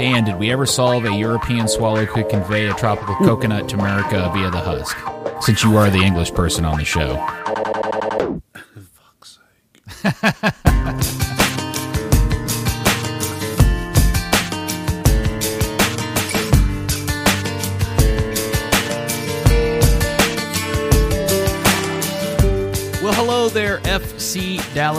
Dan, 0.00 0.24
did 0.24 0.36
we 0.36 0.50
ever 0.50 0.64
solve 0.64 1.04
a 1.04 1.14
European 1.14 1.68
swallow 1.68 2.06
could 2.06 2.30
convey 2.30 2.68
a 2.68 2.72
tropical 2.72 3.14
coconut 3.16 3.68
to 3.68 3.78
America 3.78 4.30
via 4.32 4.50
the 4.50 4.56
husk? 4.56 4.96
Since 5.42 5.62
you 5.62 5.76
are 5.76 5.90
the 5.90 5.98
English 5.98 6.32
person 6.32 6.64
on 6.64 6.78
the 6.78 6.86
show. 6.86 7.16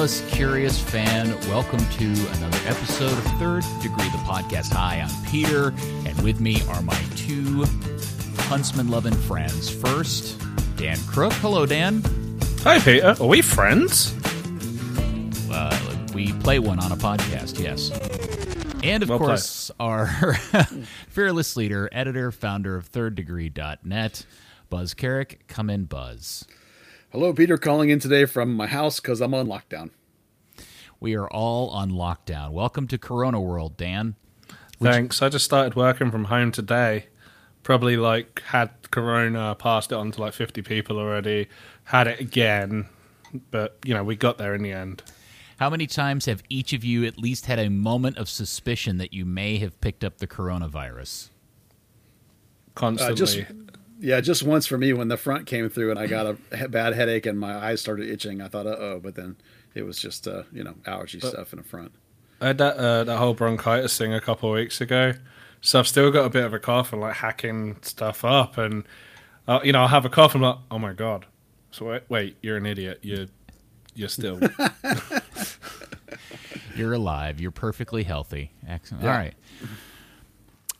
Dallas 0.01 0.33
Curious 0.33 0.81
fan. 0.81 1.29
Welcome 1.41 1.77
to 1.77 2.05
another 2.05 2.57
episode 2.65 3.11
of 3.11 3.23
Third 3.37 3.63
Degree, 3.83 4.09
the 4.09 4.17
podcast. 4.25 4.73
Hi, 4.73 4.95
I'm 4.95 5.25
Peter, 5.29 5.67
and 6.07 6.19
with 6.23 6.39
me 6.39 6.59
are 6.69 6.81
my 6.81 6.99
two 7.15 7.65
huntsman 8.45 8.87
loving 8.87 9.13
friends. 9.13 9.69
First, 9.69 10.41
Dan 10.75 10.97
Crook. 11.05 11.33
Hello, 11.33 11.67
Dan. 11.67 12.01
Hi, 12.63 12.79
Peter. 12.79 13.15
Are 13.21 13.27
we 13.27 13.43
friends? 13.43 14.15
Uh, 15.51 15.79
we 16.15 16.33
play 16.33 16.57
one 16.57 16.79
on 16.79 16.91
a 16.91 16.97
podcast, 16.97 17.59
yes. 17.59 17.91
And 18.83 19.03
of 19.03 19.09
Well 19.09 19.19
course, 19.19 19.69
our 19.79 20.07
fearless 21.09 21.55
leader, 21.55 21.87
editor, 21.91 22.31
founder 22.31 22.75
of 22.75 22.91
thirddegree.net, 22.91 24.25
Buzz 24.67 24.95
Carrick. 24.95 25.47
Come 25.47 25.69
in, 25.69 25.85
Buzz. 25.85 26.47
Hello, 27.11 27.33
Peter, 27.33 27.57
calling 27.57 27.89
in 27.89 27.99
today 27.99 28.23
from 28.23 28.55
my 28.55 28.67
house 28.67 29.01
because 29.01 29.19
I'm 29.19 29.33
on 29.33 29.45
lockdown. 29.45 29.89
We 31.01 31.15
are 31.15 31.27
all 31.27 31.69
on 31.71 31.89
lockdown. 31.89 32.51
Welcome 32.51 32.87
to 32.89 32.97
Corona 32.99 33.41
World, 33.41 33.75
Dan. 33.75 34.13
Thanks. 34.79 35.23
I 35.23 35.29
just 35.29 35.43
started 35.43 35.75
working 35.75 36.11
from 36.11 36.25
home 36.25 36.51
today. 36.51 37.07
Probably 37.63 37.97
like 37.97 38.43
had 38.45 38.69
corona, 38.91 39.55
passed 39.55 39.91
it 39.91 39.95
on 39.95 40.11
to 40.11 40.21
like 40.21 40.33
50 40.33 40.61
people 40.61 40.99
already, 40.99 41.47
had 41.85 42.05
it 42.05 42.19
again, 42.19 42.87
but 43.49 43.79
you 43.83 43.95
know, 43.95 44.03
we 44.03 44.15
got 44.15 44.37
there 44.37 44.53
in 44.53 44.61
the 44.61 44.73
end. 44.73 45.01
How 45.57 45.71
many 45.71 45.87
times 45.87 46.27
have 46.27 46.43
each 46.49 46.71
of 46.71 46.83
you 46.83 47.03
at 47.05 47.17
least 47.17 47.47
had 47.47 47.57
a 47.57 47.71
moment 47.71 48.17
of 48.17 48.29
suspicion 48.29 48.99
that 48.99 49.11
you 49.11 49.25
may 49.25 49.57
have 49.57 49.81
picked 49.81 50.03
up 50.03 50.19
the 50.19 50.27
coronavirus? 50.27 51.29
Constantly. 52.75 53.13
Uh, 53.13 53.15
just 53.15 53.39
yeah, 53.99 54.21
just 54.21 54.43
once 54.43 54.67
for 54.67 54.77
me 54.77 54.93
when 54.93 55.07
the 55.07 55.17
front 55.17 55.47
came 55.47 55.67
through 55.67 55.89
and 55.89 55.99
I 55.99 56.05
got 56.05 56.37
a 56.51 56.67
bad 56.67 56.93
headache 56.93 57.25
and 57.25 57.39
my 57.39 57.55
eyes 57.55 57.81
started 57.81 58.07
itching. 58.07 58.39
I 58.39 58.47
thought, 58.47 58.67
uh 58.67 58.75
oh, 58.77 58.99
but 59.01 59.15
then 59.15 59.37
it 59.75 59.83
was 59.83 59.97
just 59.97 60.27
uh, 60.27 60.43
you 60.51 60.63
know 60.63 60.75
allergy 60.85 61.19
stuff 61.19 61.53
in 61.53 61.57
the 61.59 61.65
front. 61.65 61.91
I 62.39 62.47
had 62.47 62.57
that 62.57 62.77
uh, 62.77 63.03
that 63.03 63.17
whole 63.17 63.33
bronchitis 63.33 63.97
thing 63.97 64.13
a 64.13 64.21
couple 64.21 64.49
of 64.49 64.55
weeks 64.55 64.81
ago, 64.81 65.13
so 65.61 65.79
I've 65.79 65.87
still 65.87 66.11
got 66.11 66.25
a 66.25 66.29
bit 66.29 66.43
of 66.43 66.53
a 66.53 66.59
cough 66.59 66.91
and 66.93 67.01
like 67.01 67.15
hacking 67.15 67.77
stuff 67.81 68.25
up, 68.25 68.57
and 68.57 68.83
uh, 69.47 69.59
you 69.63 69.71
know 69.71 69.81
I'll 69.81 69.87
have 69.87 70.05
a 70.05 70.09
cough 70.09 70.35
and 70.35 70.45
I'm 70.45 70.51
like, 70.51 70.59
oh 70.71 70.79
my 70.79 70.93
god. 70.93 71.25
So 71.71 71.85
wait, 71.85 72.03
wait, 72.09 72.37
you're 72.41 72.57
an 72.57 72.65
idiot. 72.65 72.99
You're 73.01 73.27
you're 73.93 74.09
still 74.09 74.39
You're 76.75 76.93
alive. 76.93 77.39
You're 77.41 77.51
perfectly 77.51 78.03
healthy. 78.03 78.51
Excellent. 78.67 79.03
Yeah. 79.03 79.11
All 79.11 79.17
right. 79.17 79.33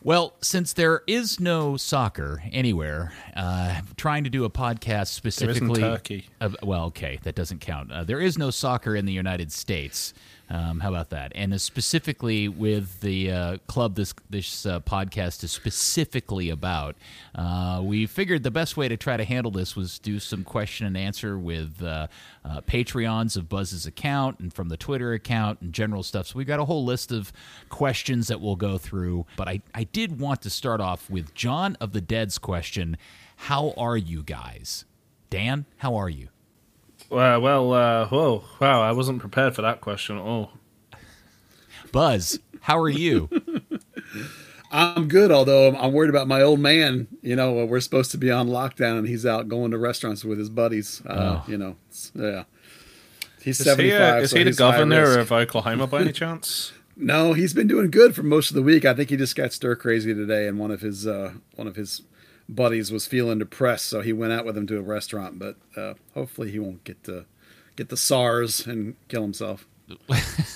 Well, 0.04 0.34
since 0.40 0.72
there 0.72 1.02
is 1.06 1.38
no 1.38 1.76
soccer 1.76 2.42
anywhere, 2.50 3.12
uh, 3.36 3.82
trying 3.96 4.24
to 4.24 4.30
do 4.30 4.44
a 4.44 4.50
podcast 4.50 5.08
specifically. 5.08 5.80
Turkey. 5.80 6.26
of- 6.40 6.56
well, 6.62 6.86
okay, 6.86 7.20
that 7.22 7.36
doesn't 7.36 7.60
count. 7.60 7.92
Uh, 7.92 8.02
there 8.02 8.20
is 8.20 8.36
no 8.36 8.50
soccer 8.50 8.96
in 8.96 9.06
the 9.06 9.12
United 9.12 9.52
States. 9.52 10.12
Um, 10.52 10.80
how 10.80 10.90
about 10.90 11.08
that? 11.10 11.32
And 11.34 11.58
specifically 11.58 12.46
with 12.46 13.00
the 13.00 13.32
uh, 13.32 13.56
club 13.68 13.94
this 13.94 14.12
this 14.28 14.66
uh, 14.66 14.80
podcast 14.80 15.42
is 15.44 15.50
specifically 15.50 16.50
about, 16.50 16.94
uh, 17.34 17.80
we 17.82 18.04
figured 18.04 18.42
the 18.42 18.50
best 18.50 18.76
way 18.76 18.86
to 18.86 18.98
try 18.98 19.16
to 19.16 19.24
handle 19.24 19.50
this 19.50 19.74
was 19.74 19.98
do 19.98 20.20
some 20.20 20.44
question 20.44 20.86
and 20.86 20.94
answer 20.94 21.38
with 21.38 21.82
uh, 21.82 22.06
uh, 22.44 22.60
Patreons 22.60 23.34
of 23.34 23.48
Buzz's 23.48 23.86
account 23.86 24.40
and 24.40 24.52
from 24.52 24.68
the 24.68 24.76
Twitter 24.76 25.14
account 25.14 25.62
and 25.62 25.72
general 25.72 26.02
stuff. 26.02 26.26
So 26.26 26.36
we've 26.36 26.46
got 26.46 26.60
a 26.60 26.66
whole 26.66 26.84
list 26.84 27.12
of 27.12 27.32
questions 27.70 28.28
that 28.28 28.42
we'll 28.42 28.56
go 28.56 28.76
through. 28.76 29.24
But 29.36 29.48
I, 29.48 29.62
I 29.74 29.84
did 29.84 30.20
want 30.20 30.42
to 30.42 30.50
start 30.50 30.82
off 30.82 31.08
with 31.08 31.34
John 31.34 31.78
of 31.80 31.92
the 31.92 32.02
Dead's 32.02 32.36
question 32.36 32.98
How 33.36 33.72
are 33.78 33.96
you 33.96 34.22
guys? 34.22 34.84
Dan, 35.30 35.64
how 35.78 35.94
are 35.94 36.10
you? 36.10 36.28
Well, 37.12 37.42
well, 37.42 37.72
uh, 37.74 38.06
whoa, 38.08 38.42
wow! 38.58 38.80
I 38.80 38.92
wasn't 38.92 39.20
prepared 39.20 39.54
for 39.54 39.60
that 39.60 39.82
question 39.82 40.16
at 40.16 40.22
all. 40.22 40.52
Buzz, 41.92 42.38
how 42.62 42.78
are 42.78 42.88
you? 42.88 43.28
I'm 44.72 45.08
good, 45.08 45.30
although 45.30 45.68
I'm, 45.68 45.76
I'm 45.76 45.92
worried 45.92 46.08
about 46.08 46.26
my 46.26 46.40
old 46.40 46.58
man. 46.58 47.08
You 47.20 47.36
know, 47.36 47.60
uh, 47.60 47.64
we're 47.66 47.80
supposed 47.80 48.12
to 48.12 48.16
be 48.18 48.30
on 48.30 48.48
lockdown 48.48 48.96
and 48.96 49.06
he's 49.06 49.26
out 49.26 49.46
going 49.46 49.72
to 49.72 49.78
restaurants 49.78 50.24
with 50.24 50.38
his 50.38 50.48
buddies. 50.48 51.02
Uh, 51.04 51.40
Oh. 51.42 51.50
You 51.50 51.58
know, 51.58 51.76
yeah. 52.14 52.44
He's 53.42 53.60
Is 53.60 53.66
75. 53.66 53.78
he, 53.78 53.92
uh, 53.92 54.16
is 54.22 54.30
so 54.30 54.38
he 54.38 54.44
the 54.44 54.52
governor 54.52 55.18
of 55.18 55.30
Oklahoma 55.30 55.86
by 55.86 56.00
any 56.00 56.12
chance? 56.14 56.72
No, 56.96 57.34
he's 57.34 57.52
been 57.52 57.66
doing 57.66 57.90
good 57.90 58.14
for 58.14 58.22
most 58.22 58.48
of 58.50 58.54
the 58.54 58.62
week. 58.62 58.86
I 58.86 58.94
think 58.94 59.10
he 59.10 59.18
just 59.18 59.36
got 59.36 59.52
stir 59.52 59.76
crazy 59.76 60.14
today, 60.14 60.48
and 60.48 60.58
one 60.58 60.70
of 60.70 60.80
his 60.80 61.06
uh, 61.06 61.32
one 61.56 61.66
of 61.66 61.76
his 61.76 62.02
buddies 62.48 62.90
was 62.92 63.06
feeling 63.06 63.38
depressed, 63.38 63.86
so 63.86 64.00
he 64.00 64.12
went 64.12 64.32
out 64.32 64.44
with 64.44 64.56
him 64.56 64.66
to 64.68 64.78
a 64.78 64.82
restaurant. 64.82 65.38
But 65.38 65.56
uh, 65.76 65.94
hopefully, 66.14 66.50
he 66.50 66.58
won't 66.58 66.84
get 66.84 67.04
the 67.04 67.26
get 67.76 67.88
the 67.88 67.96
SARS 67.96 68.66
and 68.66 68.96
kill 69.08 69.22
himself. 69.22 69.66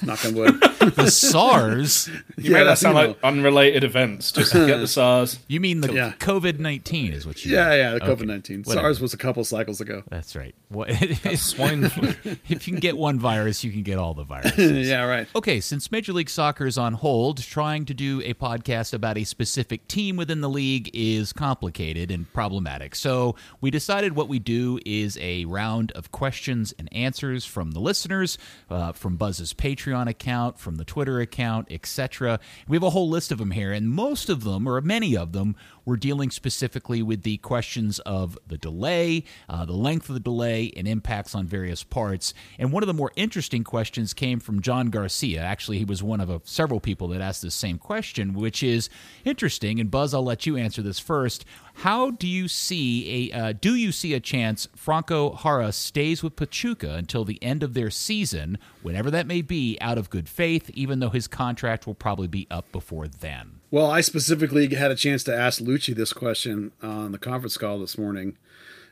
Knock 0.03 0.25
on 0.25 0.35
wood. 0.35 0.61
The 0.95 1.11
SARS? 1.11 2.09
You 2.39 2.53
made 2.53 2.65
that 2.65 2.79
sound 2.79 2.97
you 2.97 3.03
know. 3.03 3.09
like 3.11 3.25
unrelated 3.25 3.83
events. 3.83 4.31
Just 4.31 4.53
get 4.53 4.77
the 4.79 4.87
SARS. 4.87 5.39
You 5.49 5.59
mean 5.61 5.81
the 5.81 5.93
Yeah. 5.93 6.13
COVID 6.19 6.59
19 6.59 7.13
is 7.13 7.27
what 7.27 7.45
you 7.45 7.55
yeah, 7.55 7.71
mean. 7.71 7.79
yeah. 7.79 7.93
The 7.95 8.01
COVID 8.01 8.27
nineteen 8.27 8.63
whatever. 8.63 8.87
SARS 8.89 9.01
was 9.01 9.15
a 9.15 9.17
couple 9.17 9.43
cycles 9.45 9.81
ago. 9.81 10.03
That's 10.11 10.37
right. 10.37 10.55
What, 10.69 10.91
Swine 11.37 11.89
flu. 11.89 12.15
if 12.49 12.67
you 12.69 12.73
can 12.75 12.81
get 12.81 12.97
one 12.97 13.19
virus, 13.19 13.65
you 13.65 13.73
can 13.73 13.83
get 13.83 13.99
all 13.99 14.15
the 14.15 14.25
viruses. 14.25 14.87
yeah, 14.89 15.05
right. 15.05 15.27
Okay, 15.35 15.61
since 15.61 15.91
Major 15.91 16.13
League 16.13 16.29
Soccer 16.31 16.67
is 16.67 16.77
on 16.79 16.95
hold, 16.95 17.43
trying 17.43 17.85
to 17.87 17.95
do 17.95 18.21
a 18.25 18.35
podcast 18.35 18.93
about 18.93 19.17
a 19.17 19.25
specific 19.25 19.87
team 19.89 20.17
within 20.17 20.41
the 20.41 20.49
league 20.49 20.91
is 20.93 21.33
complicated 21.33 22.11
and 22.11 22.31
problematic. 22.33 22.95
So 22.95 23.35
we 23.61 23.71
decided 23.71 24.15
what 24.15 24.29
we 24.29 24.39
do 24.39 24.79
is 24.85 25.17
a 25.21 25.45
round 25.47 25.93
of 25.93 26.13
questions 26.13 26.75
and 26.79 26.93
answers 26.93 27.45
from 27.45 27.71
the 27.73 27.81
listeners, 27.81 28.37
uh, 28.71 28.93
from 28.93 29.17
Buzz's 29.27 29.53
Patreon 29.55 30.09
account, 30.09 30.57
from 30.57 30.77
the 30.77 30.85
Twitter 30.85 31.19
account, 31.19 31.67
etc. 31.69 32.39
We 32.69 32.77
have 32.77 32.85
a 32.85 32.91
whole 32.91 33.09
list 33.09 33.33
of 33.33 33.39
them 33.39 33.51
here, 33.51 33.73
and 33.73 33.91
most 33.91 34.29
of 34.29 34.45
them, 34.45 34.69
or 34.69 34.81
many 34.81 35.17
of 35.17 35.33
them, 35.33 35.57
we're 35.87 35.97
dealing 35.97 36.31
specifically 36.31 37.01
with 37.01 37.23
the 37.23 37.39
questions 37.39 38.01
of 38.01 38.37
the 38.47 38.59
delay, 38.59 39.25
uh, 39.49 39.65
the 39.65 39.73
length 39.73 40.11
of 40.11 40.15
the 40.15 40.21
delay, 40.21 40.73
and 40.77 40.87
impacts 40.87 41.35
on 41.35 41.47
various 41.47 41.83
parts. 41.83 42.35
And 42.59 42.73
one 42.73 42.83
of 42.83 42.89
the 42.89 42.93
more 42.93 43.13
interesting 43.17 43.65
questions 43.65 44.13
came 44.13 44.41
from 44.41 44.61
John 44.61 44.91
Garcia. 44.91 45.41
Actually, 45.41 45.79
he 45.79 45.85
was 45.85 46.03
one 46.03 46.21
of 46.21 46.31
uh, 46.31 46.41
several 46.43 46.81
people 46.81 47.09
that 47.09 47.21
asked 47.21 47.41
this 47.41 47.55
same 47.55 47.79
question, 47.79 48.35
which 48.35 48.63
is 48.63 48.91
interesting. 49.25 49.81
And 49.81 49.91
Buzz, 49.91 50.13
I'll 50.13 50.25
let 50.25 50.45
you 50.45 50.57
answer 50.57 50.83
this 50.83 50.99
first. 50.99 51.45
How 51.81 52.11
do 52.11 52.27
you 52.27 52.49
see 52.49 53.31
a 53.31 53.39
uh, 53.39 53.53
do 53.53 53.75
you 53.75 53.93
see 53.93 54.15
a 54.15 54.21
chance 54.21 54.67
Franco 54.75 55.37
Jara 55.43 55.73
stays 55.73 56.23
with 56.23 56.35
Pachuca 56.35 56.95
until 56.95 57.25
the 57.25 57.41
end 57.43 57.63
of 57.63 57.75
their 57.75 57.91
season, 57.91 58.59
whenever 58.83 59.11
that 59.11 59.27
may 59.27 59.43
be, 59.43 59.77
out 59.81 59.99
of 59.99 60.11
good 60.11 60.29
faith, 60.29 60.71
even 60.71 61.01
though 61.01 61.11
his 61.11 61.29
contract 61.29 61.87
will 61.87 61.95
probably 61.95 62.29
be 62.29 62.47
up 62.51 62.73
before 62.73 63.07
then? 63.07 63.61
Well, 63.71 63.91
I 63.91 64.01
specifically 64.01 64.73
had 64.75 64.93
a 64.93 64.97
chance 64.97 65.25
to 65.25 65.37
ask 65.37 65.61
Luchi 65.61 65.95
this 65.95 66.13
question 66.13 66.71
on 66.81 67.11
the 67.11 67.19
conference 67.19 67.57
call 67.57 67.81
this 67.81 67.99
morning, 67.99 68.37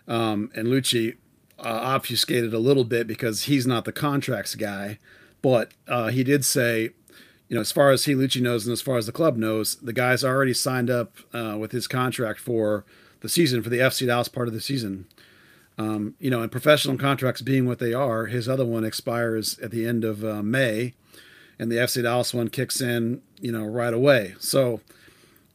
um, 0.09 0.51
and 0.55 0.67
Luchi 0.67 1.17
uh, 1.61 1.63
obfuscated 1.63 2.53
a 2.53 2.59
little 2.59 2.83
bit 2.83 3.07
because 3.07 3.45
he's 3.45 3.69
not 3.69 3.85
the 3.85 3.93
contracts 3.93 4.57
guy, 4.57 4.99
but 5.43 5.73
uh, 5.87 6.09
he 6.09 6.25
did 6.25 6.45
say, 6.45 6.91
you 7.49 7.55
know, 7.55 7.61
as 7.61 7.71
far 7.71 7.91
as 7.91 8.07
he 8.07 8.15
Luchi 8.15 8.43
knows 8.43 8.67
and 8.67 8.73
as 8.73 8.83
far 8.83 8.97
as 8.97 9.07
the 9.07 9.13
club 9.13 9.37
knows, 9.37 9.77
the 9.77 9.93
guy's 9.93 10.25
already 10.25 10.55
signed 10.55 10.91
up 10.91 11.19
uh, 11.33 11.57
with 11.57 11.71
his 11.71 11.87
contract 11.87 12.41
for 12.41 12.85
the 13.21 13.29
season 13.29 13.63
for 13.63 13.71
the 13.71 13.79
FC 13.79 14.09
Dallas 14.09 14.29
part 14.29 14.49
of 14.49 14.55
the 14.55 14.61
season. 14.61 15.07
Um, 15.79 16.15
you 16.19 16.31
know, 16.31 16.43
and 16.43 16.51
professional 16.51 16.99
contracts 16.99 17.43
being 17.43 17.67
what 17.67 17.79
they 17.79 17.95
are, 17.95 18.27
his 18.27 18.49
other 18.49 18.65
one 18.65 18.85
expires 18.85 19.57
at 19.61 19.71
the 19.71 19.87
end 19.87 20.05
of 20.05 20.25
uh, 20.25 20.43
May 20.43 20.95
and 21.59 21.71
the 21.71 21.77
FC 21.77 22.03
Dallas 22.03 22.35
one 22.35 22.49
kicks 22.49 22.81
in, 22.81 23.23
you 23.41 23.53
know, 23.53 23.65
right 23.65 23.95
away. 23.95 24.35
So 24.39 24.81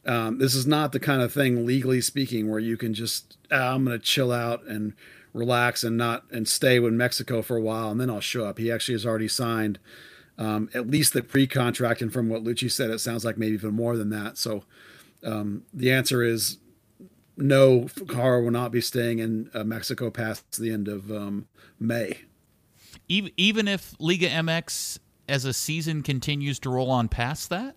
um, 0.05 0.37
this 0.37 0.55
is 0.55 0.65
not 0.65 0.91
the 0.91 0.99
kind 0.99 1.21
of 1.21 1.33
thing, 1.33 1.65
legally 1.65 2.01
speaking, 2.01 2.49
where 2.49 2.59
you 2.59 2.77
can 2.77 2.93
just 2.93 3.37
ah, 3.51 3.73
I'm 3.73 3.85
going 3.85 3.97
to 3.97 4.03
chill 4.03 4.31
out 4.31 4.65
and 4.65 4.93
relax 5.33 5.83
and 5.83 5.97
not 5.97 6.23
and 6.31 6.47
stay 6.47 6.79
with 6.79 6.93
Mexico 6.93 7.41
for 7.41 7.55
a 7.55 7.61
while 7.61 7.91
and 7.91 8.01
then 8.01 8.09
I'll 8.09 8.19
show 8.19 8.45
up. 8.45 8.57
He 8.57 8.71
actually 8.71 8.95
has 8.95 9.05
already 9.05 9.27
signed 9.27 9.79
um, 10.39 10.69
at 10.73 10.89
least 10.89 11.11
the 11.11 11.21
pre-contract, 11.21 12.01
and 12.01 12.11
from 12.11 12.29
what 12.29 12.45
Luchi 12.45 12.71
said, 12.71 12.89
it 12.89 12.99
sounds 12.99 13.25
like 13.25 13.37
maybe 13.37 13.55
even 13.55 13.73
more 13.73 13.97
than 13.97 14.09
that. 14.11 14.37
So 14.37 14.63
um, 15.21 15.63
the 15.73 15.91
answer 15.91 16.23
is 16.23 16.59
no. 17.35 17.87
Car 18.07 18.41
will 18.41 18.49
not 18.49 18.71
be 18.71 18.79
staying 18.79 19.19
in 19.19 19.49
uh, 19.53 19.65
Mexico 19.65 20.09
past 20.09 20.57
the 20.57 20.71
end 20.71 20.87
of 20.87 21.11
um, 21.11 21.47
May. 21.77 22.21
Even 23.09 23.67
if 23.67 23.95
Liga 23.99 24.29
MX 24.29 24.99
as 25.29 25.45
a 25.45 25.53
season 25.53 26.03
continues 26.03 26.59
to 26.59 26.69
roll 26.69 26.89
on 26.89 27.07
past 27.07 27.49
that? 27.49 27.75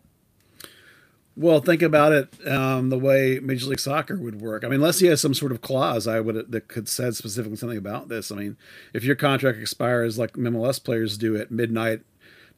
Well, 1.34 1.60
think 1.60 1.80
about 1.80 2.12
it 2.12 2.46
um, 2.46 2.90
the 2.90 2.98
way 2.98 3.40
Major 3.40 3.66
League 3.66 3.80
Soccer 3.80 4.16
would 4.16 4.40
work. 4.40 4.64
I 4.64 4.68
mean, 4.68 4.76
unless 4.76 4.98
he 4.98 5.06
has 5.06 5.20
some 5.20 5.32
sort 5.32 5.52
of 5.52 5.62
clause, 5.62 6.06
I 6.06 6.20
would 6.20 6.52
that 6.52 6.68
could 6.68 6.88
said 6.88 7.16
specifically 7.16 7.56
something 7.56 7.78
about 7.78 8.08
this. 8.08 8.30
I 8.30 8.36
mean, 8.36 8.56
if 8.92 9.02
your 9.02 9.16
contract 9.16 9.58
expires 9.58 10.18
like 10.18 10.34
MLS 10.34 10.82
players 10.82 11.16
do 11.16 11.36
at 11.36 11.50
midnight, 11.50 12.00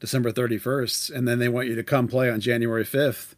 December 0.01 0.31
thirty 0.31 0.57
first, 0.57 1.09
and 1.09 1.25
then 1.25 1.39
they 1.39 1.47
want 1.47 1.69
you 1.69 1.75
to 1.75 1.83
come 1.83 2.09
play 2.09 2.29
on 2.29 2.41
January 2.41 2.83
fifth, 2.83 3.37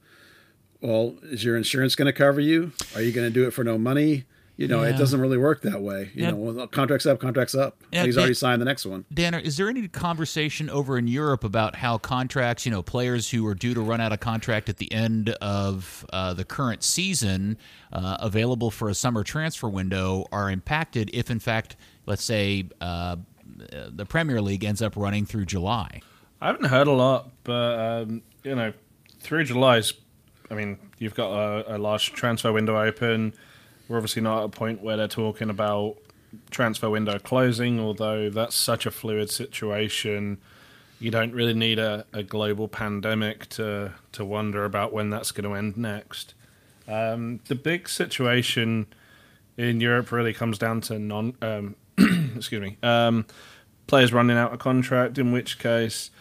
well, 0.81 1.17
is 1.21 1.43
your 1.43 1.55
insurance 1.55 1.95
going 1.95 2.07
to 2.07 2.13
cover 2.13 2.41
you? 2.41 2.71
Are 2.95 3.01
you 3.01 3.11
going 3.11 3.27
to 3.27 3.33
do 3.33 3.47
it 3.47 3.51
for 3.51 3.63
no 3.63 3.77
money? 3.77 4.25
You 4.57 4.67
know, 4.67 4.81
Yeah. 4.81 4.89
it 4.89 4.97
doesn't 4.97 5.19
really 5.21 5.37
work 5.37 5.61
that 5.61 5.81
way. 5.81 6.09
You 6.15 6.23
Yeah. 6.23 6.31
know, 6.31 6.35
well, 6.37 6.67
contracts 6.67 7.05
up, 7.05 7.19
contracts 7.19 7.53
up. 7.53 7.77
Yeah, 7.91 8.05
He's 8.05 8.15
they- 8.15 8.21
already 8.21 8.33
signed 8.33 8.59
the 8.59 8.65
next 8.65 8.87
one. 8.87 9.05
Danner, 9.13 9.37
is 9.37 9.55
there 9.57 9.69
any 9.69 9.87
conversation 9.87 10.67
over 10.69 10.97
in 10.97 11.07
Europe 11.07 11.43
about 11.43 11.75
how 11.75 11.99
contracts, 11.99 12.65
you 12.65 12.71
know, 12.71 12.81
players 12.81 13.29
who 13.29 13.45
are 13.45 13.53
due 13.53 13.75
to 13.75 13.81
run 13.81 14.01
out 14.01 14.11
of 14.11 14.19
contract 14.19 14.67
at 14.67 14.77
the 14.77 14.91
end 14.91 15.29
of 15.41 16.05
uh, 16.11 16.33
the 16.33 16.43
current 16.43 16.83
season, 16.83 17.57
uh, 17.93 18.17
available 18.19 18.71
for 18.71 18.89
a 18.89 18.95
summer 18.95 19.23
transfer 19.23 19.69
window, 19.69 20.25
are 20.31 20.49
impacted 20.49 21.11
if, 21.13 21.29
in 21.29 21.39
fact, 21.39 21.75
let's 22.07 22.23
say 22.23 22.65
uh, 22.81 23.15
the 23.89 24.05
Premier 24.05 24.41
League 24.41 24.63
ends 24.63 24.81
up 24.81 24.95
running 24.95 25.25
through 25.25 25.45
July? 25.45 26.01
I 26.41 26.47
haven't 26.47 26.65
heard 26.65 26.87
a 26.87 26.91
lot, 26.91 27.29
but 27.43 27.79
um, 27.79 28.21
you 28.43 28.55
know, 28.55 28.73
through 29.19 29.43
July's, 29.43 29.93
I 30.49 30.55
mean, 30.55 30.77
you've 30.97 31.15
got 31.15 31.31
a, 31.31 31.75
a 31.75 31.77
large 31.77 32.13
transfer 32.13 32.51
window 32.51 32.79
open. 32.81 33.33
We're 33.87 33.97
obviously 33.97 34.21
not 34.21 34.39
at 34.39 34.45
a 34.45 34.49
point 34.49 34.81
where 34.81 34.97
they're 34.97 35.07
talking 35.07 35.49
about 35.49 35.97
transfer 36.51 36.89
window 36.89 37.19
closing, 37.19 37.79
although 37.79 38.29
that's 38.29 38.55
such 38.55 38.85
a 38.85 38.91
fluid 38.91 39.29
situation. 39.29 40.39
You 40.99 41.11
don't 41.11 41.33
really 41.33 41.53
need 41.53 41.79
a, 41.79 42.05
a 42.13 42.23
global 42.23 42.67
pandemic 42.67 43.47
to 43.49 43.93
to 44.13 44.25
wonder 44.25 44.65
about 44.65 44.93
when 44.93 45.09
that's 45.09 45.31
going 45.31 45.49
to 45.49 45.55
end 45.55 45.77
next. 45.77 46.33
Um, 46.87 47.41
the 47.47 47.55
big 47.55 47.89
situation 47.89 48.87
in 49.57 49.81
Europe 49.81 50.11
really 50.11 50.33
comes 50.33 50.57
down 50.57 50.81
to 50.81 50.99
non. 50.99 51.35
Um, 51.41 51.75
excuse 52.35 52.61
me. 52.61 52.77
Um, 52.83 53.25
players 53.87 54.13
running 54.13 54.37
out 54.37 54.53
of 54.53 54.59
contract, 54.59 55.17
in 55.17 55.31
which 55.31 55.59
case, 55.59 56.11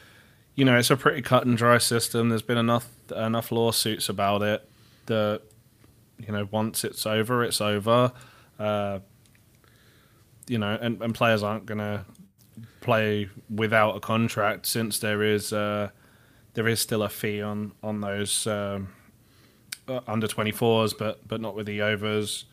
you 0.54 0.64
know, 0.64 0.78
it's 0.78 0.90
a 0.90 0.96
pretty 0.96 1.22
cut 1.22 1.46
and 1.46 1.56
dry 1.56 1.78
system. 1.78 2.28
There's 2.28 2.42
been 2.42 2.58
enough 2.58 2.88
enough 3.14 3.52
lawsuits 3.52 4.08
about 4.08 4.42
it 4.42 4.68
that 5.06 5.42
you 6.18 6.32
know 6.32 6.48
once 6.50 6.84
it's 6.84 7.06
over, 7.06 7.44
it's 7.44 7.60
over. 7.60 8.12
Uh, 8.58 9.00
you 10.48 10.58
know, 10.58 10.78
and, 10.80 11.02
and 11.02 11.14
players 11.14 11.42
aren't 11.42 11.66
going 11.66 11.78
to 11.78 12.04
play 12.80 13.28
without 13.50 13.96
a 13.96 14.00
contract 14.00 14.66
since 14.66 14.98
there 14.98 15.22
is 15.22 15.52
uh, 15.52 15.90
there 16.54 16.68
is 16.68 16.80
still 16.80 17.02
a 17.02 17.08
fee 17.08 17.42
on 17.42 17.72
on 17.82 18.00
those 18.00 18.46
um, 18.46 18.88
uh, 19.88 20.00
under 20.06 20.26
24s, 20.26 20.96
but 20.96 21.26
but 21.26 21.40
not 21.40 21.54
with 21.54 21.66
the 21.66 21.82
overs, 21.82 22.44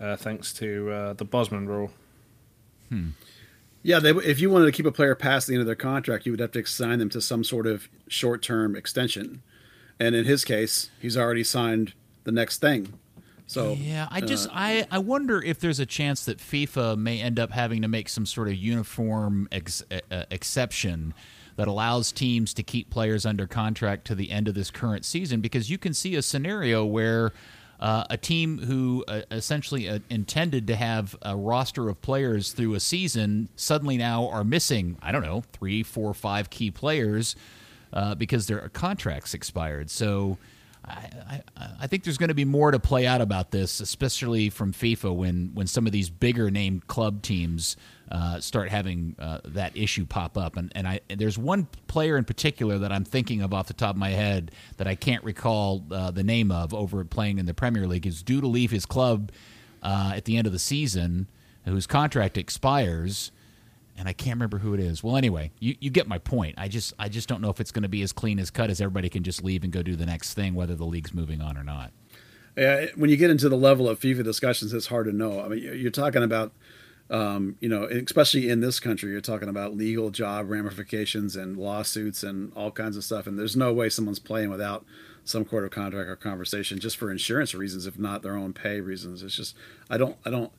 uh, 0.00 0.16
thanks 0.16 0.52
to 0.54 0.90
uh, 0.90 1.12
the 1.14 1.24
Bosman 1.24 1.68
rule. 1.68 1.90
Yeah, 3.82 4.00
they, 4.00 4.10
if 4.10 4.40
you 4.40 4.50
wanted 4.50 4.66
to 4.66 4.72
keep 4.72 4.86
a 4.86 4.90
player 4.90 5.14
past 5.14 5.46
the 5.46 5.54
end 5.54 5.60
of 5.60 5.66
their 5.66 5.76
contract, 5.76 6.26
you 6.26 6.32
would 6.32 6.40
have 6.40 6.50
to 6.52 6.60
assign 6.60 6.98
them 6.98 7.08
to 7.10 7.20
some 7.20 7.44
sort 7.44 7.68
of 7.68 7.88
short-term 8.08 8.74
extension. 8.74 9.42
And 10.00 10.16
in 10.16 10.24
his 10.24 10.44
case, 10.44 10.90
he's 11.00 11.16
already 11.16 11.44
signed 11.44 11.94
the 12.26 12.32
next 12.32 12.60
thing. 12.60 12.92
So 13.46 13.72
Yeah, 13.74 14.08
I 14.10 14.20
just 14.20 14.48
uh, 14.48 14.52
I, 14.54 14.86
I 14.90 14.98
wonder 14.98 15.40
if 15.40 15.60
there's 15.60 15.78
a 15.80 15.86
chance 15.86 16.24
that 16.26 16.38
FIFA 16.38 16.98
may 16.98 17.20
end 17.20 17.38
up 17.38 17.52
having 17.52 17.82
to 17.82 17.88
make 17.88 18.08
some 18.08 18.26
sort 18.26 18.48
of 18.48 18.54
uniform 18.54 19.48
ex, 19.52 19.82
uh, 19.90 20.00
uh, 20.10 20.24
exception 20.30 21.14
that 21.54 21.68
allows 21.68 22.12
teams 22.12 22.52
to 22.54 22.62
keep 22.62 22.90
players 22.90 23.24
under 23.24 23.46
contract 23.46 24.04
to 24.08 24.14
the 24.14 24.30
end 24.30 24.48
of 24.48 24.54
this 24.54 24.70
current 24.70 25.04
season 25.04 25.40
because 25.40 25.70
you 25.70 25.78
can 25.78 25.94
see 25.94 26.16
a 26.16 26.22
scenario 26.22 26.84
where 26.84 27.32
uh, 27.78 28.04
a 28.10 28.16
team 28.16 28.58
who 28.58 29.04
uh, 29.06 29.22
essentially 29.30 29.88
uh, 29.88 30.00
intended 30.10 30.66
to 30.66 30.74
have 30.74 31.14
a 31.22 31.36
roster 31.36 31.88
of 31.88 32.02
players 32.02 32.52
through 32.52 32.74
a 32.74 32.80
season 32.80 33.48
suddenly 33.54 33.96
now 33.96 34.28
are 34.28 34.44
missing 34.44 34.98
I 35.00 35.12
don't 35.12 35.22
know 35.22 35.44
three, 35.52 35.84
four, 35.84 36.12
five 36.14 36.50
key 36.50 36.72
players 36.72 37.36
uh, 37.92 38.16
because 38.16 38.48
their 38.48 38.68
contracts 38.70 39.34
expired. 39.34 39.88
So. 39.88 40.36
I, 40.88 41.40
I, 41.80 41.86
think 41.88 42.04
there's 42.04 42.18
going 42.18 42.28
to 42.28 42.34
be 42.34 42.44
more 42.44 42.70
to 42.70 42.78
play 42.78 43.06
out 43.06 43.20
about 43.20 43.50
this, 43.50 43.80
especially 43.80 44.50
from 44.50 44.72
FIFA 44.72 45.14
when, 45.16 45.50
when 45.54 45.66
some 45.66 45.86
of 45.86 45.92
these 45.92 46.10
bigger 46.10 46.50
named 46.50 46.86
club 46.86 47.22
teams 47.22 47.76
uh, 48.10 48.38
start 48.38 48.68
having 48.68 49.16
uh, 49.18 49.40
that 49.46 49.76
issue 49.76 50.06
pop 50.06 50.38
up. 50.38 50.56
And, 50.56 50.70
and 50.76 50.86
I 50.86 51.00
and 51.10 51.20
there's 51.20 51.36
one 51.36 51.66
player 51.88 52.16
in 52.16 52.24
particular 52.24 52.78
that 52.78 52.92
I'm 52.92 53.04
thinking 53.04 53.42
of 53.42 53.52
off 53.52 53.66
the 53.66 53.74
top 53.74 53.96
of 53.96 53.98
my 53.98 54.10
head 54.10 54.52
that 54.76 54.86
I 54.86 54.94
can't 54.94 55.24
recall 55.24 55.84
uh, 55.90 56.12
the 56.12 56.22
name 56.22 56.52
of 56.52 56.72
over 56.72 57.04
playing 57.04 57.38
in 57.38 57.46
the 57.46 57.54
Premier 57.54 57.86
League 57.86 58.06
is 58.06 58.22
due 58.22 58.40
to 58.40 58.46
leave 58.46 58.70
his 58.70 58.86
club 58.86 59.32
uh, 59.82 60.12
at 60.14 60.24
the 60.24 60.36
end 60.36 60.46
of 60.46 60.52
the 60.52 60.58
season, 60.58 61.26
whose 61.64 61.86
contract 61.86 62.38
expires 62.38 63.32
and 63.98 64.08
I 64.08 64.12
can't 64.12 64.36
remember 64.36 64.58
who 64.58 64.74
it 64.74 64.80
is. 64.80 65.02
Well, 65.02 65.16
anyway, 65.16 65.52
you, 65.58 65.76
you 65.80 65.90
get 65.90 66.06
my 66.06 66.18
point. 66.18 66.54
I 66.58 66.68
just 66.68 66.92
I 66.98 67.08
just 67.08 67.28
don't 67.28 67.40
know 67.40 67.50
if 67.50 67.60
it's 67.60 67.72
going 67.72 67.82
to 67.82 67.88
be 67.88 68.02
as 68.02 68.12
clean 68.12 68.38
as 68.38 68.50
cut 68.50 68.70
as 68.70 68.80
everybody 68.80 69.08
can 69.08 69.22
just 69.22 69.42
leave 69.42 69.64
and 69.64 69.72
go 69.72 69.82
do 69.82 69.96
the 69.96 70.06
next 70.06 70.34
thing, 70.34 70.54
whether 70.54 70.74
the 70.74 70.84
league's 70.84 71.14
moving 71.14 71.40
on 71.40 71.56
or 71.56 71.64
not. 71.64 71.92
Yeah, 72.56 72.86
when 72.94 73.10
you 73.10 73.16
get 73.16 73.30
into 73.30 73.48
the 73.48 73.56
level 73.56 73.88
of 73.88 74.00
FIFA 74.00 74.24
discussions, 74.24 74.72
it's 74.72 74.86
hard 74.86 75.06
to 75.06 75.12
know. 75.12 75.40
I 75.40 75.48
mean, 75.48 75.58
you're 75.58 75.90
talking 75.90 76.22
about, 76.22 76.52
um, 77.10 77.56
you 77.60 77.68
know, 77.68 77.84
especially 77.84 78.48
in 78.48 78.60
this 78.60 78.80
country, 78.80 79.10
you're 79.10 79.20
talking 79.20 79.50
about 79.50 79.76
legal 79.76 80.08
job 80.08 80.48
ramifications 80.48 81.36
and 81.36 81.58
lawsuits 81.58 82.22
and 82.22 82.52
all 82.54 82.70
kinds 82.70 82.96
of 82.96 83.04
stuff. 83.04 83.26
And 83.26 83.38
there's 83.38 83.56
no 83.56 83.74
way 83.74 83.90
someone's 83.90 84.18
playing 84.18 84.48
without 84.48 84.86
some 85.22 85.46
sort 85.46 85.64
of 85.64 85.70
contract 85.70 86.08
or 86.08 86.16
conversation 86.16 86.78
just 86.78 86.96
for 86.96 87.10
insurance 87.10 87.54
reasons, 87.54 87.86
if 87.86 87.98
not 87.98 88.22
their 88.22 88.36
own 88.36 88.54
pay 88.54 88.80
reasons. 88.80 89.22
It's 89.22 89.36
just 89.36 89.54
I 89.90 89.98
don't 89.98 90.16
I 90.24 90.30
don't 90.30 90.52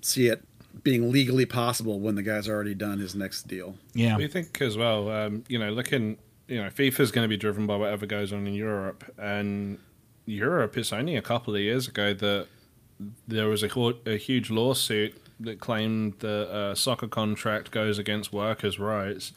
see 0.00 0.26
it 0.26 0.42
being 0.82 1.10
legally 1.10 1.46
possible 1.46 2.00
when 2.00 2.14
the 2.14 2.22
guy's 2.22 2.48
already 2.48 2.74
done 2.74 2.98
his 2.98 3.14
next 3.14 3.46
deal. 3.48 3.76
Yeah, 3.94 4.16
We 4.16 4.26
think 4.28 4.60
as 4.60 4.76
well, 4.76 5.10
um, 5.10 5.44
you 5.48 5.58
know, 5.58 5.70
looking, 5.70 6.18
you 6.48 6.62
know, 6.62 6.68
FIFA's 6.68 7.10
going 7.10 7.24
to 7.24 7.28
be 7.28 7.36
driven 7.36 7.66
by 7.66 7.76
whatever 7.76 8.06
goes 8.06 8.32
on 8.32 8.46
in 8.46 8.54
Europe, 8.54 9.04
and 9.18 9.78
Europe. 10.26 10.76
It's 10.76 10.92
only 10.92 11.16
a 11.16 11.22
couple 11.22 11.54
of 11.54 11.60
years 11.60 11.88
ago 11.88 12.12
that 12.14 12.48
there 13.26 13.48
was 13.48 13.62
a, 13.62 13.94
a 14.06 14.16
huge 14.16 14.50
lawsuit 14.50 15.20
that 15.40 15.60
claimed 15.60 16.14
the 16.20 16.50
uh, 16.50 16.74
soccer 16.74 17.08
contract 17.08 17.70
goes 17.70 17.98
against 17.98 18.32
workers' 18.32 18.78
rights, 18.78 19.32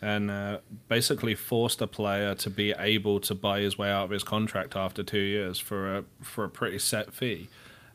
and 0.00 0.30
uh, 0.30 0.58
basically 0.88 1.34
forced 1.34 1.80
a 1.80 1.86
player 1.86 2.34
to 2.34 2.50
be 2.50 2.72
able 2.78 3.20
to 3.20 3.34
buy 3.34 3.60
his 3.60 3.78
way 3.78 3.90
out 3.90 4.04
of 4.04 4.10
his 4.10 4.24
contract 4.24 4.74
after 4.76 5.02
two 5.02 5.18
years 5.18 5.58
for 5.58 5.98
a 5.98 6.04
for 6.20 6.44
a 6.44 6.48
pretty 6.48 6.78
set 6.78 7.12
fee. 7.12 7.48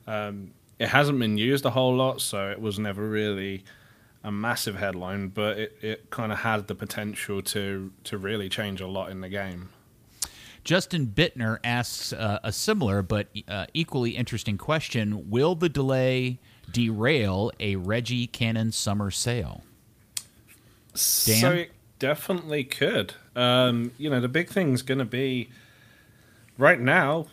Um, 0.07 0.51
it 0.79 0.89
hasn't 0.89 1.19
been 1.19 1.37
used 1.37 1.65
a 1.65 1.71
whole 1.71 1.95
lot, 1.95 2.21
so 2.21 2.49
it 2.49 2.61
was 2.61 2.77
never 2.77 3.07
really 3.07 3.63
a 4.23 4.31
massive 4.31 4.75
headline, 4.75 5.29
but 5.29 5.57
it, 5.57 5.77
it 5.81 6.09
kind 6.09 6.31
of 6.31 6.39
had 6.39 6.67
the 6.67 6.75
potential 6.75 7.41
to 7.41 7.91
to 8.03 8.17
really 8.17 8.49
change 8.49 8.81
a 8.81 8.87
lot 8.87 9.09
in 9.09 9.21
the 9.21 9.29
game. 9.29 9.69
Justin 10.63 11.07
Bittner 11.07 11.59
asks 11.63 12.11
uh, 12.11 12.39
a 12.43 12.51
similar 12.51 13.01
but 13.01 13.27
uh, 13.47 13.67
equally 13.73 14.11
interesting 14.11 14.57
question: 14.57 15.29
Will 15.29 15.55
the 15.55 15.69
delay 15.69 16.39
derail 16.71 17.51
a 17.59 17.77
Reggie 17.77 18.27
Cannon 18.27 18.71
summer 18.71 19.09
sale? 19.09 19.63
Dan? 20.89 20.95
So 20.95 21.51
it 21.51 21.71
definitely 21.99 22.63
could. 22.63 23.13
Um, 23.35 23.91
you 23.97 24.09
know, 24.09 24.19
the 24.19 24.27
big 24.27 24.49
thing's 24.49 24.81
going 24.81 24.99
to 24.99 25.05
be 25.05 25.49
right 26.57 26.79
now. 26.79 27.27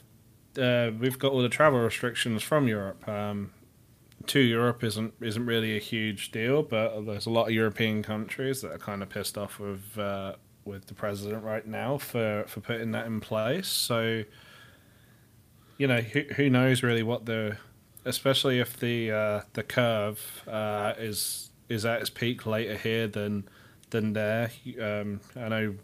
Uh, 0.59 0.91
we've 0.99 1.19
got 1.19 1.33
all 1.33 1.43
the 1.43 1.49
travel 1.49 1.81
restrictions 1.81 2.43
from 2.43 2.69
Europe. 2.69 3.07
Um, 3.09 3.53
to 4.27 4.41
Europe 4.41 4.83
isn't 4.83 5.15
isn't 5.21 5.47
really 5.47 5.77
a 5.77 5.81
huge 5.81 6.31
deal, 6.31 6.63
but 6.63 7.05
there's 7.05 7.27
a 7.27 7.31
lot 7.31 7.47
of 7.47 7.53
European 7.53 8.03
countries 8.03 8.63
that 8.63 8.73
are 8.73 8.79
kind 8.79 9.03
of 9.03 9.09
pissed 9.09 9.37
off 9.37 9.59
with 9.59 9.99
uh, 9.99 10.35
with 10.65 10.87
the 10.87 10.95
president 10.95 11.45
right 11.45 11.67
now 11.67 11.99
for, 11.99 12.45
for 12.47 12.61
putting 12.61 12.93
that 12.93 13.07
in 13.07 13.21
place. 13.21 13.69
So, 13.69 14.25
you 15.79 15.87
know, 15.87 16.01
who 16.01 16.23
who 16.37 16.51
knows 16.51 16.83
really 16.83 17.03
what 17.03 17.27
the, 17.27 17.59
especially 18.05 18.61
if 18.61 18.79
the 18.79 19.11
uh, 19.11 19.41
the 19.53 19.63
curve 19.63 20.43
uh, 20.49 20.95
is 20.99 21.51
is 21.69 21.85
at 21.85 22.01
its 22.01 22.11
peak 22.11 22.47
later 22.47 22.77
here 22.77 23.07
than 23.07 23.49
than 23.91 24.13
there. 24.13 24.51
Um, 24.81 25.21
I 25.37 25.49
know 25.49 25.75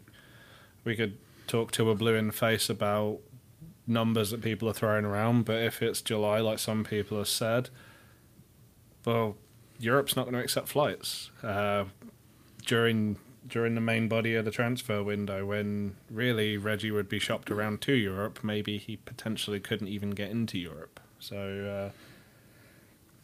we 0.83 0.95
could 0.95 1.17
talk 1.47 1.71
to 1.73 1.89
a 1.89 1.95
blue 1.95 2.15
in 2.15 2.31
face 2.31 2.69
about 2.69 3.19
numbers 3.91 4.31
that 4.31 4.41
people 4.41 4.69
are 4.69 4.73
throwing 4.73 5.05
around, 5.05 5.45
but 5.45 5.61
if 5.61 5.81
it's 5.81 6.01
July, 6.01 6.39
like 6.39 6.59
some 6.59 6.83
people 6.83 7.17
have 7.17 7.27
said, 7.27 7.69
well, 9.05 9.35
Europe's 9.79 10.15
not 10.15 10.23
going 10.23 10.35
to 10.35 10.39
accept 10.41 10.67
flights 10.67 11.31
uh, 11.43 11.85
during 12.65 13.17
during 13.47 13.73
the 13.73 13.81
main 13.81 14.07
body 14.07 14.35
of 14.35 14.45
the 14.45 14.51
transfer 14.51 15.03
window. 15.03 15.45
When 15.45 15.95
really 16.09 16.57
Reggie 16.57 16.91
would 16.91 17.09
be 17.09 17.19
shopped 17.19 17.49
around 17.49 17.81
to 17.81 17.93
Europe, 17.93 18.43
maybe 18.43 18.77
he 18.77 18.97
potentially 18.97 19.59
couldn't 19.59 19.87
even 19.87 20.11
get 20.11 20.29
into 20.29 20.57
Europe. 20.57 20.99
So 21.19 21.91
uh, 21.91 21.97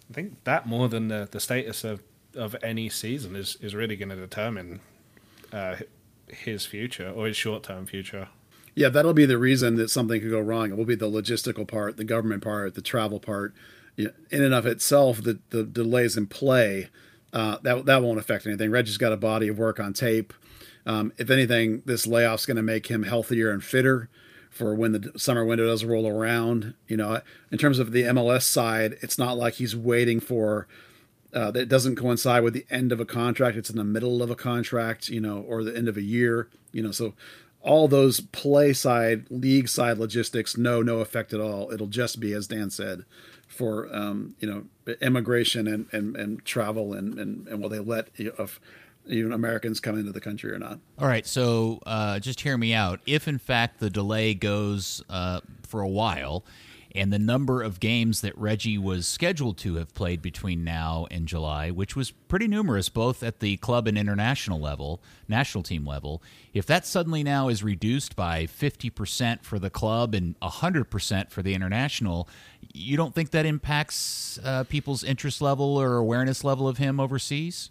I 0.10 0.14
think 0.14 0.44
that 0.44 0.66
more 0.66 0.90
than 0.90 1.08
the, 1.08 1.28
the 1.30 1.40
status 1.40 1.84
of, 1.84 2.02
of 2.36 2.56
any 2.64 2.90
season 2.90 3.36
is, 3.36 3.58
is 3.62 3.76
really 3.76 3.96
going 3.96 4.10
to 4.10 4.16
determine 4.16 4.80
uh, 5.54 5.78
his 6.28 6.66
future 6.66 7.10
or 7.10 7.28
his 7.28 7.38
short 7.38 7.64
term 7.64 7.86
future. 7.86 8.28
Yeah, 8.78 8.90
that'll 8.90 9.14
be 9.14 9.26
the 9.26 9.40
reason 9.40 9.76
that 9.78 9.90
something 9.90 10.22
could 10.22 10.30
go 10.30 10.40
wrong. 10.40 10.70
It 10.70 10.78
will 10.78 10.86
be 10.86 10.94
the 10.94 11.10
logistical 11.10 11.68
part, 11.68 11.98
the 11.98 12.04
government 12.04 12.44
part, 12.44 12.76
the 12.76 12.82
travel 12.84 13.20
part. 13.20 13.56
You 13.96 14.06
know, 14.06 14.12
in 14.30 14.44
and 14.44 14.54
of 14.54 14.68
itself, 14.68 15.24
the 15.24 15.40
the 15.50 15.64
delays 15.64 16.16
in 16.16 16.28
play 16.28 16.90
uh, 17.34 17.58
that 17.64 17.88
that 17.88 18.04
won't 18.04 18.20
affect 18.20 18.46
anything. 18.46 18.70
Reggie's 18.70 19.00
got 19.00 19.12
a 19.12 19.18
body 19.18 19.48
of 19.48 19.58
work 19.58 19.80
on 19.80 19.94
tape. 19.94 20.32
Um, 20.86 21.12
if 21.18 21.32
anything, 21.32 21.82
this 21.86 22.06
layoff's 22.06 22.46
going 22.46 22.58
to 22.58 22.62
make 22.62 22.86
him 22.86 23.02
healthier 23.02 23.50
and 23.50 23.64
fitter 23.64 24.10
for 24.52 24.76
when 24.76 24.92
the 24.92 25.12
summer 25.18 25.44
window 25.44 25.66
does 25.66 25.84
roll 25.84 26.08
around. 26.08 26.76
You 26.88 26.98
know, 26.98 27.22
in 27.52 27.58
terms 27.58 27.80
of 27.80 27.94
the 27.94 28.04
MLS 28.04 28.44
side, 28.44 28.98
it's 29.02 29.18
not 29.18 29.40
like 29.40 29.56
he's 29.56 29.76
waiting 29.76 30.20
for 30.20 30.68
uh, 31.34 31.50
that 31.50 31.68
doesn't 31.68 31.96
coincide 31.96 32.44
with 32.44 32.54
the 32.54 32.68
end 32.70 32.92
of 32.92 33.00
a 33.00 33.06
contract. 33.06 33.58
It's 33.58 33.72
in 33.72 33.78
the 33.78 33.84
middle 33.84 34.22
of 34.22 34.30
a 34.30 34.36
contract, 34.36 35.10
you 35.10 35.20
know, 35.20 35.40
or 35.40 35.64
the 35.64 35.76
end 35.76 35.88
of 35.88 35.98
a 35.98 36.04
year, 36.04 36.48
you 36.72 36.84
know. 36.84 36.92
So 36.92 37.16
all 37.68 37.88
those 37.88 38.20
play 38.20 38.74
side, 38.74 39.26
league 39.30 39.68
side 39.68 39.98
logistics, 39.98 40.58
no, 40.58 40.82
no 40.82 41.00
effect 41.00 41.34
at 41.34 41.40
all. 41.40 41.72
It'll 41.72 41.88
just 41.88 42.20
be, 42.20 42.34
as 42.34 42.48
Dan 42.48 42.70
said, 42.70 43.04
for 43.48 43.94
um, 43.94 44.36
you 44.40 44.48
know 44.48 44.96
immigration 45.02 45.68
and, 45.68 45.88
and, 45.92 46.16
and 46.16 46.46
travel 46.46 46.94
and, 46.94 47.20
and, 47.20 47.48
and 47.48 47.62
will 47.62 47.70
they 47.70 47.80
let 47.80 48.08
you 48.16 48.34
know, 48.38 48.48
even 49.06 49.32
Americans 49.32 49.80
come 49.80 49.98
into 49.98 50.12
the 50.12 50.22
country 50.22 50.52
or 50.52 50.60
not. 50.60 50.80
All 50.98 51.08
right, 51.08 51.26
so 51.26 51.80
uh, 51.86 52.20
just 52.20 52.42
hear 52.42 52.58
me 52.58 52.74
out. 52.74 53.00
If 53.06 53.28
in 53.28 53.38
fact 53.38 53.80
the 53.80 53.90
delay 53.90 54.34
goes 54.34 55.04
uh, 55.10 55.42
for 55.64 55.82
a 55.82 55.88
while, 55.88 56.44
and 56.96 57.12
the 57.12 57.20
number 57.20 57.62
of 57.62 57.80
games 57.80 58.22
that 58.22 58.38
Reggie 58.38 58.78
was 58.78 59.08
scheduled 59.08 59.58
to 59.60 59.76
have 59.76 59.94
played 59.94 60.22
between 60.22 60.64
now 60.64 61.08
and 61.12 61.28
July, 61.28 61.70
which 61.72 61.96
was 61.96 62.12
pretty 62.12 62.48
numerous, 62.48 62.90
both 62.90 63.24
at 63.24 63.40
the 63.40 63.58
club 63.58 63.88
and 63.88 63.98
international 63.98 64.60
level, 64.60 65.02
national 65.28 65.64
team 65.64 65.86
level, 65.86 66.22
if 66.54 66.66
that 66.66 66.86
suddenly 66.86 67.24
now 67.24 67.50
is 67.50 67.64
reduced 67.64 68.16
by 68.16 68.46
50% 68.46 69.44
for 69.44 69.60
the 69.60 69.70
club 69.70 70.16
and 70.16 70.40
100% 70.40 71.30
for 71.30 71.42
the 71.42 71.54
international, 71.54 72.28
you 72.74 72.98
don't 72.98 73.14
think 73.14 73.32
that 73.32 73.46
impacts 73.46 74.40
uh, 74.44 74.64
people's 74.64 75.04
interest 75.04 75.42
level 75.42 75.78
or 75.78 75.98
awareness 75.98 76.44
level 76.44 76.68
of 76.68 76.78
him 76.78 77.00
overseas? 77.00 77.70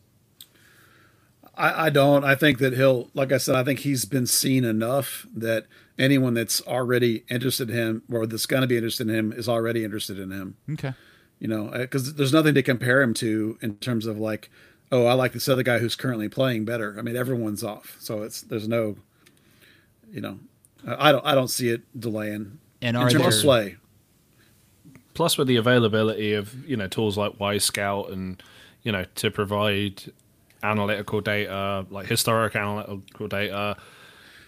I, 1.56 1.86
I 1.86 1.90
don't. 1.90 2.24
I 2.24 2.34
think 2.34 2.58
that 2.58 2.74
he'll, 2.74 3.08
like 3.14 3.32
I 3.32 3.38
said, 3.38 3.54
I 3.54 3.64
think 3.64 3.80
he's 3.80 4.04
been 4.04 4.26
seen 4.26 4.64
enough 4.64 5.26
that 5.34 5.66
anyone 5.98 6.34
that's 6.34 6.60
already 6.62 7.24
interested 7.28 7.70
in 7.70 7.76
him 7.76 8.02
or 8.10 8.26
that's 8.26 8.46
going 8.46 8.62
to 8.62 8.66
be 8.66 8.76
interested 8.76 9.08
in 9.08 9.14
him 9.14 9.32
is 9.32 9.48
already 9.48 9.84
interested 9.84 10.18
in 10.18 10.30
him. 10.30 10.56
Okay. 10.72 10.94
You 11.38 11.48
know, 11.48 11.68
uh, 11.68 11.78
because 11.78 12.14
there's 12.14 12.32
nothing 12.32 12.54
to 12.54 12.62
compare 12.62 13.02
him 13.02 13.14
to 13.14 13.58
in 13.60 13.76
terms 13.76 14.06
of 14.06 14.18
like, 14.18 14.50
oh, 14.90 15.06
I 15.06 15.12
like 15.12 15.32
this 15.32 15.48
other 15.48 15.62
guy 15.62 15.78
who's 15.78 15.94
currently 15.94 16.28
playing 16.28 16.64
better. 16.64 16.96
I 16.98 17.02
mean, 17.02 17.16
everyone's 17.16 17.62
off, 17.62 17.96
so 17.98 18.22
it's 18.22 18.40
there's 18.40 18.68
no, 18.68 18.96
you 20.10 20.20
know, 20.20 20.38
I 20.86 21.12
don't 21.12 21.26
I 21.26 21.34
don't 21.34 21.48
see 21.48 21.68
it 21.68 21.82
delaying. 21.98 22.58
And 22.80 22.96
in 22.96 23.02
are 23.02 23.10
terms 23.10 23.24
there, 23.24 23.32
of 23.32 23.42
play, 23.42 23.76
Plus, 25.16 25.38
with 25.38 25.48
the 25.48 25.56
availability 25.56 26.34
of 26.34 26.68
you 26.68 26.76
know 26.76 26.86
tools 26.88 27.16
like 27.16 27.38
Wyscout 27.38 28.12
and 28.12 28.42
you 28.82 28.92
know 28.92 29.06
to 29.16 29.30
provide 29.30 30.02
analytical 30.62 31.22
data, 31.22 31.86
like 31.90 32.06
historic 32.06 32.54
analytical 32.54 33.26
data, 33.26 33.78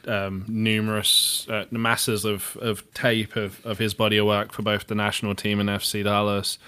um, 0.06 0.44
numerous 0.48 1.46
uh, 1.48 1.64
masses 1.70 2.24
of, 2.24 2.56
of 2.60 2.92
tape 2.94 3.36
of, 3.36 3.64
of 3.64 3.78
his 3.78 3.94
body 3.94 4.16
of 4.16 4.26
work 4.26 4.52
for 4.52 4.62
both 4.62 4.86
the 4.86 4.94
national 4.94 5.34
team 5.34 5.60
and 5.60 5.68
FC 5.68 6.04
Dallas. 6.04 6.58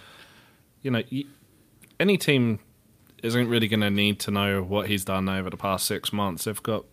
You 0.83 0.91
know, 0.91 1.03
any 1.99 2.17
team 2.17 2.59
isn't 3.23 3.49
really 3.49 3.69
going 3.69 3.81
to 3.81 3.91
need 3.91 4.19
to 4.21 4.31
know 4.31 4.63
what 4.63 4.89
he's 4.89 5.05
done 5.05 5.29
over 5.29 5.51
the 5.51 5.57
past 5.57 5.87
six 5.87 6.13
months. 6.13 6.45
They've 6.45 6.63
got, 6.63 6.85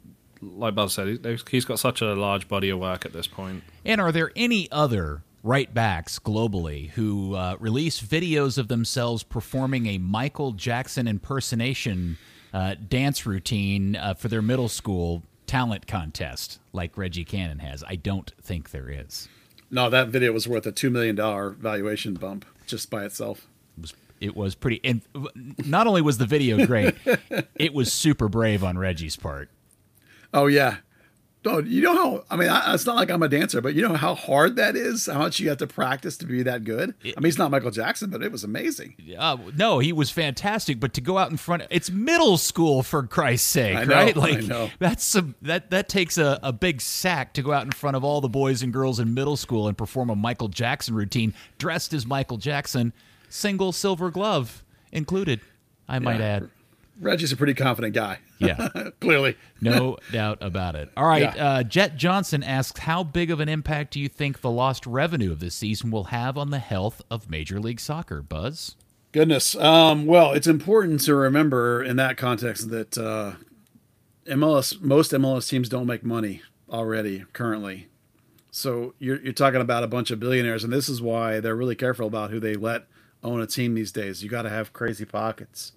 like 0.41 0.75
Buzz 0.75 0.93
said, 0.93 1.25
he's 1.49 1.65
got 1.65 1.79
such 1.79 2.01
a 2.01 2.13
large 2.13 2.47
body 2.47 2.69
of 2.69 2.79
work 2.79 3.05
at 3.05 3.13
this 3.13 3.27
point. 3.27 3.63
And 3.85 4.01
are 4.01 4.11
there 4.11 4.31
any 4.35 4.69
other 4.71 5.23
right 5.43 5.73
backs 5.73 6.19
globally 6.19 6.89
who 6.91 7.35
uh, 7.35 7.55
release 7.59 8.01
videos 8.01 8.57
of 8.57 8.67
themselves 8.67 9.23
performing 9.23 9.85
a 9.85 9.97
Michael 9.97 10.51
Jackson 10.51 11.07
impersonation 11.07 12.17
uh, 12.53 12.75
dance 12.87 13.25
routine 13.25 13.95
uh, 13.95 14.13
for 14.13 14.27
their 14.27 14.41
middle 14.41 14.69
school 14.69 15.23
talent 15.47 15.87
contest 15.87 16.59
like 16.73 16.97
Reggie 16.97 17.25
Cannon 17.25 17.59
has? 17.59 17.83
I 17.87 17.95
don't 17.95 18.31
think 18.41 18.71
there 18.71 18.89
is. 18.89 19.27
No, 19.71 19.89
that 19.89 20.09
video 20.09 20.31
was 20.31 20.47
worth 20.47 20.65
a 20.65 20.71
$2 20.71 20.91
million 20.91 21.15
valuation 21.55 22.13
bump 22.13 22.45
just 22.65 22.89
by 22.89 23.03
itself. 23.03 23.47
It 23.77 23.81
was, 23.81 23.93
it 24.21 24.35
was 24.35 24.55
pretty. 24.55 24.79
And 24.83 25.01
not 25.65 25.87
only 25.87 26.01
was 26.01 26.17
the 26.17 26.25
video 26.25 26.65
great, 26.65 26.95
it 27.55 27.73
was 27.73 27.91
super 27.91 28.29
brave 28.29 28.63
on 28.63 28.77
Reggie's 28.77 29.15
part. 29.15 29.49
Oh, 30.33 30.47
yeah. 30.47 30.77
Oh, 31.47 31.59
you 31.59 31.81
know 31.81 31.95
how? 31.95 32.23
I 32.29 32.35
mean, 32.35 32.49
I, 32.49 32.73
it's 32.73 32.85
not 32.85 32.95
like 32.95 33.09
I'm 33.09 33.23
a 33.23 33.29
dancer, 33.29 33.61
but 33.61 33.73
you 33.73 33.81
know 33.87 33.95
how 33.95 34.13
hard 34.15 34.55
that 34.57 34.75
is. 34.75 35.05
How 35.05 35.19
much 35.19 35.39
you 35.39 35.49
have 35.49 35.57
to 35.59 35.67
practice 35.67 36.17
to 36.17 36.25
be 36.25 36.43
that 36.43 36.63
good. 36.63 36.93
I 37.03 37.19
mean, 37.19 37.29
it's 37.29 37.37
not 37.37 37.49
Michael 37.51 37.71
Jackson, 37.71 38.09
but 38.09 38.21
it 38.21 38.31
was 38.31 38.43
amazing. 38.43 38.95
Uh, 39.17 39.37
no, 39.55 39.79
he 39.79 39.93
was 39.93 40.09
fantastic. 40.11 40.79
But 40.79 40.93
to 40.95 41.01
go 41.01 41.17
out 41.17 41.31
in 41.31 41.37
front, 41.37 41.63
it's 41.69 41.89
middle 41.89 42.37
school 42.37 42.83
for 42.83 43.03
Christ's 43.03 43.47
sake, 43.49 43.87
know, 43.87 43.95
right? 43.95 44.15
I 44.15 44.19
Like 44.19 44.43
know. 44.43 44.69
that's 44.79 45.03
some 45.03 45.35
that 45.41 45.71
that 45.71 45.89
takes 45.89 46.17
a, 46.17 46.39
a 46.43 46.51
big 46.53 46.81
sack 46.81 47.33
to 47.33 47.41
go 47.41 47.51
out 47.53 47.63
in 47.65 47.71
front 47.71 47.95
of 47.95 48.03
all 48.03 48.21
the 48.21 48.29
boys 48.29 48.61
and 48.61 48.73
girls 48.73 48.99
in 48.99 49.13
middle 49.13 49.37
school 49.37 49.67
and 49.67 49.77
perform 49.77 50.09
a 50.09 50.15
Michael 50.15 50.49
Jackson 50.49 50.93
routine 50.95 51.33
dressed 51.57 51.93
as 51.93 52.05
Michael 52.05 52.37
Jackson, 52.37 52.93
single 53.29 53.71
silver 53.71 54.09
glove 54.11 54.63
included. 54.91 55.41
I 55.87 55.99
might 55.99 56.19
Yeah. 56.19 56.25
add. 56.25 56.49
Reggie's 56.99 57.31
a 57.31 57.37
pretty 57.37 57.53
confident 57.53 57.93
guy. 57.93 58.19
Yeah. 58.39 58.69
Clearly. 58.99 59.37
No 59.61 59.97
doubt 60.11 60.39
about 60.41 60.75
it. 60.75 60.89
All 60.97 61.05
right. 61.05 61.21
Yeah. 61.35 61.47
Uh, 61.47 61.63
Jet 61.63 61.95
Johnson 61.97 62.43
asks 62.43 62.79
How 62.79 63.03
big 63.03 63.31
of 63.31 63.39
an 63.39 63.49
impact 63.49 63.93
do 63.93 63.99
you 63.99 64.09
think 64.09 64.41
the 64.41 64.51
lost 64.51 64.85
revenue 64.85 65.31
of 65.31 65.39
this 65.39 65.55
season 65.55 65.91
will 65.91 66.05
have 66.05 66.37
on 66.37 66.49
the 66.49 66.59
health 66.59 67.01
of 67.09 67.29
Major 67.29 67.59
League 67.59 67.79
Soccer? 67.79 68.21
Buzz? 68.21 68.75
Goodness. 69.11 69.55
Um, 69.55 70.05
well, 70.05 70.33
it's 70.33 70.47
important 70.47 71.01
to 71.01 71.15
remember 71.15 71.83
in 71.83 71.95
that 71.97 72.17
context 72.17 72.69
that 72.69 72.97
uh, 72.97 73.33
MLS, 74.27 74.81
most 74.81 75.11
MLS 75.11 75.49
teams 75.49 75.69
don't 75.69 75.87
make 75.87 76.03
money 76.03 76.41
already 76.69 77.25
currently. 77.33 77.87
So 78.51 78.95
you're, 78.99 79.21
you're 79.21 79.33
talking 79.33 79.61
about 79.61 79.83
a 79.83 79.87
bunch 79.87 80.11
of 80.11 80.19
billionaires, 80.19 80.63
and 80.63 80.73
this 80.73 80.89
is 80.89 81.01
why 81.01 81.39
they're 81.39 81.55
really 81.55 81.75
careful 81.75 82.07
about 82.07 82.31
who 82.31 82.39
they 82.39 82.55
let 82.55 82.87
own 83.23 83.41
a 83.41 83.47
team 83.47 83.75
these 83.75 83.91
days. 83.91 84.23
You 84.23 84.29
got 84.29 84.43
to 84.43 84.49
have 84.49 84.73
crazy 84.73 85.05
pockets 85.05 85.73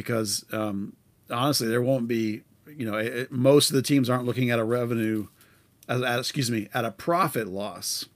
because 0.00 0.44
um, 0.52 0.94
honestly, 1.30 1.68
there 1.68 1.82
won't 1.82 2.08
be. 2.08 2.42
You 2.66 2.88
know, 2.88 2.98
it, 2.98 3.32
most 3.32 3.70
of 3.70 3.76
the 3.76 3.82
teams 3.82 4.08
aren't 4.08 4.26
looking 4.26 4.50
at 4.50 4.60
a 4.60 4.64
revenue, 4.64 5.26
at, 5.88 6.02
at- 6.02 6.18
excuse 6.20 6.50
me, 6.50 6.68
at 6.72 6.84
a 6.84 6.92
profit 6.92 7.48
loss. 7.48 8.06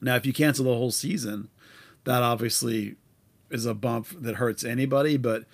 Now, 0.00 0.16
if 0.16 0.24
you 0.24 0.32
cancel 0.32 0.64
the 0.64 0.74
whole 0.74 0.90
season, 0.90 1.48
that 2.04 2.22
obviously 2.22 2.96
is 3.50 3.66
a 3.66 3.74
bump 3.74 4.08
that 4.18 4.36
hurts 4.36 4.64
anybody. 4.64 5.18
But 5.18 5.44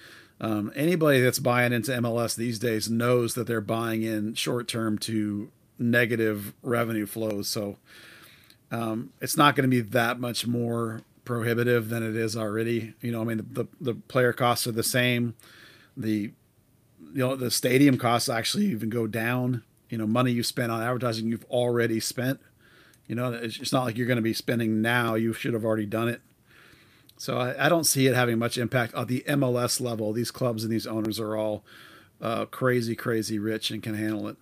um, 0.40 0.72
anybody 0.76 1.20
that's 1.20 1.40
buying 1.40 1.72
into 1.72 1.90
MLS 1.92 2.36
these 2.36 2.58
days 2.58 2.88
knows 2.88 3.34
that 3.34 3.46
they're 3.46 3.60
buying 3.60 4.02
in 4.02 4.34
short 4.34 4.68
term 4.68 4.98
to 5.00 5.50
negative 5.78 6.54
revenue 6.62 7.06
flows. 7.06 7.48
So 7.48 7.76
um, 8.70 9.12
it's 9.20 9.36
not 9.36 9.56
going 9.56 9.68
to 9.68 9.74
be 9.74 9.80
that 9.80 10.20
much 10.20 10.46
more 10.46 11.02
prohibitive 11.26 11.90
than 11.90 12.02
it 12.02 12.16
is 12.16 12.34
already. 12.36 12.94
You 13.02 13.12
know, 13.12 13.20
I 13.20 13.24
mean, 13.24 13.36
the, 13.36 13.64
the, 13.64 13.66
the 13.80 13.94
player 13.94 14.32
costs 14.32 14.66
are 14.66 14.72
the 14.72 14.82
same. 14.82 15.34
The 15.94 16.32
you 17.12 17.22
know 17.22 17.36
the 17.36 17.50
stadium 17.50 17.98
costs 17.98 18.30
actually 18.30 18.66
even 18.66 18.88
go 18.88 19.06
down. 19.06 19.62
You 19.90 19.98
know, 19.98 20.06
money 20.06 20.32
you 20.32 20.42
spent 20.42 20.72
on 20.72 20.82
advertising 20.82 21.28
you've 21.28 21.44
already 21.44 22.00
spent. 22.00 22.40
You 23.06 23.14
know, 23.14 23.32
it's, 23.32 23.60
it's 23.60 23.72
not 23.72 23.84
like 23.84 23.98
you're 23.98 24.06
going 24.06 24.16
to 24.16 24.22
be 24.22 24.32
spending 24.32 24.80
now. 24.80 25.14
You 25.14 25.32
should 25.32 25.52
have 25.52 25.64
already 25.64 25.86
done 25.86 26.08
it. 26.08 26.22
So 27.18 27.38
I, 27.38 27.66
I 27.66 27.68
don't 27.68 27.84
see 27.84 28.06
it 28.06 28.14
having 28.14 28.38
much 28.38 28.58
impact 28.58 28.94
on 28.94 29.06
the 29.06 29.24
MLS 29.28 29.80
level. 29.80 30.12
These 30.12 30.30
clubs 30.30 30.64
and 30.64 30.72
these 30.72 30.86
owners 30.86 31.20
are 31.20 31.36
all 31.36 31.64
uh, 32.20 32.46
crazy, 32.46 32.96
crazy 32.96 33.38
rich 33.38 33.70
and 33.70 33.82
can 33.82 33.94
handle 33.94 34.28
it. 34.28 34.36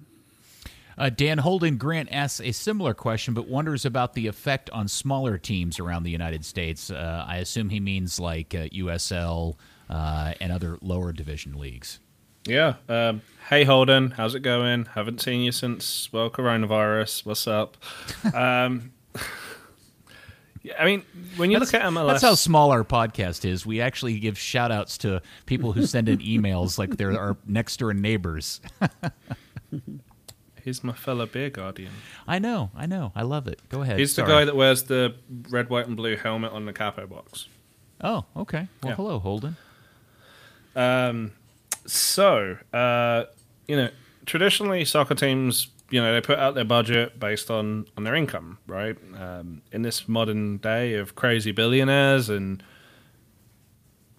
Uh, 0.96 1.10
Dan 1.10 1.38
Holden 1.38 1.76
Grant 1.76 2.08
asks 2.12 2.40
a 2.40 2.52
similar 2.52 2.94
question, 2.94 3.34
but 3.34 3.48
wonders 3.48 3.84
about 3.84 4.14
the 4.14 4.26
effect 4.26 4.70
on 4.70 4.88
smaller 4.88 5.38
teams 5.38 5.78
around 5.80 6.04
the 6.04 6.10
United 6.10 6.44
States. 6.44 6.90
Uh, 6.90 7.24
I 7.26 7.38
assume 7.38 7.70
he 7.70 7.80
means 7.80 8.20
like 8.20 8.54
uh, 8.54 8.68
USL 8.68 9.56
uh, 9.90 10.34
and 10.40 10.52
other 10.52 10.78
lower 10.80 11.12
division 11.12 11.58
leagues. 11.58 12.00
Yeah. 12.46 12.74
Um, 12.88 13.22
hey 13.48 13.64
Holden, 13.64 14.10
how's 14.10 14.34
it 14.34 14.40
going? 14.40 14.84
Haven't 14.84 15.20
seen 15.20 15.40
you 15.40 15.52
since 15.52 16.12
well 16.12 16.28
coronavirus. 16.28 17.24
What's 17.24 17.46
up? 17.46 17.78
um, 18.34 18.92
yeah, 20.62 20.74
I 20.78 20.84
mean, 20.84 21.02
when 21.36 21.50
you 21.50 21.58
look 21.58 21.72
at 21.72 21.82
MLS, 21.82 22.08
That's 22.08 22.22
how 22.22 22.34
small 22.34 22.70
our 22.70 22.84
podcast 22.84 23.44
is. 23.44 23.64
We 23.64 23.80
actually 23.80 24.18
give 24.18 24.38
shout 24.38 24.72
outs 24.72 24.98
to 24.98 25.22
people 25.46 25.72
who 25.72 25.86
send 25.86 26.08
in 26.08 26.18
emails 26.20 26.78
like 26.78 26.96
they're 26.96 27.18
our 27.18 27.36
next 27.46 27.78
door 27.78 27.94
neighbors. 27.94 28.60
he's 30.64 30.82
my 30.82 30.92
fellow 30.94 31.26
beer 31.26 31.50
guardian. 31.50 31.92
I 32.26 32.38
know, 32.38 32.70
I 32.76 32.86
know. 32.86 33.12
I 33.14 33.22
love 33.22 33.46
it. 33.46 33.60
Go 33.68 33.82
ahead. 33.82 33.98
He's 33.98 34.16
the 34.16 34.22
guy 34.22 34.44
that 34.44 34.56
wears 34.56 34.84
the 34.84 35.14
red, 35.50 35.68
white, 35.70 35.86
and 35.86 35.96
blue 35.96 36.16
helmet 36.16 36.52
on 36.52 36.66
the 36.66 36.72
capo 36.72 37.06
box. 37.06 37.48
Oh, 38.00 38.24
okay. 38.36 38.68
Well, 38.82 38.90
Yeah. 38.90 38.96
hello, 38.96 39.18
Holden. 39.18 39.56
Um, 40.76 41.32
so, 41.86 42.58
uh, 42.72 43.24
you 43.68 43.76
know, 43.76 43.90
traditionally 44.26 44.84
soccer 44.84 45.14
teams, 45.14 45.68
you 45.90 46.00
know 46.00 46.12
they 46.12 46.20
put 46.20 46.38
out 46.38 46.54
their 46.54 46.64
budget 46.64 47.20
based 47.20 47.50
on 47.50 47.86
on 47.96 48.04
their 48.04 48.14
income, 48.14 48.58
right? 48.66 48.96
Um, 49.16 49.62
in 49.70 49.82
this 49.82 50.08
modern 50.08 50.56
day 50.56 50.94
of 50.94 51.14
crazy 51.14 51.52
billionaires 51.52 52.28
and 52.30 52.62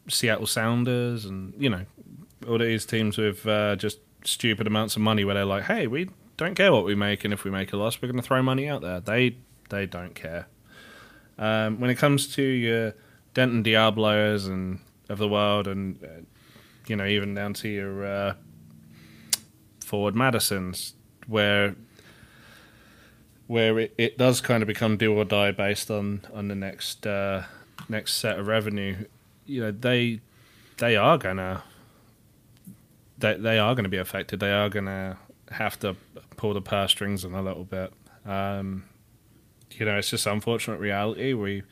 Seattle 0.07 0.45
Sounders, 0.47 1.25
and 1.25 1.53
you 1.57 1.69
know 1.69 1.85
all 2.47 2.59
these 2.59 2.85
teams 2.85 3.17
with 3.17 3.45
uh, 3.47 3.75
just 3.75 3.97
stupid 4.23 4.67
amounts 4.67 4.95
of 4.95 5.01
money, 5.01 5.25
where 5.25 5.35
they're 5.35 5.43
like, 5.45 5.63
"Hey, 5.63 5.87
we 5.87 6.09
don't 6.37 6.55
care 6.55 6.71
what 6.71 6.85
we 6.85 6.95
make, 6.95 7.23
and 7.23 7.33
if 7.33 7.43
we 7.43 7.51
make 7.51 7.71
a 7.73 7.77
loss, 7.77 8.01
we're 8.01 8.07
going 8.07 8.21
to 8.21 8.27
throw 8.27 8.41
money 8.41 8.67
out 8.67 8.81
there." 8.81 8.99
They 8.99 9.37
they 9.69 9.85
don't 9.85 10.15
care. 10.15 10.47
Um, 11.37 11.79
when 11.79 11.89
it 11.89 11.95
comes 11.95 12.27
to 12.35 12.41
your 12.41 12.93
Denton 13.33 13.63
Diablos 13.63 14.45
and 14.45 14.79
of 15.09 15.17
the 15.17 15.27
world, 15.27 15.67
and 15.67 16.01
uh, 16.03 16.21
you 16.87 16.95
know 16.95 17.05
even 17.05 17.35
down 17.35 17.53
to 17.55 17.69
your 17.69 18.05
uh, 18.05 18.33
Forward 19.83 20.15
Madisons, 20.15 20.93
where 21.27 21.75
where 23.47 23.79
it, 23.79 23.93
it 23.97 24.17
does 24.17 24.41
kind 24.41 24.63
of 24.63 24.67
become 24.67 24.97
do 24.97 25.13
or 25.13 25.25
die 25.25 25.51
based 25.51 25.91
on 25.91 26.21
on 26.33 26.47
the 26.47 26.55
next 26.55 27.05
uh, 27.05 27.43
next 27.89 28.15
set 28.15 28.39
of 28.39 28.47
revenue. 28.47 29.05
You 29.45 29.61
know 29.61 29.71
they 29.71 30.21
they 30.77 30.95
are 30.95 31.17
gonna 31.17 31.63
they 33.17 33.35
they 33.37 33.59
are 33.59 33.75
gonna 33.75 33.89
be 33.89 33.97
affected. 33.97 34.39
They 34.39 34.51
are 34.51 34.69
gonna 34.69 35.17
have 35.51 35.79
to 35.79 35.95
pull 36.37 36.53
the 36.53 36.61
purse 36.61 36.91
strings 36.91 37.25
in 37.25 37.33
a 37.33 37.41
little 37.41 37.63
bit. 37.63 37.93
Um, 38.25 38.85
you 39.71 39.85
know, 39.85 39.97
it's 39.97 40.09
just 40.09 40.25
unfortunate 40.25 40.79
reality. 40.79 41.33
We 41.33 41.63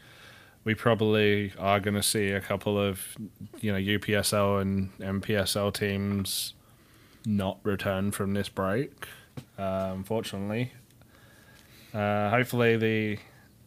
we 0.63 0.75
probably 0.75 1.53
are 1.59 1.79
going 1.79 1.95
to 1.95 2.03
see 2.03 2.29
a 2.29 2.41
couple 2.41 2.79
of 2.79 3.17
you 3.59 3.71
know 3.71 3.77
UPSL 3.77 4.61
and 4.61 4.97
NPSL 4.97 5.73
teams 5.73 6.53
not 7.25 7.59
return 7.63 8.11
from 8.11 8.33
this 8.33 8.49
break. 8.49 9.07
Uh, 9.57 9.91
unfortunately, 9.93 10.73
uh, 11.93 12.29
hopefully 12.29 12.77
the 12.77 13.17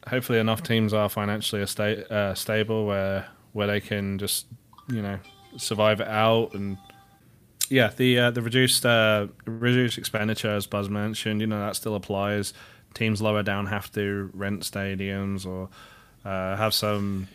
hopefully 0.08 0.38
enough 0.38 0.62
teams 0.62 0.92
are 0.94 1.08
financially 1.08 1.64
sta- 1.66 2.04
uh, 2.10 2.34
stable 2.34 2.86
where 2.86 3.28
where 3.52 3.66
they 3.66 3.80
can 3.80 4.18
just 4.18 4.46
you 4.88 5.02
know 5.02 5.18
survive 5.56 6.00
it 6.00 6.08
out 6.08 6.52
and 6.54 6.76
yeah 7.70 7.90
the 7.96 8.18
uh, 8.18 8.30
the 8.30 8.42
reduced 8.42 8.84
uh, 8.84 9.26
reduced 9.44 9.98
expenditure 9.98 10.50
as 10.50 10.66
Buzz 10.66 10.88
mentioned 10.88 11.40
you 11.40 11.46
know 11.46 11.58
that 11.58 11.76
still 11.76 11.94
applies. 11.94 12.52
Teams 12.94 13.20
lower 13.20 13.42
down 13.42 13.66
have 13.66 13.92
to 13.92 14.30
rent 14.32 14.62
stadiums 14.62 15.46
or 15.46 15.68
uh, 16.24 16.56
have 16.56 16.72
some 16.72 17.28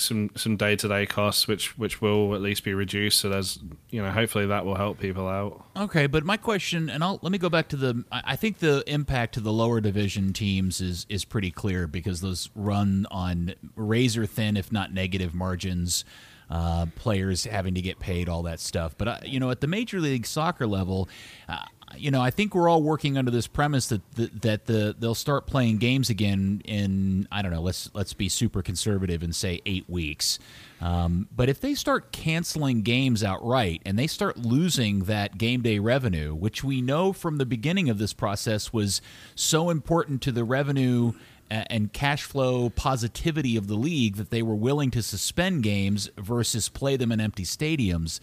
some 0.00 0.30
some 0.34 0.56
day 0.56 0.76
to 0.76 0.88
day 0.88 1.06
costs, 1.06 1.46
which 1.46 1.78
which 1.78 2.00
will 2.00 2.34
at 2.34 2.40
least 2.40 2.64
be 2.64 2.74
reduced. 2.74 3.20
So 3.20 3.28
there's 3.28 3.58
you 3.90 4.02
know 4.02 4.10
hopefully 4.10 4.46
that 4.46 4.64
will 4.64 4.74
help 4.74 4.98
people 4.98 5.28
out. 5.28 5.64
Okay, 5.76 6.06
but 6.06 6.24
my 6.24 6.36
question, 6.36 6.90
and 6.90 7.04
I'll 7.04 7.18
let 7.22 7.30
me 7.30 7.38
go 7.38 7.48
back 7.48 7.68
to 7.68 7.76
the. 7.76 8.04
I 8.10 8.36
think 8.36 8.58
the 8.58 8.82
impact 8.86 9.34
to 9.34 9.40
the 9.40 9.52
lower 9.52 9.80
division 9.80 10.32
teams 10.32 10.80
is 10.80 11.06
is 11.08 11.24
pretty 11.24 11.50
clear 11.50 11.86
because 11.86 12.20
those 12.20 12.50
run 12.54 13.06
on 13.10 13.54
razor 13.76 14.26
thin, 14.26 14.56
if 14.56 14.72
not 14.72 14.92
negative 14.92 15.34
margins. 15.34 16.04
Uh, 16.50 16.86
players 16.96 17.44
having 17.44 17.74
to 17.74 17.80
get 17.80 18.00
paid, 18.00 18.28
all 18.28 18.42
that 18.42 18.58
stuff. 18.58 18.96
But 18.98 19.06
uh, 19.08 19.18
you 19.24 19.38
know, 19.38 19.50
at 19.50 19.60
the 19.60 19.68
major 19.68 20.00
league 20.00 20.26
soccer 20.26 20.66
level, 20.66 21.08
uh, 21.48 21.58
you 21.96 22.10
know, 22.10 22.20
I 22.20 22.30
think 22.30 22.54
we're 22.54 22.68
all 22.68 22.82
working 22.82 23.16
under 23.16 23.30
this 23.30 23.46
premise 23.46 23.88
that 23.88 24.02
the, 24.14 24.30
that 24.42 24.66
the 24.66 24.94
they'll 24.98 25.14
start 25.14 25.46
playing 25.46 25.78
games 25.78 26.10
again 26.10 26.62
in 26.64 27.28
I 27.32 27.42
don't 27.42 27.52
know. 27.52 27.62
Let's 27.62 27.90
let's 27.94 28.14
be 28.14 28.28
super 28.28 28.62
conservative 28.62 29.22
and 29.22 29.34
say 29.34 29.60
eight 29.66 29.88
weeks. 29.88 30.38
Um, 30.80 31.28
but 31.34 31.48
if 31.48 31.60
they 31.60 31.74
start 31.74 32.10
canceling 32.10 32.82
games 32.82 33.22
outright 33.22 33.82
and 33.84 33.98
they 33.98 34.06
start 34.06 34.38
losing 34.38 35.00
that 35.00 35.36
game 35.36 35.62
day 35.62 35.78
revenue, 35.78 36.34
which 36.34 36.64
we 36.64 36.80
know 36.80 37.12
from 37.12 37.38
the 37.38 37.46
beginning 37.46 37.90
of 37.90 37.98
this 37.98 38.12
process 38.12 38.72
was 38.72 39.02
so 39.34 39.68
important 39.68 40.22
to 40.22 40.32
the 40.32 40.44
revenue 40.44 41.12
and 41.50 41.92
cash 41.92 42.22
flow 42.22 42.70
positivity 42.70 43.56
of 43.56 43.66
the 43.66 43.74
league 43.74 44.16
that 44.16 44.30
they 44.30 44.42
were 44.42 44.54
willing 44.54 44.90
to 44.92 45.02
suspend 45.02 45.62
games 45.62 46.08
versus 46.16 46.68
play 46.68 46.96
them 46.96 47.10
in 47.10 47.20
empty 47.20 47.44
stadiums. 47.44 48.20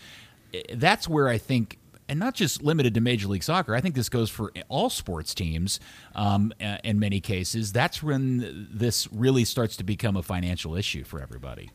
That's 0.74 1.08
where 1.08 1.28
I 1.28 1.38
think 1.38 1.78
and 2.10 2.20
not 2.20 2.34
just 2.34 2.64
limited 2.64 2.94
to 2.94 3.02
Major 3.02 3.28
League 3.28 3.44
Soccer. 3.44 3.76
I 3.76 3.82
think 3.82 3.96
this 3.96 4.10
goes 4.10 4.30
for 4.30 4.52
all 4.70 4.90
sports 4.90 5.34
teams 5.34 5.80
um, 6.16 6.54
in 6.84 7.00
many 7.00 7.20
cases. 7.20 7.74
That's 7.74 8.02
when 8.02 8.70
this 8.72 9.12
really 9.12 9.44
starts 9.44 9.76
to 9.78 9.84
become 9.84 10.16
a 10.16 10.24
financial 10.24 10.76
issue 10.76 11.04
for 11.04 11.22
everybody. 11.22 11.70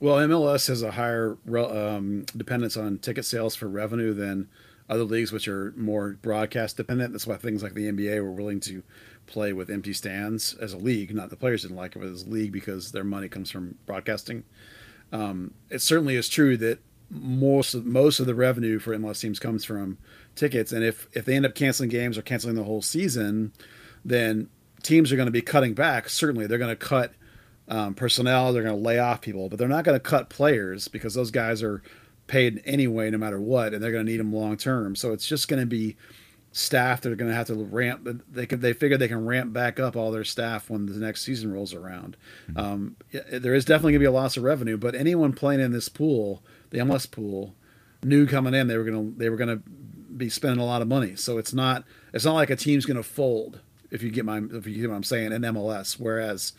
Well, 0.00 0.16
MLS 0.28 0.68
has 0.68 0.82
a 0.82 0.92
higher 0.92 1.36
um, 1.54 2.24
dependence 2.36 2.76
on 2.76 2.98
ticket 2.98 3.24
sales 3.24 3.56
for 3.56 3.68
revenue 3.68 4.14
than 4.14 4.48
other 4.88 5.04
leagues, 5.04 5.32
which 5.32 5.48
are 5.48 5.74
more 5.76 6.16
broadcast 6.22 6.76
dependent. 6.76 7.12
That's 7.12 7.26
why 7.26 7.36
things 7.36 7.62
like 7.62 7.74
the 7.74 7.90
NBA 7.90 8.22
were 8.22 8.32
willing 8.32 8.60
to 8.60 8.82
play 9.28 9.52
with 9.52 9.70
empty 9.70 9.92
stands 9.92 10.54
as 10.54 10.72
a 10.72 10.78
league. 10.78 11.14
Not 11.14 11.30
the 11.30 11.36
players 11.36 11.62
didn't 11.62 11.76
like 11.76 11.94
it, 11.94 12.00
but 12.00 12.08
as 12.08 12.24
a 12.24 12.28
league 12.28 12.52
because 12.52 12.92
their 12.92 13.04
money 13.04 13.28
comes 13.28 13.50
from 13.50 13.76
broadcasting. 13.86 14.44
Um, 15.12 15.54
it 15.70 15.80
certainly 15.80 16.16
is 16.16 16.28
true 16.28 16.56
that 16.58 16.80
most 17.10 17.74
of, 17.74 17.86
most 17.86 18.20
of 18.20 18.26
the 18.26 18.34
revenue 18.34 18.78
for 18.78 18.96
MLS 18.96 19.20
teams 19.20 19.38
comes 19.38 19.64
from 19.64 19.98
tickets, 20.34 20.72
and 20.72 20.84
if 20.84 21.08
if 21.14 21.24
they 21.24 21.34
end 21.34 21.46
up 21.46 21.54
canceling 21.54 21.88
games 21.88 22.18
or 22.18 22.22
canceling 22.22 22.54
the 22.54 22.64
whole 22.64 22.82
season, 22.82 23.52
then 24.04 24.50
teams 24.82 25.10
are 25.10 25.16
going 25.16 25.26
to 25.26 25.32
be 25.32 25.40
cutting 25.40 25.74
back. 25.74 26.08
Certainly, 26.08 26.46
they're 26.46 26.58
going 26.58 26.68
to 26.68 26.76
cut 26.76 27.12
um, 27.68 27.94
personnel, 27.94 28.52
they're 28.52 28.62
going 28.62 28.76
to 28.76 28.82
lay 28.82 28.98
off 28.98 29.20
people, 29.20 29.48
but 29.48 29.58
they're 29.58 29.68
not 29.68 29.84
going 29.84 29.96
to 29.96 30.00
cut 30.00 30.28
players 30.28 30.88
because 30.88 31.14
those 31.14 31.30
guys 31.30 31.62
are 31.62 31.82
paid 32.26 32.62
anyway, 32.64 33.10
no 33.10 33.18
matter 33.18 33.40
what, 33.40 33.74
and 33.74 33.82
they're 33.82 33.92
going 33.92 34.04
to 34.04 34.10
need 34.10 34.20
them 34.20 34.32
long 34.32 34.56
term. 34.56 34.94
So 34.96 35.12
it's 35.12 35.26
just 35.26 35.48
going 35.48 35.60
to 35.60 35.66
be 35.66 35.96
staff 36.52 37.02
that 37.02 37.12
are 37.12 37.16
going 37.16 37.30
to 37.30 37.36
have 37.36 37.46
to 37.48 37.54
ramp. 37.54 38.08
They 38.30 38.46
can 38.46 38.60
they 38.60 38.72
figure 38.72 38.96
they 38.96 39.08
can 39.08 39.26
ramp 39.26 39.52
back 39.52 39.78
up 39.78 39.96
all 39.96 40.10
their 40.10 40.24
staff 40.24 40.70
when 40.70 40.86
the 40.86 40.94
next 40.94 41.22
season 41.22 41.52
rolls 41.52 41.74
around. 41.74 42.16
Mm-hmm. 42.50 42.58
Um, 42.58 42.96
there 43.32 43.54
is 43.54 43.64
definitely 43.64 43.92
going 43.92 44.00
to 44.00 44.04
be 44.04 44.06
a 44.06 44.12
loss 44.12 44.36
of 44.36 44.42
revenue, 44.42 44.76
but 44.76 44.94
anyone 44.94 45.32
playing 45.32 45.60
in 45.60 45.72
this 45.72 45.88
pool 45.88 46.42
the 46.70 46.78
MLS 46.78 47.10
pool 47.10 47.54
knew 48.02 48.26
coming 48.26 48.54
in 48.54 48.68
they 48.68 48.76
were 48.76 48.84
gonna 48.84 49.10
they 49.16 49.28
were 49.28 49.36
gonna 49.36 49.60
be 50.16 50.28
spending 50.28 50.60
a 50.60 50.66
lot 50.66 50.82
of 50.82 50.88
money. 50.88 51.16
So 51.16 51.38
it's 51.38 51.52
not 51.52 51.84
it's 52.12 52.24
not 52.24 52.34
like 52.34 52.50
a 52.50 52.56
team's 52.56 52.86
gonna 52.86 53.02
fold 53.02 53.60
if 53.90 54.02
you 54.02 54.10
get 54.10 54.24
my 54.24 54.38
if 54.52 54.66
you 54.66 54.80
get 54.80 54.90
what 54.90 54.96
I'm 54.96 55.02
saying 55.02 55.32
in 55.32 55.42
MLS. 55.42 55.98
Whereas 55.98 56.52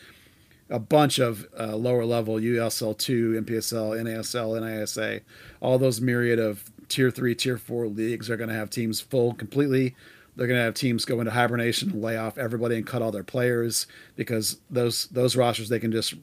a 0.69 0.80
bunch 0.80 1.19
of 1.19 1.47
uh, 1.60 1.75
lower 1.75 2.06
level 2.06 2.36
USL 2.36 2.97
two, 2.97 3.41
NPSL, 3.41 4.02
NASL, 4.02 4.62
NISA, 4.62 5.21
all 5.62 5.78
those 5.78 6.02
myriad 6.02 6.39
of 6.39 6.71
tier 6.89 7.12
three, 7.12 7.36
tier 7.36 7.58
four 7.58 7.88
leagues 7.88 8.30
are 8.30 8.38
going 8.38 8.49
to 8.49 8.56
have 8.56 8.69
teams 8.69 8.99
full 8.99 9.34
completely. 9.34 9.95
They're 10.36 10.47
going 10.47 10.60
to 10.60 10.63
have 10.63 10.73
teams 10.73 11.06
go 11.06 11.19
into 11.19 11.32
hibernation 11.32 11.91
and 11.91 12.02
lay 12.02 12.17
off 12.17 12.38
everybody 12.38 12.75
and 12.75 12.86
cut 12.86 13.02
all 13.02 13.12
their 13.12 13.23
players 13.23 13.88
because 14.15 14.60
those 14.69 15.08
those 15.08 15.36
rosters 15.36 15.69
they 15.69 15.80
can 15.80 15.91
just 15.91 16.15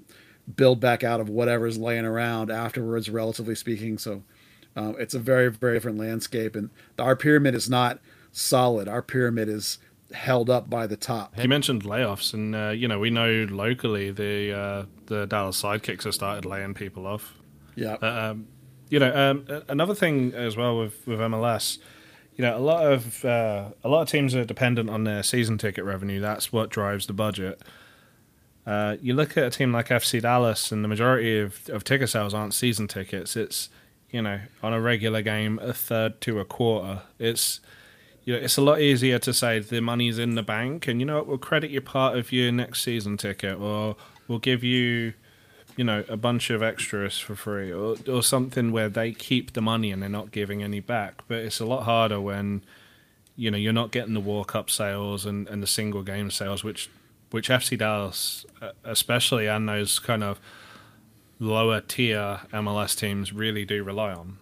build 0.54 0.80
back 0.80 1.02
out 1.02 1.20
of 1.20 1.28
whatever's 1.28 1.76
laying 1.76 2.04
around 2.04 2.50
afterwards, 2.50 3.10
relatively 3.10 3.54
speaking. 3.54 3.98
So 3.98 4.22
uh, 4.76 4.92
it's 4.98 5.14
a 5.14 5.18
very, 5.18 5.50
very 5.50 5.74
different 5.74 5.98
landscape. 5.98 6.54
And 6.54 6.70
our 6.98 7.16
pyramid 7.16 7.54
is 7.54 7.68
not 7.68 7.98
solid. 8.32 8.88
Our 8.88 9.02
pyramid 9.02 9.48
is 9.48 9.78
held 10.12 10.48
up 10.48 10.70
by 10.70 10.86
the 10.86 10.96
top. 10.96 11.36
You 11.38 11.48
mentioned 11.48 11.82
layoffs, 11.82 12.32
and 12.32 12.54
uh, 12.54 12.68
you 12.68 12.86
know 12.86 12.98
we 12.98 13.10
know 13.10 13.46
locally 13.50 14.10
the 14.10 14.52
uh, 14.52 14.84
the 15.06 15.26
Dallas 15.26 15.60
Sidekicks 15.60 16.04
have 16.04 16.14
started 16.14 16.44
laying 16.44 16.74
people 16.74 17.06
off. 17.06 17.34
Yeah. 17.74 17.96
Uh, 18.00 18.30
um, 18.30 18.46
you 18.88 18.98
know, 18.98 19.14
um, 19.14 19.62
another 19.68 19.94
thing 19.94 20.32
as 20.34 20.56
well 20.56 20.78
with 20.78 21.06
with 21.06 21.18
MLS, 21.20 21.78
you 22.36 22.42
know, 22.42 22.56
a 22.56 22.60
lot 22.60 22.90
of 22.90 23.24
uh, 23.24 23.70
a 23.82 23.88
lot 23.88 24.02
of 24.02 24.08
teams 24.08 24.34
are 24.34 24.44
dependent 24.44 24.90
on 24.90 25.04
their 25.04 25.22
season 25.22 25.58
ticket 25.58 25.84
revenue. 25.84 26.20
That's 26.20 26.52
what 26.52 26.70
drives 26.70 27.06
the 27.06 27.12
budget. 27.12 27.60
Uh, 28.66 28.96
you 29.00 29.14
look 29.14 29.36
at 29.36 29.44
a 29.44 29.50
team 29.50 29.72
like 29.72 29.88
FC 29.88 30.20
Dallas, 30.20 30.72
and 30.72 30.82
the 30.82 30.88
majority 30.88 31.38
of, 31.38 31.68
of 31.68 31.84
ticket 31.84 32.08
sales 32.08 32.34
aren't 32.34 32.52
season 32.52 32.88
tickets. 32.88 33.36
It's 33.36 33.68
you 34.10 34.22
know 34.22 34.40
on 34.62 34.72
a 34.72 34.80
regular 34.80 35.22
game, 35.22 35.58
a 35.62 35.72
third 35.72 36.20
to 36.22 36.40
a 36.40 36.44
quarter. 36.44 37.02
It's 37.18 37.60
you 38.26 38.34
know, 38.34 38.40
it's 38.40 38.56
a 38.56 38.62
lot 38.62 38.80
easier 38.80 39.20
to 39.20 39.32
say 39.32 39.60
the 39.60 39.80
money's 39.80 40.18
in 40.18 40.34
the 40.34 40.42
bank, 40.42 40.88
and 40.88 41.00
you 41.00 41.06
know 41.06 41.18
what, 41.18 41.26
we'll 41.28 41.38
credit 41.38 41.70
you 41.70 41.80
part 41.80 42.18
of 42.18 42.32
your 42.32 42.50
next 42.50 42.82
season 42.82 43.16
ticket, 43.16 43.58
or 43.58 43.96
we'll 44.26 44.40
give 44.40 44.64
you, 44.64 45.14
you 45.76 45.84
know, 45.84 46.04
a 46.08 46.16
bunch 46.16 46.50
of 46.50 46.62
extras 46.62 47.18
for 47.18 47.34
free, 47.36 47.72
or 47.72 47.96
or 48.08 48.22
something 48.22 48.72
where 48.72 48.88
they 48.88 49.12
keep 49.12 49.52
the 49.52 49.60
money 49.60 49.92
and 49.92 50.02
they're 50.02 50.08
not 50.08 50.32
giving 50.32 50.62
any 50.62 50.80
back. 50.80 51.22
But 51.28 51.38
it's 51.38 51.60
a 51.60 51.66
lot 51.66 51.84
harder 51.84 52.20
when, 52.20 52.62
you 53.36 53.50
know, 53.50 53.58
you're 53.58 53.72
not 53.72 53.92
getting 53.92 54.14
the 54.14 54.20
walk 54.20 54.54
up 54.54 54.70
sales 54.70 55.26
and, 55.26 55.46
and 55.48 55.62
the 55.62 55.66
single 55.66 56.02
game 56.02 56.30
sales, 56.30 56.64
which 56.64 56.90
which 57.30 57.48
FC 57.48 57.78
Dallas, 57.78 58.46
uh, 58.62 58.70
especially, 58.84 59.46
and 59.46 59.68
those 59.68 59.98
kind 59.98 60.24
of 60.24 60.40
lower 61.38 61.80
tier 61.82 62.40
MLS 62.52 62.96
teams 62.98 63.32
really 63.32 63.64
do 63.64 63.84
rely 63.84 64.12
on. 64.12 64.38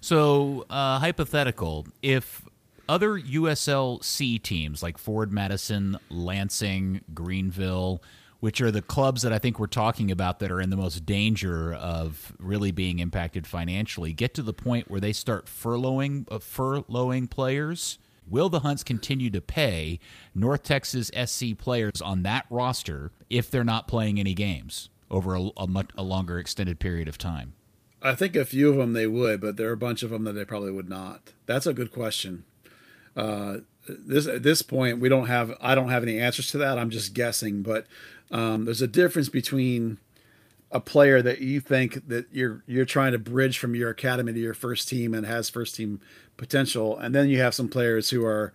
So, 0.00 0.64
uh, 0.70 0.98
hypothetical, 1.00 1.86
if 2.02 2.42
other 2.88 3.18
USL 3.20 4.02
C 4.02 4.38
teams 4.38 4.82
like 4.82 4.98
Forward 4.98 5.32
Madison, 5.32 5.98
Lansing, 6.08 7.02
Greenville, 7.12 8.02
which 8.40 8.60
are 8.60 8.70
the 8.70 8.82
clubs 8.82 9.22
that 9.22 9.32
I 9.32 9.38
think 9.38 9.58
we're 9.58 9.66
talking 9.66 10.10
about 10.10 10.38
that 10.40 10.50
are 10.50 10.60
in 10.60 10.70
the 10.70 10.76
most 10.76 11.06
danger 11.06 11.72
of 11.72 12.32
really 12.38 12.72
being 12.72 12.98
impacted 12.98 13.46
financially, 13.46 14.12
get 14.12 14.34
to 14.34 14.42
the 14.42 14.52
point 14.52 14.90
where 14.90 15.00
they 15.00 15.12
start 15.12 15.46
furloughing 15.46 16.26
uh, 16.30 16.38
furloughing 16.38 17.30
players 17.30 17.98
Will 18.30 18.48
the 18.48 18.60
Hunts 18.60 18.84
continue 18.84 19.28
to 19.30 19.40
pay 19.40 19.98
North 20.36 20.62
Texas 20.62 21.10
SC 21.26 21.58
players 21.58 22.00
on 22.00 22.22
that 22.22 22.46
roster 22.48 23.10
if 23.28 23.50
they're 23.50 23.64
not 23.64 23.88
playing 23.88 24.20
any 24.20 24.34
games 24.34 24.88
over 25.10 25.34
a, 25.34 25.50
a, 25.56 25.66
much, 25.66 25.90
a 25.98 26.04
longer 26.04 26.38
extended 26.38 26.78
period 26.78 27.08
of 27.08 27.18
time? 27.18 27.54
I 28.00 28.14
think 28.14 28.36
a 28.36 28.44
few 28.44 28.70
of 28.70 28.76
them 28.76 28.92
they 28.92 29.08
would, 29.08 29.40
but 29.40 29.56
there 29.56 29.68
are 29.68 29.72
a 29.72 29.76
bunch 29.76 30.04
of 30.04 30.10
them 30.10 30.22
that 30.24 30.34
they 30.34 30.44
probably 30.44 30.70
would 30.70 30.88
not. 30.88 31.32
That's 31.46 31.66
a 31.66 31.74
good 31.74 31.90
question. 31.90 32.44
Uh, 33.16 33.58
this 33.88 34.28
at 34.28 34.44
this 34.44 34.62
point, 34.62 35.00
we 35.00 35.08
don't 35.08 35.26
have 35.26 35.52
I 35.60 35.74
don't 35.74 35.90
have 35.90 36.04
any 36.04 36.18
answers 36.18 36.50
to 36.52 36.58
that. 36.58 36.78
I'm 36.78 36.90
just 36.90 37.12
guessing, 37.12 37.62
but 37.62 37.86
um, 38.30 38.64
there's 38.64 38.82
a 38.82 38.86
difference 38.86 39.28
between 39.28 39.98
a 40.70 40.80
player 40.80 41.20
that 41.20 41.40
you 41.40 41.60
think 41.60 42.08
that 42.08 42.26
you're 42.30 42.62
you're 42.66 42.84
trying 42.84 43.12
to 43.12 43.18
bridge 43.18 43.58
from 43.58 43.74
your 43.74 43.90
academy 43.90 44.32
to 44.32 44.38
your 44.38 44.54
first 44.54 44.88
team 44.88 45.14
and 45.14 45.26
has 45.26 45.50
first 45.50 45.74
team 45.74 46.00
potential, 46.36 46.96
and 46.96 47.14
then 47.14 47.28
you 47.28 47.40
have 47.40 47.54
some 47.54 47.68
players 47.68 48.10
who 48.10 48.24
are 48.24 48.52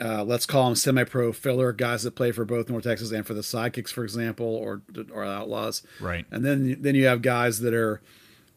uh, 0.00 0.22
let's 0.22 0.44
call 0.46 0.66
them 0.66 0.74
semi-pro 0.74 1.32
filler 1.32 1.72
guys 1.72 2.02
that 2.02 2.14
play 2.14 2.30
for 2.30 2.44
both 2.44 2.68
North 2.68 2.84
Texas 2.84 3.12
and 3.12 3.26
for 3.26 3.34
the 3.34 3.40
Sidekicks, 3.40 3.90
for 3.92 4.04
example, 4.04 4.46
or 4.46 4.82
or 5.12 5.24
Outlaws. 5.24 5.82
Right. 6.00 6.26
And 6.30 6.44
then 6.44 6.76
then 6.80 6.94
you 6.94 7.06
have 7.06 7.22
guys 7.22 7.60
that 7.60 7.74
are 7.74 8.00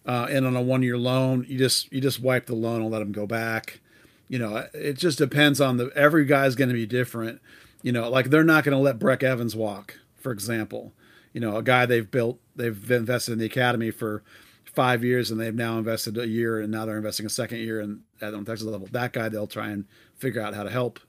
uh, 0.06 0.28
in 0.30 0.46
on 0.46 0.56
a 0.56 0.62
one-year 0.62 0.98
loan. 0.98 1.46
You 1.48 1.58
just 1.58 1.92
you 1.92 2.02
just 2.02 2.20
wipe 2.20 2.46
the 2.46 2.56
loan 2.56 2.82
and 2.82 2.92
let 2.92 3.00
them 3.00 3.12
go 3.12 3.26
back. 3.26 3.80
You 4.28 4.38
know, 4.38 4.68
it 4.74 4.94
just 4.94 5.18
depends 5.18 5.60
on 5.62 5.78
the. 5.78 5.92
Every 5.96 6.26
guy's 6.26 6.56
going 6.56 6.70
to 6.70 6.76
be 6.76 6.86
different. 6.86 7.42
You 7.82 7.94
know, 7.94 8.10
like 8.10 8.30
they're 8.30 8.44
not 8.44 8.63
going 8.63 8.78
to 8.78 8.84
let 8.84 9.00
Breck 9.00 9.24
Evans 9.24 9.56
walk, 9.56 9.98
for 10.20 10.32
example. 10.32 10.94
You 11.34 11.42
know, 11.42 11.58
a 11.58 11.64
guy 11.64 11.86
they've 11.86 12.10
built, 12.10 12.40
they've 12.56 12.92
invested 12.92 13.34
in 13.34 13.40
the 13.40 13.46
academy 13.46 13.92
for 13.92 14.24
five 14.66 15.04
years, 15.04 15.30
and 15.30 15.40
they've 15.40 15.54
now 15.54 15.78
invested 15.78 16.18
a 16.18 16.28
year, 16.28 16.60
and 16.60 16.72
now 16.72 16.86
they're 16.86 16.98
investing 16.98 17.26
a 17.26 17.30
second 17.30 17.60
year 17.60 17.80
and 17.80 18.02
at 18.22 18.32
the 18.32 18.44
Texas 18.44 18.68
level. 18.68 18.88
That 18.92 19.14
guy, 19.14 19.30
they'll 19.30 19.48
try 19.48 19.70
and 19.70 19.86
figure 20.18 20.42
out 20.42 20.56
how 20.56 20.64
to 20.64 20.72
help 20.72 21.00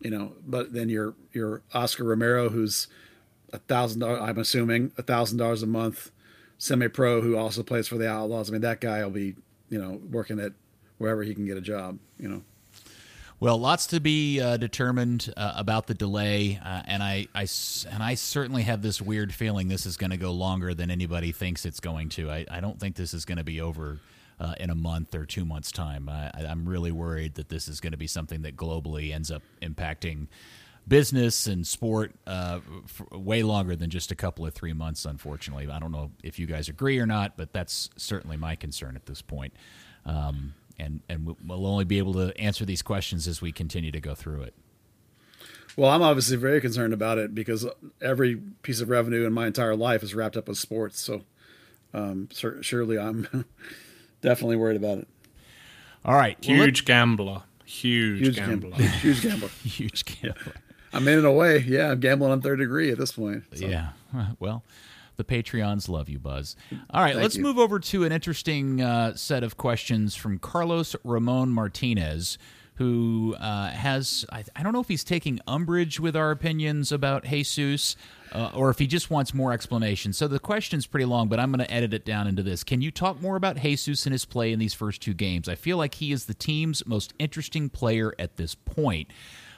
you 0.00 0.10
know, 0.10 0.32
but 0.46 0.72
then 0.72 0.88
your 0.88 1.14
your 1.32 1.62
Oscar 1.72 2.04
Romero, 2.04 2.48
who's 2.48 2.88
a 3.52 3.58
thousand 3.58 4.00
dollars, 4.00 4.20
I'm 4.22 4.38
assuming 4.38 4.92
a 4.98 5.02
thousand 5.02 5.38
dollars 5.38 5.62
a 5.62 5.66
month, 5.66 6.10
semi-pro, 6.58 7.22
who 7.22 7.36
also 7.36 7.62
plays 7.62 7.88
for 7.88 7.96
the 7.96 8.08
Outlaws. 8.08 8.50
I 8.50 8.52
mean, 8.52 8.60
that 8.62 8.80
guy 8.80 9.02
will 9.04 9.10
be, 9.10 9.36
you 9.68 9.78
know, 9.78 10.00
working 10.10 10.38
at 10.38 10.52
wherever 10.98 11.22
he 11.22 11.34
can 11.34 11.46
get 11.46 11.56
a 11.56 11.62
job. 11.62 11.98
You 12.18 12.28
know. 12.28 12.42
Well, 13.38 13.58
lots 13.58 13.88
to 13.88 14.00
be 14.00 14.40
uh, 14.40 14.56
determined 14.56 15.30
uh, 15.36 15.52
about 15.56 15.88
the 15.88 15.92
delay, 15.92 16.58
uh, 16.64 16.82
and 16.86 17.02
I, 17.02 17.26
I, 17.34 17.46
and 17.90 18.02
I 18.02 18.14
certainly 18.14 18.62
have 18.62 18.80
this 18.80 19.02
weird 19.02 19.34
feeling 19.34 19.68
this 19.68 19.84
is 19.84 19.98
going 19.98 20.10
to 20.10 20.16
go 20.16 20.30
longer 20.30 20.72
than 20.72 20.90
anybody 20.90 21.32
thinks 21.32 21.66
it's 21.66 21.80
going 21.80 22.08
to. 22.10 22.30
I, 22.30 22.46
I 22.50 22.60
don't 22.60 22.80
think 22.80 22.96
this 22.96 23.12
is 23.12 23.26
going 23.26 23.36
to 23.36 23.44
be 23.44 23.60
over 23.60 24.00
uh, 24.40 24.54
in 24.58 24.70
a 24.70 24.74
month 24.74 25.14
or 25.14 25.26
two 25.26 25.44
months' 25.44 25.70
time. 25.70 26.08
I, 26.08 26.30
I'm 26.48 26.66
really 26.66 26.92
worried 26.92 27.34
that 27.34 27.50
this 27.50 27.68
is 27.68 27.78
going 27.78 27.90
to 27.90 27.98
be 27.98 28.06
something 28.06 28.40
that 28.40 28.56
globally 28.56 29.12
ends 29.12 29.30
up 29.30 29.42
impacting 29.60 30.28
business 30.88 31.46
and 31.46 31.66
sport 31.66 32.12
uh, 32.26 32.60
way 33.12 33.42
longer 33.42 33.76
than 33.76 33.90
just 33.90 34.10
a 34.10 34.14
couple 34.14 34.46
of 34.46 34.54
three 34.54 34.72
months. 34.72 35.04
Unfortunately, 35.04 35.68
I 35.70 35.78
don't 35.78 35.92
know 35.92 36.10
if 36.22 36.38
you 36.38 36.46
guys 36.46 36.70
agree 36.70 36.98
or 36.98 37.06
not, 37.06 37.36
but 37.36 37.52
that's 37.52 37.90
certainly 37.98 38.38
my 38.38 38.56
concern 38.56 38.96
at 38.96 39.04
this 39.04 39.20
point. 39.20 39.52
Um, 40.06 40.54
and 40.78 41.00
and 41.08 41.36
we'll 41.44 41.66
only 41.66 41.84
be 41.84 41.98
able 41.98 42.14
to 42.14 42.36
answer 42.38 42.64
these 42.64 42.82
questions 42.82 43.26
as 43.26 43.40
we 43.40 43.52
continue 43.52 43.90
to 43.92 44.00
go 44.00 44.14
through 44.14 44.42
it. 44.42 44.54
Well, 45.76 45.90
I'm 45.90 46.02
obviously 46.02 46.36
very 46.36 46.60
concerned 46.60 46.94
about 46.94 47.18
it 47.18 47.34
because 47.34 47.66
every 48.00 48.36
piece 48.62 48.80
of 48.80 48.88
revenue 48.88 49.26
in 49.26 49.32
my 49.32 49.46
entire 49.46 49.76
life 49.76 50.02
is 50.02 50.14
wrapped 50.14 50.36
up 50.36 50.48
with 50.48 50.56
sports. 50.56 51.00
So 51.00 51.22
um, 51.92 52.28
surely 52.62 52.98
I'm 52.98 53.44
definitely 54.22 54.56
worried 54.56 54.76
about 54.76 54.98
it. 54.98 55.08
All 56.04 56.14
right, 56.14 56.42
huge 56.42 56.82
well, 56.82 56.86
gambler, 56.86 57.42
huge, 57.64 58.20
huge 58.20 58.36
gambler, 58.36 58.70
gambler. 58.70 58.86
huge 59.00 59.22
gambler, 59.22 59.48
huge 59.64 60.04
gambler. 60.04 60.54
I'm 60.92 61.06
in 61.08 61.18
it 61.18 61.24
away. 61.24 61.58
Yeah, 61.58 61.90
I'm 61.90 62.00
gambling 62.00 62.32
on 62.32 62.40
third 62.40 62.58
degree 62.58 62.90
at 62.90 62.98
this 62.98 63.12
point. 63.12 63.42
So. 63.54 63.66
Yeah, 63.66 63.90
well. 64.38 64.62
The 65.16 65.24
Patreons 65.24 65.88
love 65.88 66.08
you, 66.08 66.18
Buzz. 66.18 66.56
All 66.90 67.02
right, 67.02 67.12
Thank 67.12 67.22
let's 67.22 67.36
you. 67.36 67.42
move 67.42 67.58
over 67.58 67.78
to 67.78 68.04
an 68.04 68.12
interesting 68.12 68.80
uh, 68.80 69.14
set 69.14 69.42
of 69.42 69.56
questions 69.56 70.14
from 70.14 70.38
Carlos 70.38 70.94
Ramon 71.04 71.50
Martinez, 71.50 72.36
who 72.74 73.34
uh, 73.40 73.70
has, 73.70 74.26
I, 74.30 74.44
I, 74.54 74.62
don't 74.62 74.74
know 74.74 74.80
if 74.80 74.88
he's 74.88 75.04
taking 75.04 75.40
umbrage 75.46 75.98
with 75.98 76.14
our 76.14 76.30
opinions 76.30 76.92
about 76.92 77.24
Jesus, 77.24 77.96
uh, 78.32 78.50
or 78.54 78.68
if 78.68 78.78
he 78.78 78.86
just 78.86 79.10
wants 79.10 79.32
more 79.32 79.52
explanation. 79.52 80.12
So 80.12 80.28
the 80.28 80.38
question's 80.38 80.86
pretty 80.86 81.06
long, 81.06 81.28
but 81.28 81.40
I'm 81.40 81.50
going 81.50 81.66
to 81.66 81.72
edit 81.72 81.94
it 81.94 82.04
down 82.04 82.26
into 82.26 82.42
this. 82.42 82.62
Can 82.62 82.82
you 82.82 82.90
talk 82.90 83.22
more 83.22 83.36
about 83.36 83.56
Jesus 83.56 84.04
and 84.04 84.12
his 84.12 84.26
play 84.26 84.52
in 84.52 84.58
these 84.58 84.74
first 84.74 85.00
two 85.00 85.14
games? 85.14 85.48
I 85.48 85.54
feel 85.54 85.78
like 85.78 85.94
he 85.94 86.12
is 86.12 86.26
the 86.26 86.34
team's 86.34 86.86
most 86.86 87.14
interesting 87.18 87.70
player 87.70 88.14
at 88.18 88.36
this 88.36 88.54
point. 88.54 89.08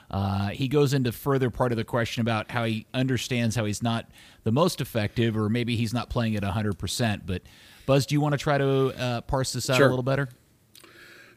Uh, 0.09 0.49
he 0.49 0.67
goes 0.67 0.93
into 0.93 1.11
further 1.11 1.49
part 1.49 1.71
of 1.71 1.77
the 1.77 1.83
question 1.83 2.21
about 2.21 2.51
how 2.51 2.65
he 2.65 2.85
understands 2.93 3.55
how 3.55 3.65
he's 3.65 3.83
not 3.83 4.09
the 4.43 4.51
most 4.51 4.81
effective, 4.81 5.37
or 5.37 5.49
maybe 5.49 5.75
he's 5.75 5.93
not 5.93 6.09
playing 6.09 6.35
at 6.35 6.43
100%. 6.43 7.21
But, 7.25 7.43
Buzz, 7.85 8.05
do 8.05 8.15
you 8.15 8.21
want 8.21 8.33
to 8.33 8.37
try 8.37 8.57
to 8.57 8.93
uh, 8.97 9.21
parse 9.21 9.53
this 9.53 9.69
out 9.69 9.77
sure. 9.77 9.87
a 9.87 9.89
little 9.89 10.03
better? 10.03 10.29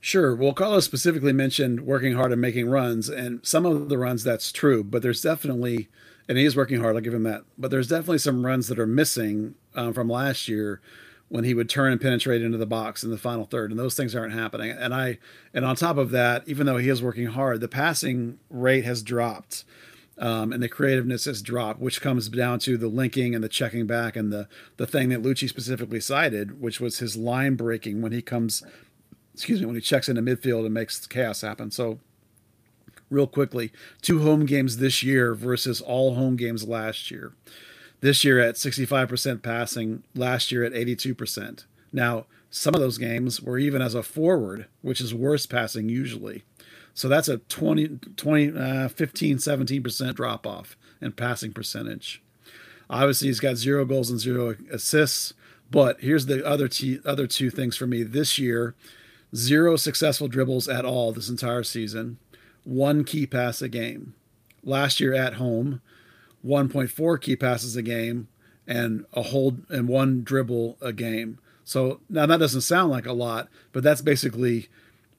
Sure. 0.01 0.35
Well, 0.35 0.53
Carlos 0.53 0.85
specifically 0.85 1.33
mentioned 1.33 1.83
working 1.83 2.15
hard 2.15 2.33
and 2.33 2.41
making 2.41 2.69
runs, 2.69 3.09
and 3.09 3.45
some 3.47 3.67
of 3.67 3.89
the 3.89 3.99
runs 3.99 4.25
that's 4.25 4.51
true, 4.51 4.83
but 4.83 5.03
there's 5.03 5.23
definitely 5.23 5.89
and 6.29 6.39
he 6.39 6.45
is 6.45 6.57
working 6.57 6.81
hard. 6.81 6.97
I'll 6.97 7.03
give 7.03 7.15
him 7.15 7.25
that. 7.25 7.43
But 7.59 7.71
there's 7.71 7.89
definitely 7.89 8.19
some 8.19 8.47
runs 8.47 8.69
that 8.69 8.79
are 8.79 8.87
missing 8.87 9.55
um, 9.75 9.93
from 9.93 10.09
last 10.09 10.49
year 10.49 10.81
when 11.33 11.45
he 11.45 11.55
would 11.55 11.67
turn 11.67 11.93
and 11.93 11.99
penetrate 11.99 12.43
into 12.43 12.59
the 12.59 12.67
box 12.67 13.03
in 13.03 13.11
the 13.11 13.17
final 13.17 13.47
third, 13.47 13.71
and 13.71 13.81
those 13.81 13.95
things 13.95 14.15
aren't 14.15 14.35
happening. 14.35 14.71
And 14.71 14.93
I, 14.93 15.17
and 15.55 15.65
on 15.65 15.77
top 15.77 15.97
of 15.97 16.11
that, 16.11 16.47
even 16.47 16.67
though 16.67 16.77
he 16.77 16.91
is 16.91 17.03
working 17.03 17.29
hard, 17.29 17.63
the 17.63 17.69
passing 17.69 18.39
rate 18.51 18.85
has 18.85 19.03
dropped. 19.03 19.65
Um, 20.19 20.53
and 20.53 20.63
the 20.63 20.69
creativeness 20.69 21.25
has 21.25 21.41
dropped, 21.41 21.81
which 21.81 22.03
comes 22.03 22.29
down 22.29 22.59
to 22.61 22.77
the 22.77 22.87
linking 22.87 23.35
and 23.35 23.43
the 23.43 23.49
checking 23.49 23.87
back 23.87 24.15
and 24.15 24.31
the 24.31 24.47
the 24.77 24.87
thing 24.87 25.09
that 25.09 25.23
Luchi 25.23 25.49
specifically 25.49 26.01
cited, 26.01 26.61
which 26.61 26.81
was 26.81 26.99
his 26.99 27.17
line 27.17 27.55
breaking 27.55 28.03
when 28.03 28.13
he 28.13 28.21
comes, 28.21 28.63
excuse 29.33 29.61
me, 29.61 29.67
when 29.67 29.75
he 29.75 29.81
checks 29.81 30.11
into 30.11 30.21
midfield 30.21 30.67
and 30.67 30.75
makes 30.75 31.07
chaos 31.07 31.41
happen. 31.41 31.71
So 31.71 31.99
real 33.09 33.27
quickly 33.27 33.73
two 34.03 34.21
home 34.21 34.45
games 34.45 34.77
this 34.77 35.03
year 35.03 35.35
versus 35.35 35.81
all 35.81 36.15
home 36.15 36.37
games 36.37 36.69
last 36.69 37.11
year. 37.11 37.33
This 38.03 38.25
year 38.25 38.41
at 38.41 38.57
65% 38.57 39.43
passing, 39.43 40.03
last 40.15 40.51
year 40.51 40.65
at 40.65 40.73
82%. 40.73 41.65
Now, 41.93 42.27
some 42.51 42.75
of 42.75 42.81
those 42.81 42.99
games 42.99 43.41
were 43.41 43.59
even 43.59 43.81
as 43.81 43.95
a 43.95 44.03
forward, 44.03 44.67
which 44.83 45.01
is 45.01 45.15
worse 45.15 45.47
passing 45.47 45.89
usually. 45.89 46.43
So 46.95 47.09
that's 47.09 47.29
a 47.29 47.39
20, 47.39 48.01
20 48.17 48.59
uh, 48.59 48.89
15, 48.89 49.37
17% 49.39 50.15
drop 50.15 50.47
off 50.47 50.77
in 51.01 51.13
passing 51.13 51.53
percentage. 51.53 52.21
Obviously, 52.91 53.29
he's 53.29 53.41
got 53.41 53.57
zero 53.57 53.85
goals 53.85 54.11
and 54.11 54.19
zero 54.19 54.57
assists. 54.71 55.33
But 55.71 56.01
here's 56.01 56.27
the 56.27 56.45
other 56.45 56.69
t- 56.69 57.01
other 57.05 57.27
two 57.27 57.51
things 57.51 57.77
for 57.77 57.87
me 57.87 58.03
this 58.03 58.39
year: 58.39 58.75
zero 59.35 59.77
successful 59.77 60.29
dribbles 60.29 60.69
at 60.69 60.85
all 60.85 61.13
this 61.13 61.31
entire 61.31 61.63
season, 61.63 62.19
one 62.65 63.05
key 63.05 63.27
pass 63.27 63.63
a 63.63 63.69
game. 63.71 64.15
Last 64.63 65.01
year 65.01 65.15
at 65.15 65.35
home, 65.35 65.81
1.4 66.45 67.21
key 67.21 67.37
passes 67.37 67.77
a 67.77 67.83
game 67.83 68.29
and 68.67 69.05
a 69.13 69.23
hold 69.23 69.69
and 69.71 69.89
one 69.89 70.23
dribble 70.23 70.79
a 70.81 70.93
game. 70.93 71.39
So 71.65 72.01
now 72.09 72.27
that 72.27 72.39
doesn't 72.39 72.63
sound 72.63 72.91
like 72.91 73.07
a 73.07 73.13
lot, 73.13 73.49
but 73.73 73.83
that's 73.83 74.03
basically 74.03 74.69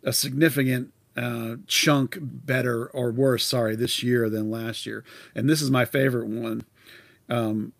a 0.04 0.14
significant 0.14 0.92
uh, 1.16 1.56
chunk 1.68 2.18
better 2.22 2.88
or 2.88 3.12
worse, 3.12 3.46
sorry, 3.46 3.76
this 3.76 4.04
year 4.04 4.30
than 4.30 4.52
last 4.52 4.86
year. 4.86 5.04
And 5.36 5.50
this 5.50 5.62
is 5.62 5.72
my 5.72 5.86
favorite 5.86 6.28
one. 6.28 6.64
Um, 7.30 7.74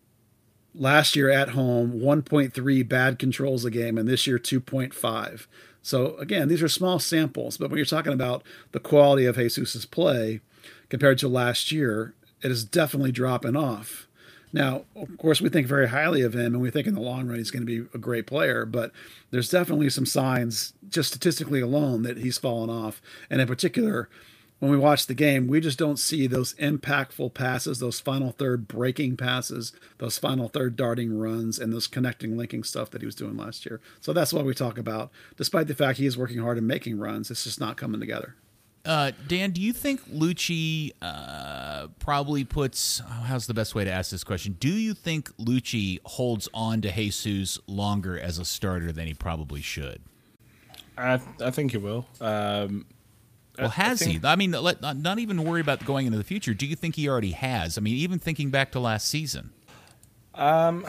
last 0.74 1.16
year 1.16 1.30
at 1.30 1.50
home, 1.50 2.00
1.3 2.00 2.88
bad 2.88 3.20
controls 3.20 3.66
a 3.66 3.72
game, 3.72 3.98
and 3.98 4.08
this 4.08 4.28
year 4.28 4.40
2.5. 4.40 5.48
So 5.82 6.16
again, 6.18 6.48
these 6.48 6.64
are 6.64 6.70
small 6.70 7.00
samples, 7.00 7.58
but 7.58 7.70
when 7.70 7.78
you're 7.78 7.86
talking 7.86 8.14
about 8.14 8.44
the 8.72 8.80
quality 8.80 9.26
of 9.26 9.36
Jesus's 9.36 9.86
play 9.86 10.40
compared 10.90 11.18
to 11.20 11.28
last 11.28 11.72
year, 11.72 12.14
it 12.44 12.52
is 12.52 12.64
definitely 12.64 13.12
dropping 13.12 13.56
off. 13.56 14.08
Now, 14.52 14.84
of 14.96 15.18
course, 15.18 15.42
we 15.42 15.50
think 15.50 15.66
very 15.66 15.90
highly 15.90 16.22
of 16.22 16.36
him, 16.36 16.54
and 16.54 16.62
we 16.62 16.70
think 16.70 16.86
in 16.86 16.94
the 16.94 17.02
long 17.02 17.28
run 17.28 17.40
he's 17.40 17.50
going 17.50 17.66
to 17.66 17.84
be 17.84 17.90
a 17.94 17.98
great 17.98 18.28
player. 18.28 18.66
But 18.66 18.92
there's 19.32 19.50
definitely 19.50 19.90
some 19.90 20.06
signs, 20.06 20.74
just 20.88 21.10
statistically 21.10 21.60
alone, 21.62 22.04
that 22.04 22.18
he's 22.18 22.38
fallen 22.38 22.70
off. 22.70 23.02
And 23.32 23.42
in 23.42 23.48
particular, 23.48 24.10
when 24.60 24.72
we 24.72 24.78
watch 24.78 25.08
the 25.08 25.16
game, 25.16 25.48
we 25.48 25.60
just 25.60 25.80
don't 25.80 25.98
see 25.98 26.28
those 26.28 26.54
impactful 26.54 27.34
passes, 27.34 27.80
those 27.80 28.00
final 28.00 28.32
third 28.32 28.68
breaking 28.68 29.18
passes, 29.18 29.74
those 29.98 30.20
final 30.20 30.48
third 30.48 30.76
darting 30.76 31.18
runs, 31.18 31.58
and 31.58 31.74
those 31.74 31.88
connecting, 31.88 32.38
linking 32.38 32.64
stuff 32.64 32.92
that 32.92 33.02
he 33.02 33.08
was 33.08 33.16
doing 33.16 33.36
last 33.36 33.66
year. 33.66 33.82
So 34.02 34.14
that's 34.14 34.32
what 34.32 34.46
we 34.46 34.54
talk 34.54 34.78
about. 34.78 35.12
Despite 35.36 35.68
the 35.68 35.76
fact 35.76 35.98
he 35.98 36.06
is 36.06 36.18
working 36.18 36.38
hard 36.38 36.60
and 36.60 36.68
making 36.68 37.00
runs, 37.00 37.32
it's 37.32 37.44
just 37.44 37.60
not 37.60 37.76
coming 37.76 38.00
together. 38.00 38.36
Uh, 38.86 39.12
Dan, 39.28 39.52
do 39.52 39.62
you 39.62 39.72
think 39.72 40.06
Luchi 40.10 40.92
uh, 41.02 41.88
probably 42.00 42.44
puts? 42.44 43.02
Oh, 43.02 43.06
how's 43.06 43.48
the 43.48 43.54
best 43.54 43.76
way 43.76 43.86
to 43.86 43.92
ask 43.92 44.12
this 44.12 44.26
question? 44.26 44.58
Do 44.60 44.70
you 44.70 44.94
think 44.94 45.36
Luchi 45.38 46.00
holds 46.04 46.50
on 46.54 46.82
to 46.82 46.92
Jesus 46.92 47.60
longer 47.66 48.20
as 48.20 48.40
a 48.40 48.46
starter 48.46 48.92
than 48.92 49.08
he 49.08 49.14
probably 49.14 49.62
should? 49.62 50.02
I, 50.98 51.22
I 51.42 51.52
think 51.52 51.72
he 51.72 51.78
will. 51.78 52.06
Um, 52.20 52.86
Well, 53.58 53.70
has 53.70 54.02
I 54.02 54.06
think, 54.06 54.22
he? 54.22 54.28
I 54.28 54.36
mean, 54.36 54.52
let, 54.52 54.82
not 54.82 55.18
even 55.20 55.44
worry 55.46 55.62
about 55.62 55.86
going 55.86 56.06
into 56.06 56.18
the 56.18 56.24
future. 56.26 56.54
Do 56.54 56.66
you 56.66 56.76
think 56.76 56.96
he 56.96 57.08
already 57.08 57.32
has? 57.32 57.78
I 57.78 57.82
mean, 57.82 57.96
even 57.96 58.20
thinking 58.20 58.50
back 58.52 58.72
to 58.74 58.80
last 58.82 59.08
season. 59.08 59.52
Um, 60.36 60.86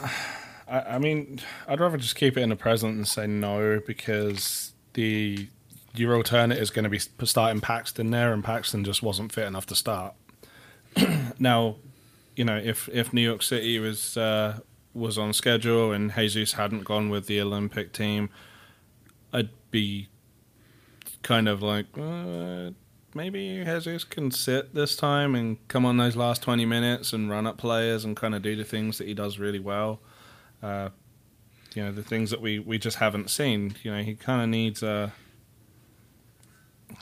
I, 0.67 0.81
I 0.81 0.99
mean, 0.99 1.39
I'd 1.67 1.79
rather 1.79 1.97
just 1.97 2.15
keep 2.15 2.35
it 2.37 2.41
in 2.41 2.49
the 2.49 2.55
present 2.55 2.95
and 2.97 3.07
say 3.07 3.25
no 3.25 3.79
because 3.87 4.73
the 4.93 5.47
your 5.95 6.15
alternate 6.15 6.57
is 6.57 6.69
going 6.69 6.83
to 6.83 6.89
be 6.89 6.99
starting 6.99 7.61
Paxton 7.61 8.11
there, 8.11 8.33
and 8.33 8.43
Paxton 8.43 8.83
just 8.83 9.03
wasn't 9.03 9.31
fit 9.31 9.47
enough 9.47 9.65
to 9.67 9.75
start. 9.75 10.13
now, 11.39 11.77
you 12.35 12.45
know, 12.45 12.57
if 12.57 12.89
if 12.89 13.13
New 13.13 13.21
York 13.21 13.41
City 13.41 13.79
was 13.79 14.17
uh, 14.17 14.59
was 14.93 15.17
on 15.17 15.33
schedule 15.33 15.91
and 15.91 16.13
Jesus 16.13 16.53
hadn't 16.53 16.85
gone 16.85 17.09
with 17.09 17.27
the 17.27 17.41
Olympic 17.41 17.91
team, 17.91 18.29
I'd 19.33 19.49
be 19.69 20.07
kind 21.21 21.49
of 21.49 21.61
like, 21.61 21.87
uh, 21.97 22.71
maybe 23.13 23.63
Jesus 23.65 24.03
can 24.03 24.31
sit 24.31 24.73
this 24.73 24.95
time 24.95 25.35
and 25.35 25.57
come 25.67 25.85
on 25.85 25.97
those 25.97 26.15
last 26.15 26.41
20 26.43 26.65
minutes 26.65 27.13
and 27.13 27.29
run 27.29 27.45
up 27.45 27.57
players 27.57 28.05
and 28.05 28.15
kind 28.15 28.33
of 28.33 28.41
do 28.41 28.55
the 28.55 28.63
things 28.63 28.97
that 28.99 29.07
he 29.07 29.13
does 29.13 29.37
really 29.37 29.59
well. 29.59 29.99
Uh, 30.63 30.89
you 31.73 31.83
know, 31.83 31.91
the 31.91 32.03
things 32.03 32.29
that 32.29 32.41
we, 32.41 32.59
we 32.59 32.77
just 32.77 32.97
haven't 32.97 33.29
seen. 33.29 33.75
You 33.83 33.91
know, 33.91 34.01
he 34.01 34.15
kind 34.15 34.41
of 34.41 34.49
needs 34.49 34.81
a. 34.81 35.11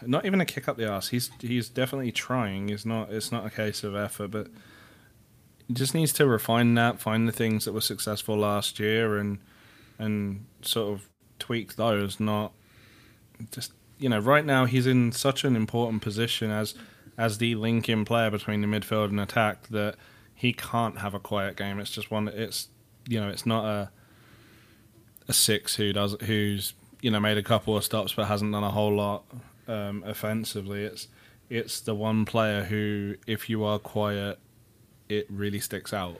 Not 0.02 0.26
even 0.26 0.42
a 0.42 0.46
kick 0.46 0.68
up 0.68 0.78
the 0.78 0.90
ass. 0.90 1.10
He's 1.10 1.30
he's 1.40 1.70
definitely 1.70 2.12
trying. 2.12 2.70
It's 2.70 2.86
not 2.86 3.12
it's 3.12 3.32
not 3.32 3.46
a 3.46 3.50
case 3.50 3.84
of 3.84 3.96
effort, 3.96 4.32
but 4.32 4.48
he 5.68 5.74
just 5.74 5.94
needs 5.94 6.14
to 6.14 6.28
refine 6.28 6.74
that, 6.76 7.00
find 7.00 7.28
the 7.28 7.32
things 7.32 7.66
that 7.66 7.74
were 7.74 7.82
successful 7.82 8.38
last 8.38 8.80
year, 8.80 9.18
and 9.18 9.40
and 10.00 10.46
sort 10.62 10.94
of 10.94 11.10
tweak 11.40 11.76
those. 11.76 12.20
Not 12.20 12.54
just 13.52 13.74
you 14.00 14.10
know, 14.10 14.20
right 14.20 14.46
now 14.46 14.66
he's 14.66 14.88
in 14.88 15.12
such 15.12 15.44
an 15.44 15.56
important 15.56 16.02
position 16.02 16.52
as 16.52 16.74
as 17.18 17.38
the 17.38 17.56
link-in 17.56 18.06
player 18.06 18.32
between 18.32 18.62
the 18.62 18.68
midfield 18.68 19.10
and 19.10 19.20
attack 19.20 19.68
that 19.68 19.96
he 20.34 20.52
can't 20.52 20.98
have 21.00 21.14
a 21.14 21.20
quiet 21.20 21.56
game. 21.56 21.80
It's 21.80 21.92
just 21.92 22.10
one. 22.10 22.28
It's 22.28 22.70
you 23.08 23.20
know, 23.20 23.30
it's 23.30 23.46
not 23.46 23.66
a 23.66 23.92
a 25.28 25.34
six 25.34 25.76
who 25.76 25.94
does 25.94 26.16
who's 26.24 26.74
you 27.02 27.12
know 27.12 27.20
made 27.20 27.38
a 27.38 27.44
couple 27.44 27.78
of 27.78 27.84
stops 27.84 28.14
but 28.14 28.26
hasn't 28.26 28.52
done 28.52 28.64
a 28.64 28.72
whole 28.72 28.94
lot 28.94 29.24
um, 29.68 30.04
offensively. 30.06 30.84
It's 30.84 31.08
it's 31.50 31.82
the 31.82 31.94
one 31.94 32.26
player 32.26 32.64
who, 32.64 33.16
if 33.28 33.50
you 33.50 33.64
are 33.64 33.80
quiet, 33.80 34.40
it 35.10 35.28
really 35.30 35.60
sticks 35.60 35.94
out. 35.94 36.20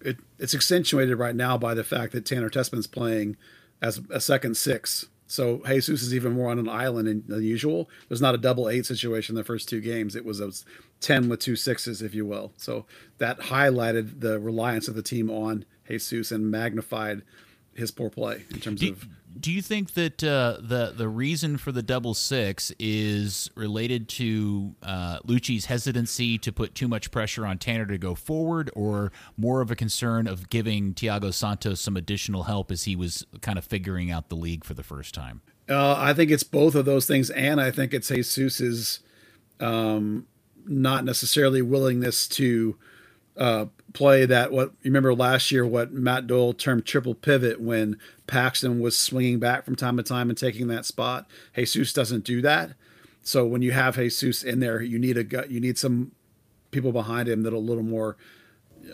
It, 0.00 0.18
it's 0.38 0.54
accentuated 0.54 1.18
right 1.18 1.34
now 1.34 1.58
by 1.58 1.74
the 1.74 1.84
fact 1.84 2.12
that 2.12 2.24
Tanner 2.24 2.50
Tessmann's 2.50 2.86
playing 2.86 3.36
as 3.82 4.00
a 4.10 4.20
second 4.20 4.56
six 4.56 5.06
so 5.30 5.62
Jesus 5.64 6.02
is 6.02 6.12
even 6.12 6.32
more 6.32 6.50
on 6.50 6.58
an 6.58 6.68
island 6.68 7.22
than 7.28 7.44
usual. 7.44 7.88
There's 8.08 8.20
not 8.20 8.34
a 8.34 8.38
double 8.38 8.68
eight 8.68 8.84
situation 8.84 9.36
in 9.36 9.36
the 9.36 9.44
first 9.44 9.68
two 9.68 9.80
games. 9.80 10.16
It 10.16 10.24
was 10.24 10.40
a 10.40 10.50
10 10.98 11.28
with 11.28 11.38
two 11.38 11.54
sixes, 11.54 12.02
if 12.02 12.16
you 12.16 12.26
will. 12.26 12.52
So 12.56 12.84
that 13.18 13.38
highlighted 13.38 14.18
the 14.18 14.40
reliance 14.40 14.88
of 14.88 14.96
the 14.96 15.04
team 15.04 15.30
on 15.30 15.64
Jesus 15.88 16.32
and 16.32 16.50
magnified 16.50 17.22
his 17.74 17.92
poor 17.92 18.10
play 18.10 18.42
in 18.50 18.58
terms 18.58 18.80
do, 18.80 18.90
of. 18.90 19.06
Do 19.38 19.52
you 19.52 19.62
think 19.62 19.94
that 19.94 20.24
uh, 20.24 20.58
the 20.60 20.92
the 20.96 21.08
reason 21.08 21.56
for 21.56 21.72
the 21.72 21.82
double 21.82 22.14
six 22.14 22.72
is 22.78 23.50
related 23.54 24.08
to 24.10 24.74
uh, 24.82 25.20
Luchi's 25.20 25.66
hesitancy 25.66 26.36
to 26.38 26.52
put 26.52 26.74
too 26.74 26.88
much 26.88 27.10
pressure 27.10 27.46
on 27.46 27.58
Tanner 27.58 27.86
to 27.86 27.98
go 27.98 28.14
forward, 28.14 28.70
or 28.74 29.12
more 29.36 29.60
of 29.60 29.70
a 29.70 29.76
concern 29.76 30.26
of 30.26 30.50
giving 30.50 30.94
Thiago 30.94 31.32
Santos 31.32 31.80
some 31.80 31.96
additional 31.96 32.44
help 32.44 32.70
as 32.70 32.84
he 32.84 32.96
was 32.96 33.24
kind 33.40 33.56
of 33.56 33.64
figuring 33.64 34.10
out 34.10 34.28
the 34.30 34.36
league 34.36 34.64
for 34.64 34.74
the 34.74 34.82
first 34.82 35.14
time? 35.14 35.42
Uh, 35.68 35.94
I 35.96 36.12
think 36.12 36.30
it's 36.30 36.42
both 36.42 36.74
of 36.74 36.84
those 36.84 37.06
things, 37.06 37.30
and 37.30 37.60
I 37.60 37.70
think 37.70 37.94
it's 37.94 38.08
Jesus's 38.08 39.00
um, 39.60 40.26
not 40.66 41.04
necessarily 41.04 41.62
willingness 41.62 42.26
to 42.28 42.76
uh, 43.36 43.66
play 43.92 44.24
that 44.26 44.52
what 44.52 44.68
you 44.82 44.90
remember 44.90 45.14
last 45.14 45.50
year 45.50 45.66
what 45.66 45.92
Matt 45.92 46.26
Doyle 46.26 46.52
termed 46.52 46.86
triple 46.86 47.14
pivot 47.14 47.60
when 47.60 47.98
Paxton 48.26 48.80
was 48.80 48.96
swinging 48.96 49.38
back 49.38 49.64
from 49.64 49.76
time 49.76 49.96
to 49.96 50.02
time 50.02 50.28
and 50.28 50.38
taking 50.38 50.68
that 50.68 50.86
spot. 50.86 51.28
Jesus 51.54 51.92
doesn't 51.92 52.24
do 52.24 52.40
that. 52.42 52.72
So 53.22 53.46
when 53.46 53.62
you 53.62 53.72
have 53.72 53.96
Jesus 53.96 54.42
in 54.42 54.60
there, 54.60 54.80
you 54.80 54.98
need 54.98 55.16
a 55.16 55.48
you 55.48 55.60
need 55.60 55.78
some 55.78 56.12
people 56.70 56.92
behind 56.92 57.28
him 57.28 57.42
that 57.42 57.52
are 57.52 57.56
a 57.56 57.60
little 57.60 57.82
more 57.82 58.16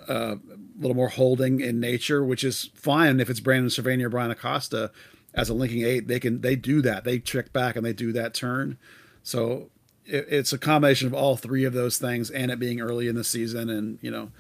uh, 0.09 0.37
a 0.37 0.81
little 0.81 0.97
more 0.97 1.09
holding 1.09 1.61
in 1.61 1.81
nature, 1.81 2.25
which 2.25 2.45
is 2.45 2.71
fine 2.75 3.21
if 3.21 3.31
it's 3.31 3.41
Brandon 3.41 3.69
Servania 3.69 4.05
or 4.05 4.09
Bryan 4.11 4.31
Acosta 4.31 4.91
as 5.35 5.49
a 5.49 5.55
linking 5.55 5.85
eight. 5.85 6.09
They 6.09 6.19
can 6.19 6.41
they 6.41 6.57
do 6.57 6.83
that. 6.83 7.05
They 7.05 7.19
trick 7.19 7.53
back 7.53 7.77
and 7.77 7.85
they 7.85 7.93
do 7.93 8.13
that 8.13 8.35
turn. 8.35 8.79
So 9.23 9.71
it, 10.05 10.27
it's 10.29 10.53
a 10.53 10.59
combination 10.59 11.07
of 11.07 11.15
all 11.15 11.37
three 11.37 11.65
of 11.65 11.73
those 11.73 11.99
things, 11.99 12.31
and 12.31 12.51
it 12.51 12.59
being 12.59 12.81
early 12.81 13.09
in 13.09 13.15
the 13.15 13.25
season, 13.25 13.69
and 13.71 13.99
you 14.01 14.11
know 14.11 14.31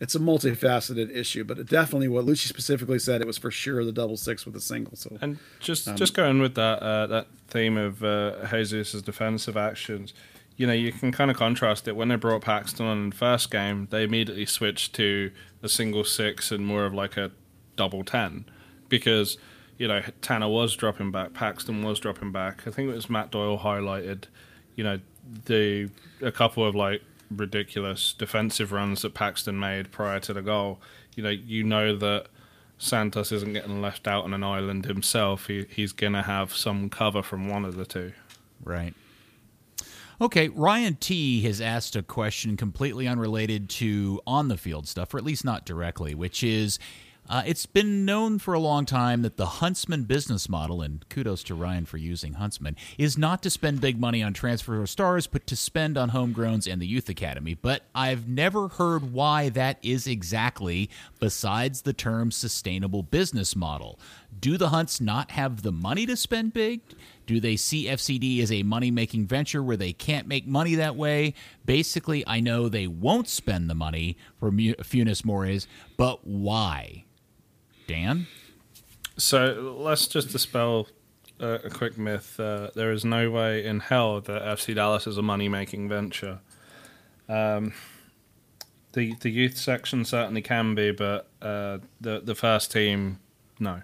it's 0.00 0.14
a 0.14 0.18
multifaceted 0.18 1.14
issue, 1.14 1.44
but 1.44 1.58
it 1.58 1.68
definitely 1.68 2.08
what 2.08 2.24
Luchi 2.24 2.46
specifically 2.48 2.98
said 2.98 3.20
it 3.20 3.26
was 3.26 3.36
for 3.36 3.50
sure 3.50 3.84
the 3.84 3.92
double 3.92 4.16
six 4.16 4.46
with 4.46 4.56
a 4.56 4.60
single. 4.60 4.96
So 4.96 5.18
and 5.20 5.38
just 5.60 5.86
um, 5.86 5.96
just 5.96 6.14
going 6.14 6.40
with 6.40 6.54
that 6.54 6.82
uh, 6.82 7.06
that 7.08 7.26
theme 7.48 7.76
of 7.76 8.02
uh, 8.02 8.46
Jesus' 8.50 9.02
defensive 9.02 9.58
actions, 9.58 10.14
you 10.56 10.66
know, 10.66 10.72
you 10.72 10.90
can 10.90 11.12
kind 11.12 11.30
of 11.30 11.36
contrast 11.36 11.86
it 11.86 11.96
when 11.96 12.08
they 12.08 12.16
brought 12.16 12.40
Paxton 12.40 12.86
on 12.86 12.98
in 12.98 13.10
the 13.10 13.16
first 13.16 13.50
game. 13.50 13.88
They 13.90 14.02
immediately 14.02 14.46
switched 14.46 14.94
to 14.94 15.30
a 15.62 15.68
single 15.68 16.04
six 16.04 16.50
and 16.50 16.66
more 16.66 16.86
of 16.86 16.94
like 16.94 17.18
a 17.18 17.30
double 17.76 18.02
ten 18.02 18.46
because 18.88 19.36
you 19.76 19.86
know 19.86 20.00
Tanner 20.22 20.48
was 20.48 20.74
dropping 20.76 21.10
back, 21.10 21.34
Paxton 21.34 21.82
was 21.82 22.00
dropping 22.00 22.32
back. 22.32 22.66
I 22.66 22.70
think 22.70 22.90
it 22.90 22.94
was 22.94 23.10
Matt 23.10 23.30
Doyle 23.30 23.58
highlighted, 23.58 24.24
you 24.76 24.84
know, 24.84 24.98
the 25.44 25.90
a 26.22 26.32
couple 26.32 26.66
of 26.66 26.74
like 26.74 27.02
ridiculous 27.30 28.12
defensive 28.12 28.72
runs 28.72 29.02
that 29.02 29.14
Paxton 29.14 29.58
made 29.58 29.90
prior 29.92 30.20
to 30.20 30.32
the 30.32 30.42
goal, 30.42 30.80
you 31.14 31.22
know, 31.22 31.30
you 31.30 31.64
know 31.64 31.96
that 31.96 32.26
Santos 32.78 33.30
isn't 33.30 33.52
getting 33.52 33.80
left 33.82 34.08
out 34.08 34.24
on 34.24 34.34
an 34.34 34.42
island 34.42 34.86
himself. 34.86 35.46
He, 35.46 35.66
he's 35.68 35.92
going 35.92 36.14
to 36.14 36.22
have 36.22 36.54
some 36.54 36.88
cover 36.88 37.22
from 37.22 37.48
one 37.48 37.64
of 37.64 37.76
the 37.76 37.84
two. 37.84 38.12
Right. 38.64 38.94
Okay, 40.20 40.48
Ryan 40.48 40.96
T 40.96 41.40
has 41.42 41.62
asked 41.62 41.96
a 41.96 42.02
question 42.02 42.56
completely 42.56 43.08
unrelated 43.08 43.70
to 43.70 44.20
on 44.26 44.48
the 44.48 44.58
field 44.58 44.86
stuff, 44.86 45.14
or 45.14 45.18
at 45.18 45.24
least 45.24 45.46
not 45.46 45.64
directly, 45.64 46.14
which 46.14 46.44
is 46.44 46.78
uh, 47.30 47.42
it's 47.46 47.64
been 47.64 48.04
known 48.04 48.40
for 48.40 48.54
a 48.54 48.58
long 48.58 48.84
time 48.84 49.22
that 49.22 49.36
the 49.36 49.46
Huntsman 49.46 50.02
business 50.02 50.48
model, 50.48 50.82
and 50.82 51.08
kudos 51.08 51.44
to 51.44 51.54
Ryan 51.54 51.86
for 51.86 51.96
using 51.96 52.32
Huntsman, 52.32 52.74
is 52.98 53.16
not 53.16 53.40
to 53.44 53.50
spend 53.50 53.80
big 53.80 54.00
money 54.00 54.20
on 54.20 54.32
transfer 54.32 54.84
stars, 54.84 55.28
but 55.28 55.46
to 55.46 55.54
spend 55.54 55.96
on 55.96 56.10
homegrowns 56.10 56.70
and 56.70 56.82
the 56.82 56.88
youth 56.88 57.08
academy. 57.08 57.54
But 57.54 57.84
I've 57.94 58.26
never 58.26 58.66
heard 58.66 59.12
why 59.12 59.48
that 59.50 59.78
is 59.80 60.08
exactly, 60.08 60.90
besides 61.20 61.82
the 61.82 61.92
term 61.92 62.32
sustainable 62.32 63.04
business 63.04 63.54
model. 63.54 64.00
Do 64.40 64.56
the 64.56 64.70
Hunts 64.70 65.00
not 65.00 65.30
have 65.30 65.62
the 65.62 65.72
money 65.72 66.06
to 66.06 66.16
spend 66.16 66.52
big? 66.52 66.80
Do 67.26 67.38
they 67.38 67.54
see 67.54 67.86
FCD 67.86 68.42
as 68.42 68.50
a 68.50 68.64
money 68.64 68.90
making 68.90 69.28
venture 69.28 69.62
where 69.62 69.76
they 69.76 69.92
can't 69.92 70.26
make 70.26 70.48
money 70.48 70.74
that 70.74 70.96
way? 70.96 71.34
Basically, 71.64 72.26
I 72.26 72.40
know 72.40 72.68
they 72.68 72.88
won't 72.88 73.28
spend 73.28 73.70
the 73.70 73.76
money 73.76 74.16
for 74.40 74.50
Funes 74.50 75.22
Moris, 75.22 75.68
but 75.96 76.26
why? 76.26 77.04
Dan? 77.90 78.28
So 79.16 79.74
let's 79.78 80.06
just 80.06 80.30
dispel 80.30 80.86
a 81.40 81.70
quick 81.70 81.98
myth. 81.98 82.38
Uh, 82.38 82.70
there 82.76 82.92
is 82.92 83.04
no 83.04 83.30
way 83.32 83.64
in 83.64 83.80
hell 83.80 84.20
that 84.20 84.42
FC 84.42 84.76
Dallas 84.76 85.08
is 85.08 85.18
a 85.18 85.22
money 85.22 85.48
making 85.48 85.88
venture. 85.88 86.38
Um, 87.28 87.72
the 88.92 89.14
the 89.20 89.30
youth 89.30 89.56
section 89.58 90.04
certainly 90.04 90.40
can 90.40 90.76
be, 90.76 90.92
but 90.92 91.28
uh, 91.42 91.78
the 92.00 92.20
the 92.20 92.36
first 92.36 92.70
team, 92.70 93.18
no. 93.58 93.82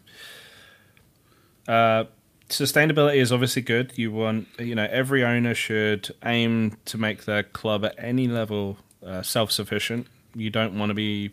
Uh, 1.67 2.05
sustainability 2.49 3.17
is 3.17 3.33
obviously 3.33 3.63
good. 3.63 3.93
You 3.97 4.13
want 4.13 4.47
you 4.61 4.77
know 4.77 4.87
every 4.89 5.25
owner 5.25 5.55
should 5.55 6.15
aim 6.25 6.77
to 6.85 6.97
make 6.97 7.25
their 7.25 7.43
club 7.43 7.85
at 7.85 7.97
any 7.99 8.29
level 8.29 8.79
uh, 9.05 9.23
self 9.23 9.51
sufficient. 9.51 10.07
You 10.37 10.51
don't 10.51 10.79
want 10.79 10.91
to 10.91 10.95
be 10.95 11.33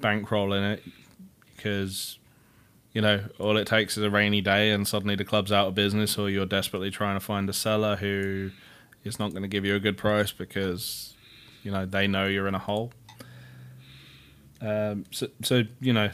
bankrolling 0.00 0.74
it 0.74 0.82
because 1.64 2.18
you 2.92 3.00
know 3.00 3.24
all 3.38 3.56
it 3.56 3.66
takes 3.66 3.96
is 3.96 4.04
a 4.04 4.10
rainy 4.10 4.42
day 4.42 4.70
and 4.70 4.86
suddenly 4.86 5.16
the 5.16 5.24
club's 5.24 5.50
out 5.50 5.68
of 5.68 5.74
business, 5.74 6.18
or 6.18 6.28
you're 6.28 6.46
desperately 6.46 6.90
trying 6.90 7.16
to 7.16 7.24
find 7.24 7.48
a 7.48 7.52
seller 7.52 7.96
who 7.96 8.50
is 9.02 9.18
not 9.18 9.30
going 9.30 9.42
to 9.42 9.48
give 9.48 9.64
you 9.64 9.74
a 9.74 9.80
good 9.80 9.96
price 9.96 10.30
because 10.30 11.14
you 11.62 11.70
know 11.70 11.86
they 11.86 12.06
know 12.06 12.26
you're 12.26 12.46
in 12.46 12.54
a 12.54 12.58
hole. 12.58 12.92
Um, 14.60 15.04
so, 15.10 15.28
so 15.42 15.62
you 15.80 15.92
know, 15.92 16.10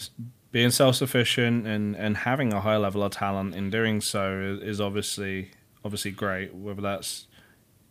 being 0.52 0.70
self-sufficient 0.70 1.66
and, 1.66 1.94
and 1.96 2.16
having 2.16 2.52
a 2.52 2.60
high 2.60 2.76
level 2.76 3.02
of 3.02 3.12
talent 3.12 3.54
in 3.54 3.70
doing 3.70 4.00
so 4.00 4.58
is, 4.62 4.80
obviously 4.80 5.50
obviously 5.84 6.12
great. 6.12 6.54
Whether 6.54 6.80
that's 6.80 7.26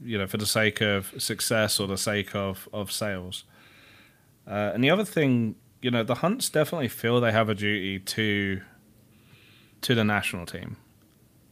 you 0.02 0.18
know 0.18 0.28
for 0.28 0.38
the 0.38 0.46
sake 0.46 0.80
of 0.82 1.14
success 1.18 1.80
or 1.80 1.88
the 1.88 1.98
sake 1.98 2.34
of 2.34 2.70
of 2.72 2.90
sales. 2.90 3.44
Uh, 4.48 4.72
and 4.74 4.84
the 4.84 4.90
other 4.90 5.06
thing 5.06 5.56
you 5.82 5.92
know, 5.92 6.04
the 6.04 6.16
Hunts 6.16 6.50
definitely 6.50 6.90
feel 6.90 7.22
they 7.22 7.32
have 7.32 7.50
a 7.50 7.56
duty 7.56 8.00
to 8.00 8.62
to 9.82 9.96
the 9.96 10.04
national 10.04 10.46
team 10.46 10.76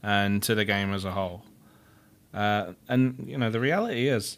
and 0.03 0.43
to 0.43 0.53
the 0.53 0.65
game 0.65 0.93
as 0.93 1.05
a 1.05 1.11
whole. 1.11 1.43
Uh, 2.33 2.73
and 2.89 3.25
you 3.25 3.37
know, 3.37 3.49
the 3.49 3.59
reality 3.59 4.07
is, 4.07 4.37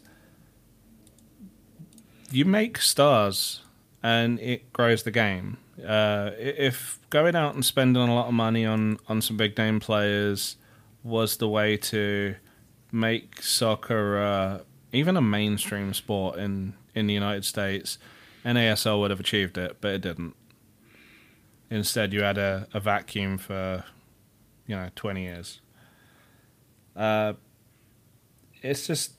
you 2.30 2.44
make 2.44 2.78
stars, 2.78 3.62
and 4.02 4.38
it 4.40 4.72
grows 4.72 5.02
the 5.02 5.10
game. 5.10 5.58
Uh, 5.84 6.30
if 6.38 6.98
going 7.10 7.34
out 7.34 7.54
and 7.54 7.64
spending 7.64 8.08
a 8.08 8.14
lot 8.14 8.28
of 8.28 8.34
money 8.34 8.64
on 8.64 8.98
on 9.08 9.20
some 9.20 9.36
big 9.36 9.56
name 9.58 9.80
players 9.80 10.56
was 11.02 11.38
the 11.38 11.48
way 11.48 11.76
to 11.76 12.36
make 12.92 13.42
soccer 13.42 14.18
uh, 14.18 14.58
even 14.92 15.16
a 15.16 15.22
mainstream 15.22 15.94
sport 15.94 16.38
in 16.38 16.74
in 16.94 17.06
the 17.06 17.14
United 17.14 17.44
States, 17.44 17.98
NASL 18.44 19.00
would 19.00 19.10
have 19.10 19.20
achieved 19.20 19.58
it, 19.58 19.76
but 19.80 19.92
it 19.92 20.00
didn't. 20.00 20.34
Instead, 21.70 22.12
you 22.12 22.22
had 22.22 22.38
a, 22.38 22.66
a 22.74 22.80
vacuum 22.80 23.38
for 23.38 23.84
you 24.66 24.76
know 24.76 24.88
twenty 24.94 25.24
years. 25.24 25.60
Uh, 26.96 27.34
it's 28.62 28.86
just 28.86 29.12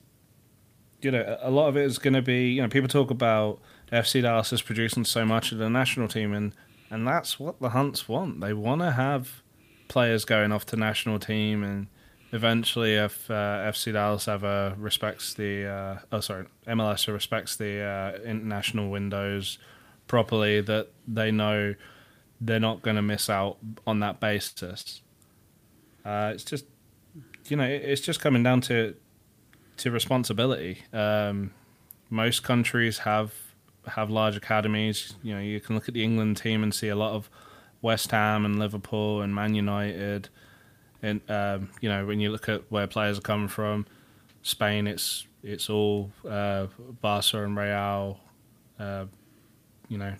you 1.00 1.10
know 1.10 1.38
a 1.40 1.50
lot 1.50 1.68
of 1.68 1.76
it 1.76 1.84
is 1.84 1.98
going 1.98 2.14
to 2.14 2.22
be 2.22 2.50
you 2.50 2.62
know 2.62 2.68
people 2.68 2.88
talk 2.88 3.10
about 3.10 3.60
FC 3.90 4.22
Dallas 4.22 4.52
is 4.52 4.62
producing 4.62 5.04
so 5.04 5.24
much 5.24 5.52
of 5.52 5.58
the 5.58 5.70
national 5.70 6.08
team, 6.08 6.32
and 6.32 6.52
and 6.90 7.06
that's 7.06 7.38
what 7.40 7.60
the 7.60 7.70
Hunts 7.70 8.08
want. 8.08 8.40
They 8.40 8.52
want 8.52 8.82
to 8.82 8.92
have 8.92 9.42
players 9.88 10.24
going 10.24 10.52
off 10.52 10.66
to 10.66 10.76
national 10.76 11.18
team, 11.18 11.62
and 11.62 11.86
eventually, 12.32 12.94
if 12.94 13.30
uh, 13.30 13.70
FC 13.70 13.92
Dallas 13.92 14.26
ever 14.26 14.74
respects 14.78 15.34
the 15.34 15.66
uh, 15.66 15.98
oh 16.10 16.20
sorry 16.20 16.46
MLS 16.66 17.12
respects 17.12 17.56
the 17.56 17.80
uh, 17.80 18.18
international 18.24 18.90
windows 18.90 19.58
properly, 20.06 20.60
that 20.62 20.88
they 21.06 21.30
know 21.30 21.74
they're 22.40 22.60
not 22.60 22.82
going 22.82 22.96
to 22.96 23.02
miss 23.02 23.30
out 23.30 23.58
on 23.86 24.00
that 24.00 24.18
basis. 24.18 25.02
Uh, 26.04 26.32
it's 26.34 26.44
just 26.44 26.64
you 27.46 27.56
know 27.56 27.64
it's 27.64 28.00
just 28.00 28.20
coming 28.20 28.42
down 28.42 28.60
to 28.62 28.94
to 29.78 29.90
responsibility. 29.90 30.82
Um, 30.92 31.52
most 32.10 32.42
countries 32.42 32.98
have 32.98 33.32
have 33.86 34.10
large 34.10 34.36
academies. 34.36 35.14
You 35.22 35.34
know, 35.34 35.40
you 35.40 35.60
can 35.60 35.74
look 35.74 35.88
at 35.88 35.94
the 35.94 36.04
England 36.04 36.36
team 36.36 36.62
and 36.62 36.74
see 36.74 36.88
a 36.88 36.96
lot 36.96 37.12
of 37.12 37.28
West 37.80 38.10
Ham 38.10 38.44
and 38.44 38.58
Liverpool 38.58 39.20
and 39.20 39.34
Man 39.34 39.54
United. 39.54 40.28
And 41.02 41.20
um, 41.28 41.70
you 41.80 41.88
know, 41.88 42.06
when 42.06 42.20
you 42.20 42.30
look 42.30 42.48
at 42.48 42.70
where 42.70 42.86
players 42.86 43.18
are 43.18 43.22
coming 43.22 43.48
from, 43.48 43.86
Spain, 44.42 44.86
it's 44.86 45.26
it's 45.42 45.68
all 45.68 46.10
uh, 46.28 46.66
Barca 47.00 47.44
and 47.44 47.56
Real. 47.56 48.20
Uh, 48.78 49.06
you 49.88 49.98
know, 49.98 50.14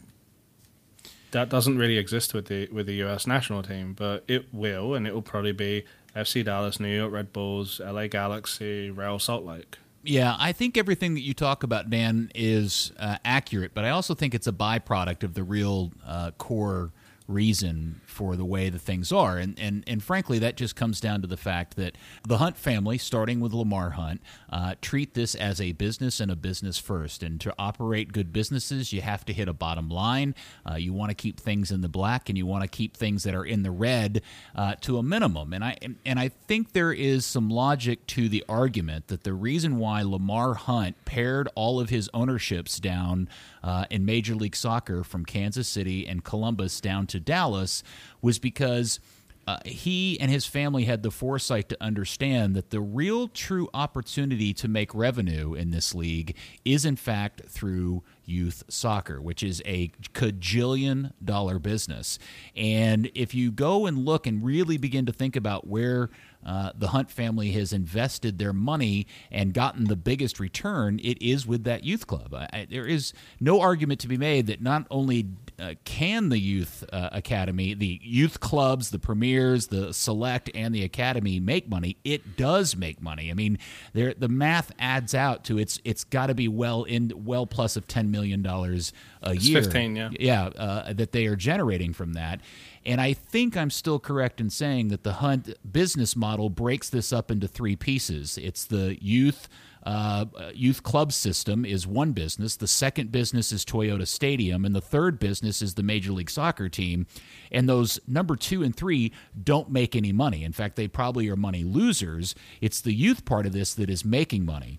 that 1.31 1.49
doesn't 1.49 1.79
really 1.79 1.99
exist 1.99 2.35
with 2.35 2.47
the 2.47 2.69
with 2.73 2.87
the 2.87 3.03
US 3.05 3.27
national 3.27 3.63
team, 3.63 3.95
but 3.95 4.25
it 4.29 4.53
will, 4.53 4.95
and 4.95 5.07
it 5.07 5.15
will 5.15 5.23
probably 5.23 5.53
be 5.53 5.85
FC 6.15 6.45
Dallas, 6.45 6.79
New 6.79 6.95
York 6.95 7.13
Red 7.13 7.33
Bulls, 7.33 7.81
LA 7.81 8.07
Galaxy, 8.07 8.91
Real 8.91 9.19
Salt 9.19 9.45
Lake. 9.45 9.79
Yeah, 10.05 10.37
I 10.39 10.53
think 10.53 10.77
everything 10.77 11.15
that 11.15 11.21
you 11.21 11.33
talk 11.33 11.63
about, 11.63 11.89
Dan, 11.89 12.31
is 12.35 12.93
uh, 12.99 13.19
accurate, 13.25 13.73
but 13.73 13.85
I 13.85 13.91
also 13.91 14.15
think 14.15 14.35
it's 14.35 14.49
a 14.49 14.53
byproduct 14.53 15.23
of 15.23 15.35
the 15.35 15.45
real 15.45 15.93
uh, 16.05 16.33
core 16.33 16.91
reason 17.29 18.01
for 18.05 18.37
the 18.37 18.45
way 18.45 18.71
the 18.71 18.79
things 18.79 19.13
are. 19.13 19.39
And, 19.39 19.59
and, 19.59 19.85
and 19.87 20.03
frankly, 20.03 20.39
that 20.41 20.57
just 20.57 20.77
comes 20.77 21.01
down 21.01 21.23
to 21.23 21.27
the 21.27 21.37
fact 21.37 21.77
that 21.77 21.97
the 22.27 22.39
Hunt 22.39 22.57
family, 22.57 22.99
starting 22.99 23.41
with 23.41 23.53
Lamar 23.53 23.91
Hunt, 23.91 24.21
uh, 24.51 24.75
treat 24.81 25.15
this 25.15 25.35
as 25.35 25.61
a 25.61 25.73
business 25.73 26.21
and 26.21 26.31
a 26.31 26.37
business 26.37 26.79
first. 26.79 27.23
And 27.23 27.41
to 27.41 27.55
operate 27.59 28.13
good 28.13 28.33
businesses, 28.33 28.93
you 28.93 29.01
have 29.01 29.25
to 29.27 29.33
hit 29.33 29.49
a 29.49 29.53
bottom 29.53 29.89
line. 29.89 30.35
Uh, 30.69 30.75
you 30.75 30.93
want 30.93 31.11
to 31.11 31.15
keep 31.15 31.41
things 31.41 31.71
in 31.71 31.81
the 31.81 31.89
black 31.89 32.29
and 32.29 32.37
you 32.39 32.47
want 32.47 32.63
to 32.63 32.69
keep 32.69 32.97
things 32.97 33.25
that 33.25 33.35
are 33.35 33.45
in 33.45 33.63
the 33.63 33.71
red 33.71 34.23
uh, 34.55 34.75
to 34.83 34.99
a 34.99 35.03
minimum. 35.03 35.53
And 35.53 35.65
I, 35.65 35.77
and, 35.83 35.97
and 36.05 36.19
I 36.19 36.29
think 36.29 36.73
there 36.73 36.93
is 36.93 37.25
some 37.25 37.49
logic 37.49 38.07
to 38.09 38.29
the 38.29 38.45
argument 38.49 39.09
that 39.09 39.25
the 39.25 39.35
reason 39.35 39.79
why 39.79 40.03
Lamar 40.03 40.55
Hunt 40.55 40.97
pared 41.05 41.49
all 41.55 41.81
of 41.81 41.91
his 41.91 42.09
ownerships 42.13 42.79
down 42.79 43.29
uh, 43.63 43.87
in 43.91 44.05
Major 44.05 44.35
League 44.35 44.57
Soccer 44.57 45.05
from 45.05 45.25
Kansas 45.25 45.69
City 45.69 46.07
and 46.07 46.25
Columbus 46.25 46.81
down 46.81 47.07
to 47.09 47.21
Dallas 47.21 47.83
was 48.21 48.39
because 48.39 49.01
uh, 49.47 49.59
he 49.65 50.19
and 50.21 50.31
his 50.31 50.47
family 50.47 50.85
had 50.85 51.03
the 51.03 51.11
foresight 51.11 51.69
to 51.69 51.83
understand 51.83 52.55
that 52.55 52.71
the 52.71 52.81
real 52.81 53.27
true 53.27 53.69
opportunity 53.75 54.55
to 54.55 54.69
make 54.69 54.95
revenue 54.95 55.55
in 55.55 55.71
this 55.71 55.95
league 55.95 56.37
is 56.65 56.85
in 56.85 56.95
fact 56.95 57.43
through 57.49 58.03
youth 58.25 58.63
soccer 58.69 59.21
which 59.21 59.43
is 59.43 59.61
a 59.67 59.91
cajillion 60.15 61.13
dollar 61.25 61.59
business. 61.59 62.21
And 62.55 63.11
if 63.15 63.35
you 63.35 63.51
go 63.51 63.87
and 63.87 64.05
look 64.05 64.27
and 64.29 64.45
really 64.45 64.77
begin 64.77 65.07
to 65.07 65.13
think 65.13 65.35
about 65.35 65.67
where 65.67 66.09
uh, 66.45 66.73
the 66.75 66.89
Hunt 66.89 67.11
family 67.11 67.53
has 67.53 67.73
invested 67.73 68.39
their 68.39 68.53
money 68.53 69.07
and 69.31 69.55
gotten 69.55 69.85
the 69.85 69.97
biggest 69.97 70.41
return, 70.41 71.01
it 71.03 71.21
is 71.23 71.47
with 71.47 71.65
that 71.65 71.85
youth 71.85 72.07
club. 72.07 72.35
I, 72.35 72.67
there 72.71 72.87
is 72.87 73.13
no 73.41 73.61
argument 73.61 74.01
to 74.01 74.09
be 74.09 74.17
made 74.17 74.47
that 74.49 74.61
not 74.61 74.87
only 74.91 75.29
uh, 75.59 75.75
can 75.85 76.29
the 76.29 76.39
youth 76.39 76.85
uh, 76.93 77.11
academy, 77.13 77.75
the 77.75 78.01
youth 78.03 78.41
clubs, 78.41 78.91
the 78.91 78.99
premiers, 78.99 79.69
the 79.69 79.93
select, 79.93 80.51
and 80.55 80.75
the 80.75 80.83
academy 80.83 81.39
make 81.39 81.69
money, 81.69 81.97
it 82.05 82.37
does 82.37 82.77
make 82.77 83.01
money. 83.01 83.31
I 83.31 83.35
mean, 83.35 83.59
there 83.93 84.15
the 84.15 84.29
math 84.29 84.73
adds 84.79 85.15
out 85.15 85.45
to 85.45 85.59
it's 85.59 85.81
it's 85.85 86.05
got 86.05 86.27
to 86.27 86.35
be 86.35 86.49
well 86.49 86.85
in 86.85 87.13
well 87.25 87.47
plus 87.47 87.77
of 87.77 87.87
ten 87.87 88.11
million 88.11 88.43
dollars 88.43 88.93
a 89.23 89.33
it's 89.33 89.47
year. 89.47 89.63
Fifteen, 89.63 89.97
yeah, 89.97 90.11
yeah, 90.19 90.45
uh, 90.47 90.93
that 90.93 91.13
they 91.13 91.27
are 91.27 91.37
generating 91.37 91.93
from 91.93 92.15
that. 92.15 92.41
And 92.85 93.01
I 93.01 93.13
think 93.13 93.57
I'm 93.57 93.71
still 93.71 93.99
correct 93.99 94.41
in 94.41 94.51
saying 94.51 94.89
that 94.89 95.05
the 95.05 95.15
Hunt 95.15 95.55
business 95.71 96.17
model 96.17 96.51
breaks 96.51 96.91
this 96.91 97.13
up 97.13 97.31
into 97.31 97.47
three 97.47 97.77
pieces. 97.77 98.39
It's 98.39 98.65
the 98.65 98.99
youth 99.03 99.49
uh, 99.85 100.27
youth 100.55 100.83
club 100.83 101.13
system 101.13 101.65
is 101.65 101.87
one 101.87 102.13
business. 102.13 102.57
The 102.57 102.69
second 102.69 103.11
business 103.11 103.51
is 103.51 103.65
Toyota 103.65 104.07
Stadium, 104.07 104.65
and 104.65 104.75
the 104.75 104.81
third 104.81 105.19
business 105.19 105.61
is 105.61 105.75
the 105.75 105.83
Major 105.83 106.13
League 106.13 106.31
Soccer 106.31 106.69
team. 106.69 107.07
And 107.51 107.69
those 107.69 107.99
number 108.07 108.37
two 108.37 108.63
and 108.63 108.75
three 108.75 109.13
don't 109.43 109.71
make 109.71 109.97
any 109.97 110.13
money. 110.13 110.45
In 110.45 110.53
fact, 110.53 110.77
they 110.77 110.87
probably 110.87 111.29
are 111.29 111.37
money 111.37 111.65
losers. 111.65 112.35
It's 112.61 112.81
the 112.81 112.93
youth 112.93 113.25
part 113.25 113.45
of 113.45 113.53
this 113.53 113.75
that 113.75 113.91
is 113.91 114.05
making 114.05 114.45
money. 114.45 114.79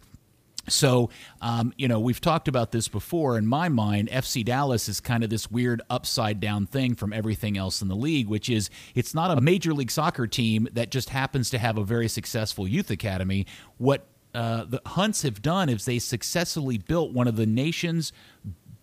So, 0.69 1.09
um, 1.41 1.73
you 1.77 1.87
know, 1.87 1.99
we've 1.99 2.21
talked 2.21 2.47
about 2.47 2.71
this 2.71 2.87
before. 2.87 3.37
In 3.37 3.45
my 3.45 3.67
mind, 3.67 4.09
FC 4.09 4.45
Dallas 4.45 4.87
is 4.87 4.99
kind 5.01 5.23
of 5.23 5.29
this 5.29 5.51
weird 5.51 5.81
upside 5.89 6.39
down 6.39 6.65
thing 6.65 6.95
from 6.95 7.11
everything 7.11 7.57
else 7.57 7.81
in 7.81 7.89
the 7.89 7.95
league, 7.95 8.27
which 8.27 8.49
is 8.49 8.69
it's 8.95 9.13
not 9.13 9.37
a 9.37 9.41
major 9.41 9.73
league 9.73 9.91
soccer 9.91 10.25
team 10.25 10.67
that 10.71 10.89
just 10.89 11.09
happens 11.09 11.49
to 11.49 11.57
have 11.57 11.77
a 11.77 11.83
very 11.83 12.07
successful 12.07 12.67
youth 12.67 12.89
academy. 12.89 13.45
What 13.77 14.07
uh, 14.33 14.65
the 14.65 14.81
Hunts 14.85 15.21
have 15.23 15.41
done 15.41 15.69
is 15.69 15.85
they 15.85 15.99
successfully 15.99 16.77
built 16.77 17.11
one 17.11 17.27
of 17.27 17.35
the 17.35 17.45
nation's 17.45 18.11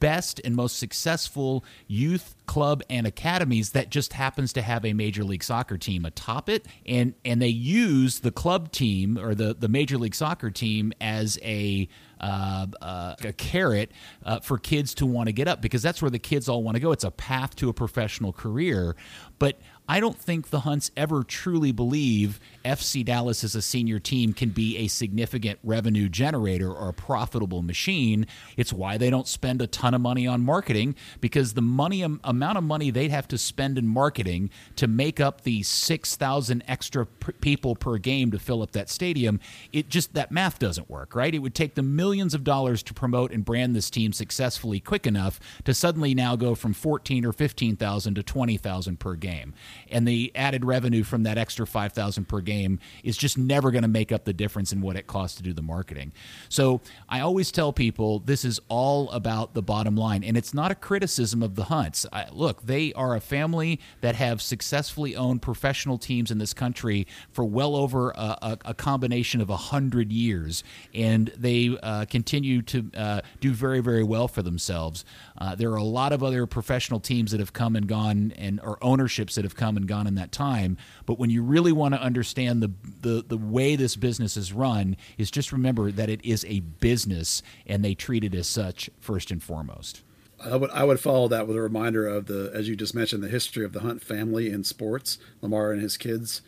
best 0.00 0.40
and 0.44 0.56
most 0.56 0.78
successful 0.78 1.64
youth 1.86 2.34
club 2.46 2.82
and 2.90 3.06
academies 3.06 3.70
that 3.70 3.90
just 3.90 4.14
happens 4.14 4.52
to 4.52 4.62
have 4.62 4.84
a 4.84 4.92
major 4.92 5.22
league 5.22 5.44
soccer 5.44 5.78
team 5.78 6.04
atop 6.04 6.48
it 6.48 6.66
and 6.86 7.14
and 7.24 7.40
they 7.40 7.48
use 7.48 8.20
the 8.20 8.32
club 8.32 8.72
team 8.72 9.18
or 9.18 9.34
the 9.34 9.54
the 9.54 9.68
major 9.68 9.96
league 9.96 10.14
soccer 10.14 10.50
team 10.50 10.92
as 11.00 11.38
a 11.42 11.88
uh, 12.20 12.66
uh, 12.82 13.14
a 13.24 13.32
carrot 13.32 13.90
uh, 14.24 14.40
for 14.40 14.58
kids 14.58 14.94
to 14.94 15.06
want 15.06 15.26
to 15.28 15.32
get 15.32 15.48
up 15.48 15.62
because 15.62 15.82
that's 15.82 16.02
where 16.02 16.10
the 16.10 16.18
kids 16.18 16.48
all 16.48 16.62
want 16.62 16.74
to 16.74 16.80
go. 16.80 16.92
It's 16.92 17.04
a 17.04 17.10
path 17.10 17.56
to 17.56 17.68
a 17.68 17.72
professional 17.72 18.32
career. 18.32 18.94
But 19.38 19.58
I 19.90 19.98
don't 19.98 20.16
think 20.16 20.50
the 20.50 20.60
Hunts 20.60 20.92
ever 20.96 21.24
truly 21.24 21.72
believe 21.72 22.38
FC 22.64 23.04
Dallas 23.04 23.42
as 23.42 23.56
a 23.56 23.60
senior 23.62 23.98
team 23.98 24.32
can 24.32 24.50
be 24.50 24.76
a 24.76 24.86
significant 24.86 25.58
revenue 25.64 26.08
generator 26.08 26.70
or 26.70 26.90
a 26.90 26.92
profitable 26.92 27.62
machine. 27.62 28.28
It's 28.56 28.72
why 28.72 28.98
they 28.98 29.10
don't 29.10 29.26
spend 29.26 29.60
a 29.60 29.66
ton 29.66 29.94
of 29.94 30.00
money 30.00 30.28
on 30.28 30.42
marketing 30.42 30.94
because 31.20 31.54
the 31.54 31.60
money 31.60 32.02
amount 32.02 32.56
of 32.56 32.62
money 32.62 32.92
they'd 32.92 33.10
have 33.10 33.26
to 33.28 33.36
spend 33.38 33.78
in 33.78 33.88
marketing 33.88 34.50
to 34.76 34.86
make 34.86 35.18
up 35.18 35.40
the 35.40 35.64
6,000 35.64 36.62
extra 36.68 37.06
people 37.40 37.74
per 37.74 37.98
game 37.98 38.30
to 38.30 38.38
fill 38.38 38.62
up 38.62 38.70
that 38.70 38.90
stadium, 38.90 39.40
it 39.72 39.88
just 39.88 40.14
that 40.14 40.30
math 40.30 40.60
doesn't 40.60 40.88
work, 40.88 41.16
right? 41.16 41.34
It 41.34 41.40
would 41.40 41.56
take 41.56 41.74
them 41.74 41.96
millions 41.96 42.32
of 42.32 42.44
dollars 42.44 42.84
to 42.84 42.94
promote 42.94 43.32
and 43.32 43.44
brand 43.44 43.74
this 43.74 43.90
team 43.90 44.12
successfully 44.12 44.78
quick 44.78 45.04
enough 45.04 45.40
to 45.64 45.74
suddenly 45.74 46.14
now 46.14 46.36
go 46.36 46.54
from 46.54 46.74
14 46.74 47.26
or 47.26 47.32
15,000 47.32 48.14
to 48.14 48.22
20,000 48.22 49.00
per 49.00 49.16
game 49.16 49.52
and 49.88 50.06
the 50.06 50.32
added 50.34 50.64
revenue 50.64 51.02
from 51.02 51.22
that 51.22 51.38
extra 51.38 51.66
5000 51.66 52.26
per 52.26 52.40
game 52.40 52.78
is 53.02 53.16
just 53.16 53.38
never 53.38 53.70
going 53.70 53.82
to 53.82 53.88
make 53.88 54.12
up 54.12 54.24
the 54.24 54.32
difference 54.32 54.72
in 54.72 54.80
what 54.80 54.96
it 54.96 55.06
costs 55.06 55.36
to 55.36 55.42
do 55.42 55.52
the 55.52 55.62
marketing 55.62 56.12
so 56.48 56.80
i 57.08 57.20
always 57.20 57.50
tell 57.50 57.72
people 57.72 58.18
this 58.20 58.44
is 58.44 58.60
all 58.68 59.10
about 59.10 59.54
the 59.54 59.62
bottom 59.62 59.96
line 59.96 60.24
and 60.24 60.36
it's 60.36 60.54
not 60.54 60.70
a 60.70 60.74
criticism 60.74 61.42
of 61.42 61.54
the 61.54 61.64
hunts 61.64 62.06
I, 62.12 62.28
look 62.30 62.62
they 62.62 62.92
are 62.94 63.14
a 63.14 63.20
family 63.20 63.80
that 64.00 64.16
have 64.16 64.42
successfully 64.42 65.16
owned 65.16 65.42
professional 65.42 65.98
teams 65.98 66.30
in 66.30 66.38
this 66.38 66.54
country 66.54 67.06
for 67.32 67.44
well 67.44 67.76
over 67.76 68.10
a, 68.10 68.38
a, 68.42 68.58
a 68.66 68.74
combination 68.74 69.40
of 69.40 69.48
100 69.48 70.12
years 70.12 70.62
and 70.94 71.32
they 71.36 71.76
uh, 71.82 72.04
continue 72.06 72.62
to 72.62 72.90
uh, 72.96 73.20
do 73.40 73.52
very, 73.52 73.80
very 73.80 74.02
well 74.02 74.28
for 74.28 74.42
themselves. 74.42 75.04
Uh, 75.40 75.54
there 75.54 75.70
are 75.70 75.76
a 75.76 75.82
lot 75.82 76.12
of 76.12 76.22
other 76.22 76.46
professional 76.46 77.00
teams 77.00 77.30
that 77.30 77.40
have 77.40 77.52
come 77.52 77.74
and 77.74 77.86
gone, 77.86 78.32
and 78.36 78.60
or 78.60 78.78
ownerships 78.82 79.36
that 79.36 79.44
have 79.44 79.56
come 79.56 79.76
and 79.76 79.88
gone 79.88 80.06
in 80.06 80.14
that 80.16 80.32
time. 80.32 80.76
But 81.06 81.18
when 81.18 81.30
you 81.30 81.42
really 81.42 81.72
want 81.72 81.94
to 81.94 82.00
understand 82.00 82.62
the 82.62 82.70
the 83.00 83.24
the 83.26 83.38
way 83.38 83.74
this 83.74 83.96
business 83.96 84.36
is 84.36 84.52
run, 84.52 84.96
is 85.16 85.30
just 85.30 85.50
remember 85.50 85.90
that 85.90 86.10
it 86.10 86.24
is 86.24 86.44
a 86.46 86.60
business, 86.60 87.42
and 87.66 87.84
they 87.84 87.94
treat 87.94 88.22
it 88.22 88.34
as 88.34 88.46
such 88.46 88.90
first 89.00 89.30
and 89.30 89.42
foremost. 89.42 90.02
I 90.44 90.56
would 90.56 90.70
I 90.70 90.84
would 90.84 91.00
follow 91.00 91.28
that 91.28 91.46
with 91.46 91.56
a 91.56 91.62
reminder 91.62 92.06
of 92.06 92.26
the 92.26 92.50
as 92.54 92.68
you 92.68 92.76
just 92.76 92.94
mentioned 92.94 93.22
the 93.22 93.28
history 93.28 93.64
of 93.64 93.72
the 93.72 93.80
Hunt 93.80 94.02
family 94.02 94.50
in 94.50 94.64
sports, 94.64 95.18
Lamar 95.40 95.72
and 95.72 95.80
his 95.80 95.96
kids. 95.96 96.42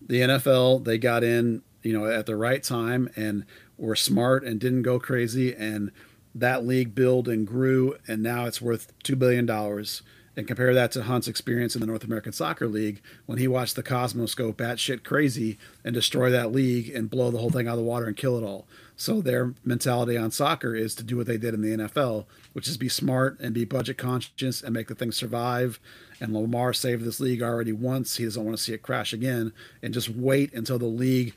The 0.00 0.20
NFL 0.20 0.84
they 0.84 0.98
got 0.98 1.24
in 1.24 1.62
you 1.82 1.92
know 1.92 2.06
at 2.06 2.26
the 2.26 2.36
right 2.36 2.62
time 2.62 3.08
and 3.16 3.44
were 3.76 3.96
smart 3.96 4.44
and 4.44 4.60
didn't 4.60 4.82
go 4.82 4.98
crazy 4.98 5.54
and 5.54 5.92
that 6.40 6.66
league 6.66 6.94
built 6.94 7.28
and 7.28 7.46
grew 7.46 7.96
and 8.06 8.22
now 8.22 8.44
it's 8.46 8.60
worth 8.60 8.92
two 9.02 9.16
billion 9.16 9.46
dollars 9.46 10.02
and 10.36 10.46
compare 10.46 10.74
that 10.74 10.92
to 10.92 11.02
Hunt's 11.02 11.28
experience 11.28 11.74
in 11.74 11.80
the 11.80 11.86
North 11.86 12.04
American 12.04 12.32
Soccer 12.32 12.68
League 12.68 13.00
when 13.24 13.38
he 13.38 13.48
watched 13.48 13.74
the 13.74 13.82
Cosmos 13.82 14.34
go 14.34 14.52
batshit 14.52 15.02
crazy 15.02 15.58
and 15.82 15.94
destroy 15.94 16.30
that 16.30 16.52
league 16.52 16.94
and 16.94 17.08
blow 17.08 17.30
the 17.30 17.38
whole 17.38 17.50
thing 17.50 17.66
out 17.66 17.72
of 17.72 17.78
the 17.78 17.84
water 17.84 18.04
and 18.04 18.18
kill 18.18 18.36
it 18.36 18.44
all. 18.44 18.66
So 18.96 19.22
their 19.22 19.54
mentality 19.64 20.16
on 20.16 20.30
soccer 20.30 20.74
is 20.74 20.94
to 20.96 21.02
do 21.02 21.16
what 21.16 21.26
they 21.26 21.38
did 21.38 21.54
in 21.54 21.62
the 21.62 21.84
NFL, 21.84 22.26
which 22.52 22.68
is 22.68 22.76
be 22.76 22.88
smart 22.90 23.40
and 23.40 23.54
be 23.54 23.64
budget 23.64 23.96
conscious 23.96 24.62
and 24.62 24.74
make 24.74 24.88
the 24.88 24.94
thing 24.94 25.10
survive. 25.10 25.80
And 26.20 26.34
Lamar 26.34 26.74
saved 26.74 27.04
this 27.04 27.20
league 27.20 27.42
already 27.42 27.72
once. 27.72 28.16
He 28.16 28.24
doesn't 28.24 28.44
want 28.44 28.56
to 28.56 28.62
see 28.62 28.74
it 28.74 28.82
crash 28.82 29.14
again 29.14 29.54
and 29.82 29.94
just 29.94 30.10
wait 30.10 30.52
until 30.52 30.78
the 30.78 30.84
league 30.84 31.34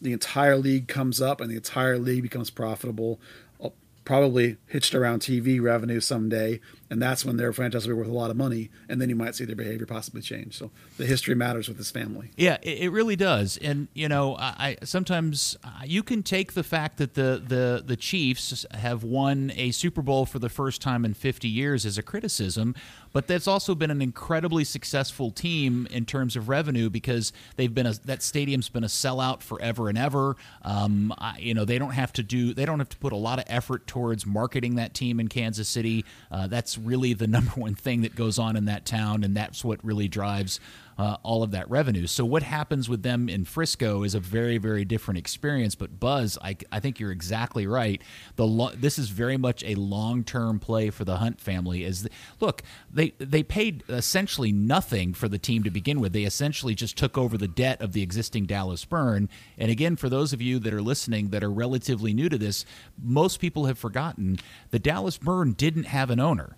the 0.00 0.12
entire 0.12 0.56
league 0.56 0.86
comes 0.86 1.20
up 1.20 1.40
and 1.40 1.50
the 1.50 1.56
entire 1.56 1.98
league 1.98 2.22
becomes 2.22 2.50
profitable 2.50 3.20
probably 4.08 4.56
hitched 4.66 4.94
around 4.94 5.20
TV 5.20 5.60
revenue 5.60 6.00
someday, 6.00 6.60
and 6.88 7.00
that's 7.00 7.26
when 7.26 7.36
their 7.36 7.52
franchise 7.52 7.86
will 7.86 7.94
be 7.94 8.00
worth 8.00 8.08
a 8.08 8.12
lot 8.12 8.30
of 8.30 8.38
money, 8.38 8.70
and 8.88 9.02
then 9.02 9.10
you 9.10 9.14
might 9.14 9.34
see 9.34 9.44
their 9.44 9.54
behavior 9.54 9.84
possibly 9.84 10.22
change. 10.22 10.56
So 10.56 10.70
the 10.96 11.04
history 11.04 11.34
matters 11.34 11.68
with 11.68 11.76
this 11.76 11.90
family. 11.90 12.30
Yeah, 12.34 12.56
it, 12.62 12.90
really 12.90 13.16
does, 13.16 13.58
and 13.58 13.86
you 13.92 14.08
know, 14.08 14.34
I, 14.38 14.78
sometimes 14.82 15.58
uh, 15.62 15.82
you 15.84 16.02
can 16.02 16.22
take 16.22 16.54
the 16.54 16.62
fact 16.62 16.96
that 16.96 17.12
the 17.14 17.42
the 17.46 17.84
the 17.84 17.96
Chiefs 17.96 18.64
have 18.72 19.04
won 19.04 19.52
a 19.54 19.72
Super 19.72 20.00
Bowl 20.00 20.24
for 20.24 20.38
the 20.38 20.48
first 20.48 20.80
time 20.80 21.04
in 21.04 21.12
50 21.12 21.46
years 21.46 21.84
as 21.84 21.98
a 21.98 22.02
criticism, 22.02 22.74
but 23.12 23.26
that's 23.26 23.46
also 23.46 23.74
been 23.74 23.90
an 23.90 24.02
incredibly 24.02 24.64
successful 24.64 25.30
team 25.30 25.86
in 25.90 26.04
terms 26.04 26.36
of 26.36 26.48
revenue 26.48 26.90
because 26.90 27.32
they've 27.56 27.74
been 27.74 27.86
a, 27.86 27.94
that 28.04 28.22
stadium's 28.22 28.68
been 28.68 28.84
a 28.84 28.88
sellout 28.88 29.42
forever 29.42 29.88
and 29.88 29.98
ever. 29.98 30.36
Um, 30.62 31.14
I, 31.18 31.38
you 31.38 31.54
know, 31.54 31.64
they 31.64 31.78
don't 31.78 31.92
have 31.92 32.12
to 32.14 32.22
do 32.22 32.54
they 32.54 32.64
don't 32.64 32.78
have 32.78 32.88
to 32.90 32.96
put 32.98 33.12
a 33.12 33.16
lot 33.16 33.38
of 33.38 33.44
effort 33.48 33.86
towards 33.86 34.26
marketing 34.26 34.76
that 34.76 34.94
team 34.94 35.20
in 35.20 35.28
Kansas 35.28 35.68
City. 35.68 36.04
Uh, 36.30 36.46
that's 36.46 36.78
really 36.78 37.14
the 37.14 37.26
number 37.38 37.52
one 37.52 37.74
thing 37.74 38.02
that 38.02 38.14
goes 38.14 38.38
on 38.38 38.56
in 38.56 38.66
that 38.66 38.84
town, 38.84 39.24
and 39.24 39.36
that's 39.36 39.64
what 39.64 39.84
really 39.84 40.08
drives 40.08 40.60
uh, 40.98 41.16
all 41.22 41.42
of 41.42 41.52
that 41.52 41.70
revenue. 41.70 42.06
So 42.06 42.24
what 42.24 42.42
happens 42.42 42.88
with 42.88 43.02
them 43.02 43.28
in 43.28 43.44
Frisco 43.44 44.02
is 44.02 44.14
a 44.14 44.20
very 44.20 44.58
very 44.58 44.84
different 44.84 45.18
experience. 45.18 45.74
But 45.74 46.00
Buzz, 46.00 46.36
I, 46.42 46.56
I 46.72 46.80
think 46.80 46.98
you're 46.98 47.12
exactly 47.12 47.66
right. 47.66 48.02
The 48.36 48.46
lo- 48.46 48.72
this 48.74 48.98
is 48.98 49.10
very 49.10 49.36
much 49.36 49.62
a 49.64 49.76
long 49.76 50.24
term 50.24 50.58
play 50.58 50.90
for 50.90 51.04
the 51.04 51.18
Hunt 51.18 51.40
family. 51.40 51.84
Is 51.84 52.02
the, 52.02 52.10
look 52.40 52.62
they 52.92 53.10
they 53.18 53.42
paid 53.42 53.84
essentially 53.88 54.52
nothing 54.52 55.14
for 55.14 55.28
the 55.28 55.38
team 55.38 55.62
to 55.62 55.70
begin 55.70 56.00
with. 56.00 56.12
They 56.12 56.24
essentially 56.24 56.74
just 56.74 56.96
took 56.96 57.16
over 57.16 57.38
the 57.38 57.48
debt 57.48 57.80
of 57.80 57.92
the 57.92 58.02
existing 58.02 58.46
Dallas 58.46 58.84
Burn. 58.84 59.28
And 59.56 59.70
again, 59.70 59.96
for 59.96 60.08
those 60.08 60.32
of 60.32 60.42
you 60.42 60.58
that 60.58 60.74
are 60.74 60.82
listening 60.82 61.28
that 61.28 61.44
are 61.44 61.50
relatively 61.50 62.12
new 62.12 62.28
to 62.28 62.38
this, 62.38 62.64
most 63.00 63.40
people 63.40 63.66
have 63.66 63.78
forgotten 63.78 64.38
the 64.70 64.78
Dallas 64.78 65.18
Burn 65.18 65.52
didn't 65.52 65.84
have 65.84 66.10
an 66.10 66.18
owner 66.18 66.56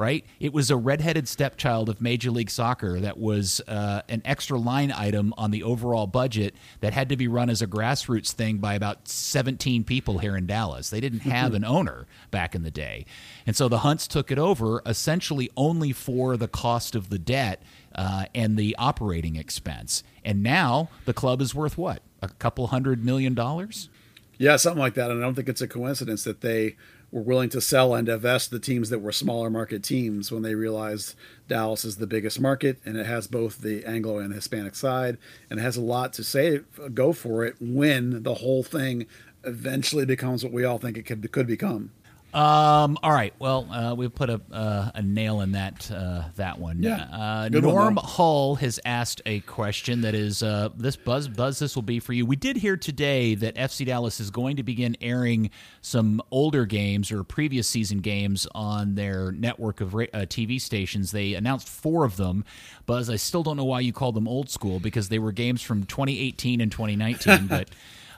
right? 0.00 0.24
It 0.40 0.54
was 0.54 0.70
a 0.70 0.76
redheaded 0.78 1.28
stepchild 1.28 1.90
of 1.90 2.00
Major 2.00 2.30
League 2.30 2.50
Soccer 2.50 2.98
that 3.00 3.18
was 3.18 3.60
uh, 3.68 4.00
an 4.08 4.22
extra 4.24 4.58
line 4.58 4.90
item 4.90 5.34
on 5.36 5.50
the 5.50 5.62
overall 5.62 6.06
budget 6.06 6.54
that 6.80 6.94
had 6.94 7.10
to 7.10 7.18
be 7.18 7.28
run 7.28 7.50
as 7.50 7.60
a 7.60 7.66
grassroots 7.66 8.32
thing 8.32 8.58
by 8.58 8.72
about 8.72 9.06
17 9.06 9.84
people 9.84 10.18
here 10.18 10.38
in 10.38 10.46
Dallas. 10.46 10.88
They 10.88 11.00
didn't 11.00 11.20
have 11.20 11.52
an 11.52 11.66
owner 11.66 12.06
back 12.30 12.54
in 12.54 12.62
the 12.62 12.70
day. 12.70 13.04
And 13.46 13.54
so 13.54 13.68
the 13.68 13.80
Hunts 13.80 14.08
took 14.08 14.32
it 14.32 14.38
over 14.38 14.80
essentially 14.86 15.50
only 15.54 15.92
for 15.92 16.38
the 16.38 16.48
cost 16.48 16.94
of 16.94 17.10
the 17.10 17.18
debt 17.18 17.62
uh, 17.94 18.24
and 18.34 18.56
the 18.56 18.74
operating 18.78 19.36
expense. 19.36 20.02
And 20.24 20.42
now 20.42 20.88
the 21.04 21.12
club 21.12 21.42
is 21.42 21.54
worth 21.54 21.76
what? 21.76 22.02
A 22.22 22.28
couple 22.28 22.68
hundred 22.68 23.04
million 23.04 23.34
dollars? 23.34 23.90
Yeah, 24.38 24.56
something 24.56 24.80
like 24.80 24.94
that. 24.94 25.10
And 25.10 25.20
I 25.20 25.22
don't 25.22 25.34
think 25.34 25.50
it's 25.50 25.60
a 25.60 25.68
coincidence 25.68 26.24
that 26.24 26.40
they 26.40 26.76
were 27.12 27.22
willing 27.22 27.48
to 27.50 27.60
sell 27.60 27.94
and 27.94 28.06
divest 28.06 28.50
the 28.50 28.58
teams 28.58 28.90
that 28.90 29.00
were 29.00 29.12
smaller 29.12 29.50
market 29.50 29.82
teams 29.82 30.30
when 30.30 30.42
they 30.42 30.54
realized 30.54 31.14
Dallas 31.48 31.84
is 31.84 31.96
the 31.96 32.06
biggest 32.06 32.40
market 32.40 32.78
and 32.84 32.96
it 32.96 33.06
has 33.06 33.26
both 33.26 33.58
the 33.58 33.84
Anglo 33.84 34.18
and 34.18 34.30
the 34.30 34.36
Hispanic 34.36 34.74
side 34.74 35.18
and 35.48 35.58
it 35.58 35.62
has 35.62 35.76
a 35.76 35.82
lot 35.82 36.12
to 36.14 36.24
say 36.24 36.60
go 36.94 37.12
for 37.12 37.44
it 37.44 37.56
when 37.60 38.22
the 38.22 38.34
whole 38.34 38.62
thing 38.62 39.06
eventually 39.44 40.04
becomes 40.04 40.44
what 40.44 40.52
we 40.52 40.64
all 40.64 40.78
think 40.78 40.96
it 40.96 41.06
could 41.06 41.30
could 41.32 41.46
become. 41.46 41.90
Um, 42.32 42.96
all 43.02 43.10
right. 43.10 43.34
Well, 43.40 43.66
uh, 43.72 43.94
we 43.94 44.08
put 44.08 44.30
a 44.30 44.40
uh, 44.52 44.90
a 44.94 45.02
nail 45.02 45.40
in 45.40 45.52
that 45.52 45.90
uh, 45.90 46.24
that 46.36 46.60
one. 46.60 46.82
Yeah. 46.82 47.02
Uh, 47.10 47.48
Norm 47.48 47.96
one, 47.96 48.04
Hull 48.04 48.54
has 48.56 48.78
asked 48.84 49.20
a 49.26 49.40
question 49.40 50.02
that 50.02 50.14
is 50.14 50.42
uh, 50.42 50.68
this 50.76 50.94
buzz 50.96 51.26
buzz. 51.26 51.58
This 51.58 51.74
will 51.74 51.82
be 51.82 51.98
for 51.98 52.12
you. 52.12 52.24
We 52.24 52.36
did 52.36 52.56
hear 52.56 52.76
today 52.76 53.34
that 53.34 53.56
FC 53.56 53.84
Dallas 53.84 54.20
is 54.20 54.30
going 54.30 54.56
to 54.56 54.62
begin 54.62 54.96
airing 55.00 55.50
some 55.80 56.22
older 56.30 56.66
games 56.66 57.10
or 57.10 57.24
previous 57.24 57.66
season 57.66 57.98
games 57.98 58.46
on 58.54 58.94
their 58.94 59.32
network 59.32 59.80
of 59.80 59.92
uh, 59.94 59.98
TV 60.26 60.60
stations. 60.60 61.10
They 61.10 61.34
announced 61.34 61.68
four 61.68 62.04
of 62.04 62.16
them. 62.16 62.44
Buzz, 62.86 63.10
I 63.10 63.16
still 63.16 63.42
don't 63.42 63.56
know 63.56 63.64
why 63.64 63.80
you 63.80 63.92
call 63.92 64.12
them 64.12 64.28
old 64.28 64.50
school 64.50 64.78
because 64.78 65.08
they 65.08 65.18
were 65.18 65.32
games 65.32 65.62
from 65.62 65.84
2018 65.84 66.60
and 66.60 66.70
2019, 66.70 67.46
but. 67.48 67.68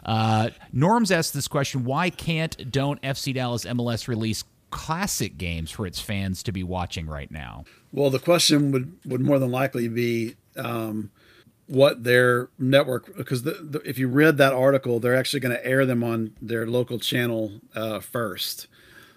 Uh, 0.05 0.51
Norm's 0.73 1.11
asked 1.11 1.35
this 1.35 1.49
question 1.49 1.85
Why 1.85 2.11
can't, 2.11 2.71
don't 2.71 3.01
FC 3.03 3.35
Dallas 3.35 3.65
MLS 3.65 4.09
release 4.09 4.45
classic 4.71 5.37
games 5.39 5.71
for 5.71 5.87
its 5.87 6.01
fans 6.01 6.43
to 6.45 6.53
be 6.53 6.63
watching 6.63 7.07
right 7.07 7.31
now? 7.31 7.65
Well, 7.93 8.11
the 8.11 8.19
question 8.19 8.73
would, 8.73 8.93
would 9.05 9.21
more 9.21 9.39
than 9.39 9.51
likely 9.51 9.89
be 9.89 10.37
um, 10.57 11.11
what 11.67 12.05
their 12.05 12.49
network, 12.59 13.15
because 13.17 13.43
the, 13.43 13.53
the, 13.53 13.79
if 13.81 13.99
you 13.99 14.09
read 14.09 14.39
that 14.39 14.53
article, 14.53 14.99
they're 14.99 15.17
actually 15.17 15.41
going 15.41 15.55
to 15.55 15.65
air 15.65 15.87
them 15.87 16.03
on 16.03 16.35
their 16.41 16.67
local 16.67 16.99
channel 16.99 17.61
uh, 17.75 18.01
first. 18.01 18.67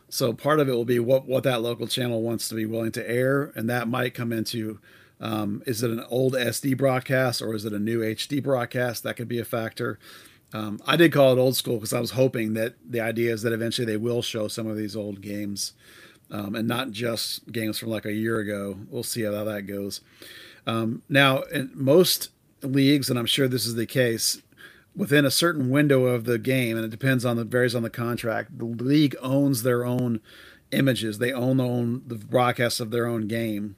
So 0.09 0.33
part 0.33 0.59
of 0.59 0.69
it 0.69 0.73
will 0.73 0.85
be 0.85 0.99
what, 0.99 1.25
what 1.25 1.43
that 1.43 1.61
local 1.61 1.87
channel 1.87 2.21
wants 2.21 2.47
to 2.49 2.55
be 2.55 2.65
willing 2.65 2.91
to 2.93 3.09
air, 3.09 3.51
and 3.55 3.69
that 3.69 3.87
might 3.87 4.13
come 4.13 4.31
into 4.31 4.79
um, 5.19 5.63
is 5.65 5.81
it 5.81 5.91
an 5.91 6.03
old 6.09 6.33
SD 6.33 6.77
broadcast 6.77 7.41
or 7.41 7.55
is 7.55 7.65
it 7.65 7.73
a 7.73 7.79
new 7.79 8.01
HD 8.01 8.43
broadcast? 8.43 9.03
That 9.03 9.15
could 9.15 9.29
be 9.29 9.39
a 9.39 9.45
factor. 9.45 9.97
Um, 10.55 10.79
I 10.87 10.95
did 10.95 11.11
call 11.11 11.33
it 11.33 11.41
old 11.41 11.57
school 11.57 11.75
because 11.75 11.91
I 11.91 11.99
was 11.99 12.11
hoping 12.11 12.53
that 12.53 12.75
the 12.89 13.01
idea 13.01 13.33
is 13.33 13.41
that 13.41 13.51
eventually 13.51 13.85
they 13.85 13.97
will 13.97 14.21
show 14.21 14.47
some 14.47 14.67
of 14.67 14.77
these 14.77 14.95
old 14.95 15.19
games 15.19 15.73
um, 16.31 16.55
and 16.55 16.65
not 16.65 16.91
just 16.91 17.51
games 17.51 17.77
from 17.77 17.89
like 17.89 18.05
a 18.05 18.13
year 18.13 18.39
ago. 18.39 18.77
We'll 18.89 19.03
see 19.03 19.23
how 19.23 19.43
that 19.43 19.67
goes. 19.67 19.99
Um, 20.65 21.01
now, 21.09 21.41
in 21.41 21.71
most 21.73 22.29
leagues, 22.61 23.09
and 23.09 23.19
I'm 23.19 23.25
sure 23.25 23.49
this 23.49 23.65
is 23.65 23.75
the 23.75 23.85
case, 23.85 24.41
within 24.95 25.25
a 25.25 25.31
certain 25.31 25.69
window 25.69 26.05
of 26.05 26.23
the 26.23 26.39
game, 26.39 26.77
and 26.77 26.85
it 26.85 26.89
depends 26.89 27.25
on 27.25 27.35
the 27.35 27.43
varies 27.43 27.75
on 27.75 27.83
the 27.83 27.89
contract. 27.89 28.57
The 28.57 28.63
league 28.63 29.17
owns 29.21 29.63
their 29.63 29.85
own 29.85 30.21
images. 30.71 31.17
They 31.17 31.33
own 31.33 31.59
own 31.59 32.03
the 32.07 32.15
broadcast 32.15 32.79
of 32.79 32.91
their 32.91 33.07
own 33.07 33.27
game. 33.27 33.75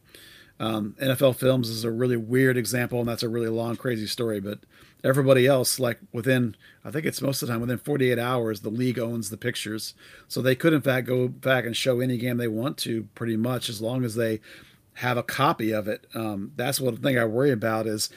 Um, 0.60 0.96
NFL 1.02 1.38
Films 1.38 1.70
is 1.70 1.84
a 1.84 1.92
really 1.92 2.18
weird 2.18 2.56
example, 2.56 3.00
and 3.00 3.10
that's 3.10 3.24
a 3.24 3.30
really 3.30 3.50
long, 3.50 3.78
crazy 3.78 4.06
story. 4.06 4.40
But 4.40 4.60
everybody 5.08 5.48
else 5.48 5.80
like 5.80 6.00
within 6.12 6.56
i 6.84 6.92
think 6.92 7.06
it's 7.06 7.22
most 7.22 7.42
of 7.42 7.48
the 7.48 7.54
time 7.54 7.62
within 7.62 7.78
48 7.78 8.20
hours 8.20 8.62
the 8.62 8.70
league 8.70 9.00
owns 9.00 9.30
the 9.30 9.38
pictures. 9.38 9.94
So 10.28 10.42
they 10.42 10.56
could 10.56 10.74
in 10.74 10.82
fact 10.82 11.08
go 11.08 11.28
back 11.28 11.66
and 11.66 11.76
show 11.76 12.00
any 12.00 12.18
game 12.18 12.38
they 12.38 12.48
want 12.48 12.78
to 12.80 13.04
pretty 13.16 13.38
much 13.38 13.70
as 13.70 13.82
long 13.82 14.04
as 14.04 14.16
they 14.16 14.42
have 14.96 15.18
a 15.18 15.24
copy 15.24 15.72
of 15.72 15.88
it. 15.88 16.08
Um, 16.16 16.52
that's 16.56 16.82
one 16.82 16.98
thing 16.98 17.18
i 17.18 17.26
worry 17.26 17.52
about 17.52 17.88
is 17.88 18.10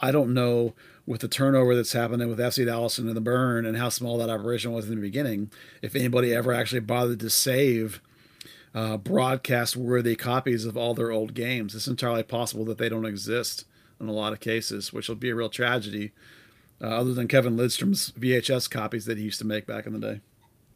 i 0.00 0.10
don't 0.10 0.34
know 0.34 0.74
with 1.06 1.20
the 1.20 1.28
turnover 1.28 1.74
that's 1.74 1.92
happening 1.92 2.28
with 2.28 2.38
fc 2.38 2.64
dallas 2.66 2.98
and 2.98 3.08
the 3.08 3.20
burn 3.20 3.66
and 3.66 3.76
how 3.76 3.88
small 3.88 4.18
that 4.18 4.30
operation 4.30 4.72
was 4.72 4.88
in 4.88 4.96
the 4.96 5.00
beginning 5.00 5.50
if 5.82 5.94
anybody 5.94 6.34
ever 6.34 6.52
actually 6.52 6.80
bothered 6.80 7.20
to 7.20 7.30
save 7.30 8.00
uh, 8.74 8.96
broadcast 8.96 9.76
worthy 9.76 10.16
copies 10.16 10.64
of 10.64 10.76
all 10.76 10.94
their 10.94 11.12
old 11.12 11.34
games. 11.34 11.74
It's 11.74 11.86
entirely 11.86 12.24
possible 12.24 12.64
that 12.64 12.78
they 12.78 12.88
don't 12.88 13.06
exist 13.06 13.64
in 14.00 14.08
a 14.08 14.12
lot 14.12 14.32
of 14.32 14.40
cases, 14.40 14.92
which 14.92 15.08
will 15.08 15.16
be 15.16 15.30
a 15.30 15.34
real 15.34 15.48
tragedy. 15.48 16.12
Uh, 16.80 16.86
other 16.86 17.14
than 17.14 17.28
Kevin 17.28 17.56
Lidstrom's 17.56 18.10
VHS 18.12 18.68
copies 18.68 19.06
that 19.06 19.16
he 19.16 19.24
used 19.24 19.38
to 19.38 19.46
make 19.46 19.66
back 19.66 19.86
in 19.86 19.92
the 19.92 19.98
day. 19.98 20.20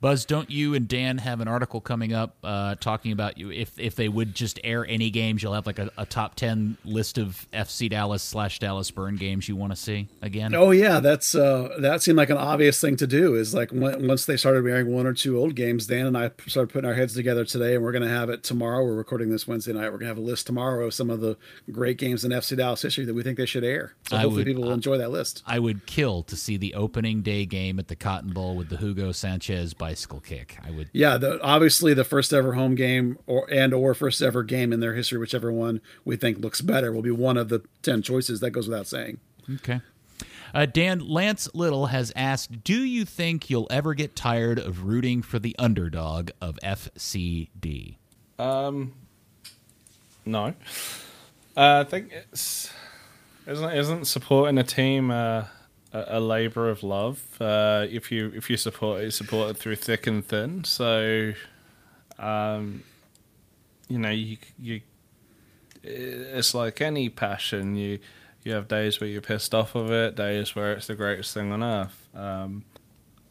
Buzz, 0.01 0.25
don't 0.25 0.49
you 0.49 0.75
and 0.75 0.87
Dan 0.87 1.19
have 1.19 1.41
an 1.41 1.49
article 1.49 1.81
coming 1.81 2.13
up 2.13 2.37
uh, 2.45 2.77
talking 2.77 3.11
about 3.11 3.37
you 3.37 3.51
if 3.51 3.77
if 3.81 3.97
they 3.97 4.09
would 4.09 4.33
just 4.33 4.61
air 4.63 4.87
any 4.87 5.11
games, 5.11 5.43
you'll 5.43 5.55
have 5.55 5.67
like 5.67 5.81
a, 5.81 5.91
a 5.99 6.07
top 6.07 6.37
ten 6.37 6.77
list 6.85 7.19
of 7.19 7.49
FC 7.53 7.91
Dallas 7.91 8.23
slash 8.23 8.61
Dallas 8.61 8.93
Burn 8.93 9.17
games 9.17 9.49
you 9.49 9.57
want 9.57 9.73
to 9.73 9.77
see 9.77 10.07
again. 10.23 10.55
Oh 10.55 10.71
yeah, 10.71 11.01
that's 11.01 11.35
uh, 11.35 11.77
that 11.81 12.01
seemed 12.01 12.17
like 12.17 12.31
an 12.31 12.37
obvious 12.37 12.81
thing 12.81 12.95
to 12.97 13.09
do. 13.09 13.35
Is 13.35 13.55
like 13.55 13.73
when, 13.73 14.07
once 14.07 14.25
they 14.25 14.37
started 14.37 14.65
airing 14.65 14.87
one 14.87 15.05
or 15.05 15.15
two 15.15 15.37
old 15.37 15.57
games, 15.57 15.89
Dan 15.89 16.07
and 16.07 16.17
I 16.17 16.31
started 16.47 16.73
putting 16.73 16.89
our 16.89 16.95
heads 16.95 17.15
together 17.15 17.45
today, 17.45 17.75
and 17.75 17.83
we're 17.83 17.91
going 17.93 18.03
to 18.05 18.09
have 18.09 18.31
it 18.31 18.45
tomorrow. 18.45 18.85
We're 18.85 18.95
recording 18.95 19.31
this 19.31 19.49
Wednesday 19.49 19.73
night. 19.73 19.87
We're 19.87 19.99
going 19.99 20.03
to 20.03 20.07
have 20.15 20.19
a 20.19 20.21
list 20.21 20.47
tomorrow 20.47 20.87
of 20.87 20.95
some 20.95 21.11
of 21.11 21.21
the 21.21 21.37
great 21.73 21.99
games 21.99 22.25
in 22.25 22.31
FC 22.31 22.57
Dallas 22.57 22.83
history 22.83 23.05
that 23.05 23.15
we 23.15 23.25
think 23.25 23.37
they 23.37 23.47
should 23.47 23.65
air. 23.65 23.95
So 24.09 24.17
I 24.17 24.21
hopefully 24.21 24.37
would- 24.43 24.47
people 24.47 24.63
will 24.63 24.73
enjoy 24.75 24.99
that 24.99 25.11
list. 25.11 25.43
I 25.45 25.59
would 25.59 25.87
kill 25.87 26.23
to 26.23 26.37
see 26.37 26.57
the 26.57 26.75
opening 26.75 27.23
day 27.23 27.47
game 27.47 27.81
at 27.81 27.89
the 27.89 27.97
Cotton 27.97 28.33
Bowl 28.33 28.55
with 28.55 28.69
the 28.69 28.77
Hugo 28.77 29.11
Sanchez 29.11 29.75
bicycle 29.89 30.21
kick. 30.21 30.59
I 30.63 30.71
would. 30.71 30.91
Yeah, 30.93 31.17
the, 31.17 31.41
obviously 31.43 31.95
the 31.95 32.05
first 32.05 32.33
ever 32.35 32.53
home 32.53 32.75
game 32.75 33.19
or 33.27 33.49
and 33.51 33.73
or 33.73 33.95
first 33.95 34.21
ever 34.21 34.43
game 34.43 34.73
in 34.73 34.81
their 34.81 34.95
history, 34.95 35.19
whichever 35.19 35.51
one 35.51 35.81
we 36.05 36.17
think 36.17 36.39
looks 36.39 36.61
better, 36.61 36.93
will 36.93 37.03
be 37.03 37.11
one 37.11 37.39
of 37.39 37.49
the 37.49 37.63
ten 37.83 38.03
choices. 38.03 38.41
That 38.41 38.51
goes 38.51 38.69
without 38.69 38.87
saying. 38.87 39.19
Okay. 39.57 39.81
Uh, 40.55 40.67
Dan 40.67 41.01
Lance 41.01 41.49
Little 41.55 41.87
has 41.87 42.13
asked, 42.15 42.65
"Do 42.65 42.85
you 42.85 43.07
think 43.07 43.49
you'll 43.49 43.67
ever 43.71 43.95
get 43.95 44.15
tired 44.15 44.59
of 44.59 44.85
rooting 44.85 45.23
for 45.23 45.39
the 45.39 45.57
underdog 45.59 46.31
of 46.41 46.59
FCD?" 46.63 47.97
Um, 48.39 48.93
no. 50.27 50.55
Uh, 51.57 51.85
I 51.85 51.85
think 51.85 52.13
it's 52.13 52.71
isn't 53.47 53.73
isn't 53.73 54.05
supporting 54.05 54.59
a 54.59 54.65
team 54.65 55.11
uh, 55.11 55.45
a, 55.93 56.21
labor 56.21 56.69
of 56.69 56.83
love. 56.83 57.23
Uh, 57.41 57.87
if 57.89 58.13
you 58.13 58.33
if 58.35 58.51
you 58.51 58.57
support 58.57 59.03
it, 59.03 59.13
support 59.13 59.51
it 59.51 59.57
through 59.57 59.77
thick 59.77 60.07
and 60.07 60.25
thin. 60.25 60.65
So, 60.65 61.33
um, 62.19 62.83
you 63.89 63.99
know, 63.99 64.11
you 64.11 64.39
you 64.59 64.81
it's 65.83 66.55
like 66.55 66.81
any 66.81 67.09
passion. 67.09 67.77
You 67.77 67.99
you 68.45 68.53
have 68.53 68.69
days 68.69 69.01
where 69.01 69.09
you're 69.09 69.21
pissed 69.21 69.55
off 69.55 69.75
of 69.75 69.91
it, 69.91 70.17
days 70.17 70.55
where 70.55 70.73
it's 70.73 70.87
the 70.87 70.95
greatest 70.95 71.35
thing 71.35 71.53
on 71.53 71.63
earth. 71.63 72.09
Um, 72.15 72.65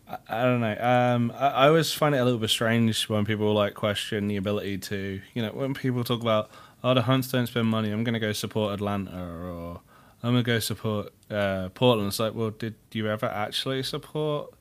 I, 0.07 0.17
I 0.29 0.43
don't 0.43 0.61
know. 0.61 0.77
Um, 0.79 1.33
I, 1.35 1.47
I 1.47 1.67
always 1.67 1.91
find 1.93 2.13
it 2.15 2.19
a 2.19 2.23
little 2.23 2.39
bit 2.39 2.49
strange 2.49 3.07
when 3.09 3.25
people 3.25 3.53
like 3.53 3.73
question 3.73 4.27
the 4.27 4.37
ability 4.37 4.77
to, 4.79 5.21
you 5.33 5.41
know, 5.41 5.51
when 5.51 5.73
people 5.73 6.03
talk 6.03 6.21
about, 6.21 6.49
oh, 6.83 6.93
the 6.93 7.03
Hunts 7.03 7.29
don't 7.29 7.47
spend 7.47 7.67
money. 7.67 7.91
I'm 7.91 8.03
going 8.03 8.13
to 8.13 8.19
go 8.19 8.33
support 8.33 8.73
Atlanta 8.73 9.17
or 9.17 9.81
I'm 10.23 10.35
to 10.35 10.43
go 10.43 10.59
support 10.59 11.13
uh, 11.29 11.69
Portland. 11.69 12.07
It's 12.07 12.19
like, 12.19 12.33
well, 12.33 12.49
did 12.49 12.75
you 12.91 13.07
ever 13.07 13.27
actually 13.27 13.83
support 13.83 14.53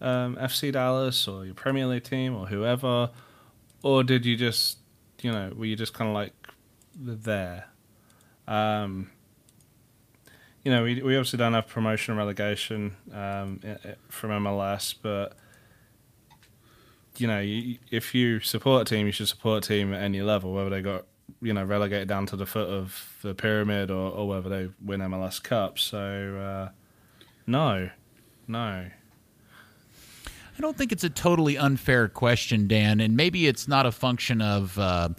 um, 0.00 0.36
FC 0.36 0.72
Dallas 0.72 1.28
or 1.28 1.44
your 1.44 1.54
Premier 1.54 1.86
League 1.86 2.04
team 2.04 2.34
or 2.34 2.46
whoever, 2.46 3.10
or 3.82 4.02
did 4.02 4.24
you 4.24 4.36
just, 4.36 4.78
you 5.20 5.30
know, 5.30 5.52
were 5.56 5.66
you 5.66 5.76
just 5.76 5.92
kind 5.92 6.08
of 6.08 6.14
like 6.14 6.32
there? 6.96 7.66
Um, 8.46 9.10
you 10.64 10.72
know, 10.72 10.82
we 10.82 11.02
we 11.02 11.16
obviously 11.16 11.38
don't 11.38 11.54
have 11.54 11.68
promotion 11.68 12.12
and 12.12 12.18
relegation 12.18 12.96
um, 13.12 13.60
from 14.08 14.30
MLS, 14.42 14.94
but 15.00 15.34
you 17.16 17.26
know, 17.26 17.40
you, 17.40 17.78
if 17.90 18.14
you 18.14 18.40
support 18.40 18.82
a 18.82 18.94
team, 18.94 19.06
you 19.06 19.12
should 19.12 19.28
support 19.28 19.64
a 19.64 19.68
team 19.68 19.92
at 19.92 20.02
any 20.02 20.22
level, 20.22 20.52
whether 20.52 20.70
they 20.70 20.82
got 20.82 21.04
you 21.40 21.52
know 21.52 21.64
relegated 21.64 22.08
down 22.08 22.26
to 22.26 22.36
the 22.36 22.46
foot 22.46 22.68
of 22.68 23.16
the 23.22 23.34
pyramid 23.34 23.90
or, 23.90 24.10
or 24.10 24.28
whether 24.28 24.48
they 24.48 24.70
win 24.84 25.00
MLS 25.00 25.42
Cup. 25.42 25.78
So, 25.78 25.98
uh, 25.98 26.72
no, 27.46 27.90
no. 28.46 28.86
I 30.58 30.60
don't 30.60 30.76
think 30.76 30.90
it's 30.90 31.04
a 31.04 31.10
totally 31.10 31.56
unfair 31.56 32.08
question, 32.08 32.66
Dan, 32.66 32.98
and 32.98 33.16
maybe 33.16 33.46
it's 33.46 33.68
not 33.68 33.86
a 33.86 33.92
function 33.92 34.42
of 34.42 34.76
uh, 34.76 35.10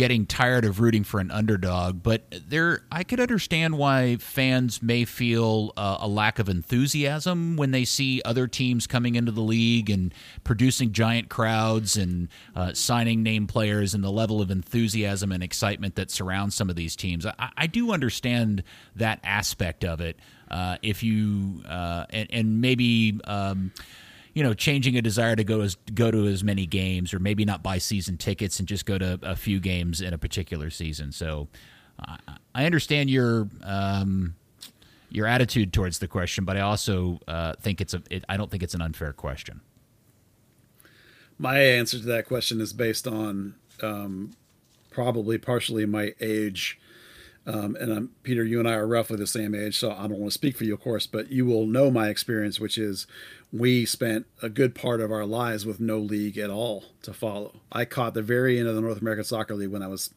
getting 0.00 0.24
tired 0.24 0.64
of 0.64 0.80
rooting 0.80 1.04
for 1.04 1.20
an 1.20 1.30
underdog, 1.30 2.02
but 2.02 2.22
there 2.48 2.80
I 2.90 3.04
could 3.04 3.20
understand 3.20 3.76
why 3.76 4.16
fans 4.16 4.82
may 4.82 5.04
feel 5.04 5.74
uh, 5.76 5.98
a 6.00 6.08
lack 6.08 6.38
of 6.38 6.48
enthusiasm 6.48 7.58
when 7.58 7.72
they 7.72 7.84
see 7.84 8.22
other 8.24 8.48
teams 8.48 8.86
coming 8.86 9.14
into 9.14 9.30
the 9.30 9.42
league 9.42 9.90
and 9.90 10.14
producing 10.42 10.92
giant 10.92 11.28
crowds 11.28 11.98
and 11.98 12.28
uh, 12.56 12.72
signing 12.72 13.22
name 13.22 13.46
players 13.46 13.92
and 13.92 14.02
the 14.02 14.10
level 14.10 14.40
of 14.40 14.50
enthusiasm 14.50 15.32
and 15.32 15.42
excitement 15.42 15.96
that 15.96 16.10
surrounds 16.10 16.54
some 16.54 16.70
of 16.70 16.76
these 16.76 16.96
teams. 16.96 17.26
I, 17.26 17.50
I 17.54 17.66
do 17.66 17.92
understand 17.92 18.62
that 18.96 19.20
aspect 19.22 19.84
of 19.84 20.00
it. 20.00 20.18
Uh, 20.50 20.78
if 20.80 21.02
you 21.02 21.62
uh, 21.68 22.06
and, 22.08 22.28
and 22.32 22.60
maybe. 22.62 23.20
Um, 23.24 23.72
you 24.40 24.46
know, 24.46 24.54
changing 24.54 24.96
a 24.96 25.02
desire 25.02 25.36
to 25.36 25.44
go 25.44 25.60
as 25.60 25.74
go 25.92 26.10
to 26.10 26.26
as 26.26 26.42
many 26.42 26.64
games, 26.64 27.12
or 27.12 27.18
maybe 27.18 27.44
not 27.44 27.62
buy 27.62 27.76
season 27.76 28.16
tickets 28.16 28.58
and 28.58 28.66
just 28.66 28.86
go 28.86 28.96
to 28.96 29.18
a 29.22 29.36
few 29.36 29.60
games 29.60 30.00
in 30.00 30.14
a 30.14 30.18
particular 30.18 30.70
season. 30.70 31.12
So, 31.12 31.48
uh, 32.08 32.16
I 32.54 32.64
understand 32.64 33.10
your 33.10 33.50
um, 33.62 34.34
your 35.10 35.26
attitude 35.26 35.74
towards 35.74 35.98
the 35.98 36.08
question, 36.08 36.46
but 36.46 36.56
I 36.56 36.60
also 36.60 37.20
uh, 37.28 37.52
think 37.60 37.82
it's 37.82 37.92
a. 37.92 38.02
It, 38.08 38.24
I 38.30 38.38
don't 38.38 38.50
think 38.50 38.62
it's 38.62 38.72
an 38.72 38.80
unfair 38.80 39.12
question. 39.12 39.60
My 41.36 41.58
answer 41.58 41.98
to 41.98 42.06
that 42.06 42.24
question 42.24 42.62
is 42.62 42.72
based 42.72 43.06
on 43.06 43.56
um, 43.82 44.30
probably 44.90 45.36
partially 45.36 45.84
my 45.84 46.14
age. 46.18 46.80
Um, 47.50 47.76
and 47.80 47.92
I'm, 47.92 48.10
Peter, 48.22 48.44
you 48.44 48.60
and 48.60 48.68
I 48.68 48.74
are 48.74 48.86
roughly 48.86 49.16
the 49.16 49.26
same 49.26 49.56
age, 49.56 49.76
so 49.76 49.90
I 49.90 50.02
don't 50.02 50.20
want 50.20 50.26
to 50.26 50.30
speak 50.30 50.56
for 50.56 50.62
you, 50.62 50.74
of 50.74 50.80
course, 50.80 51.08
but 51.08 51.32
you 51.32 51.44
will 51.44 51.66
know 51.66 51.90
my 51.90 52.08
experience, 52.08 52.60
which 52.60 52.78
is 52.78 53.08
we 53.52 53.84
spent 53.84 54.26
a 54.40 54.48
good 54.48 54.72
part 54.72 55.00
of 55.00 55.10
our 55.10 55.24
lives 55.24 55.66
with 55.66 55.80
no 55.80 55.98
league 55.98 56.38
at 56.38 56.48
all 56.48 56.84
to 57.02 57.12
follow. 57.12 57.60
I 57.72 57.86
caught 57.86 58.14
the 58.14 58.22
very 58.22 58.60
end 58.60 58.68
of 58.68 58.76
the 58.76 58.80
North 58.80 59.00
American 59.00 59.24
Soccer 59.24 59.56
League 59.56 59.70
when 59.70 59.82
I 59.82 59.88
was, 59.88 60.14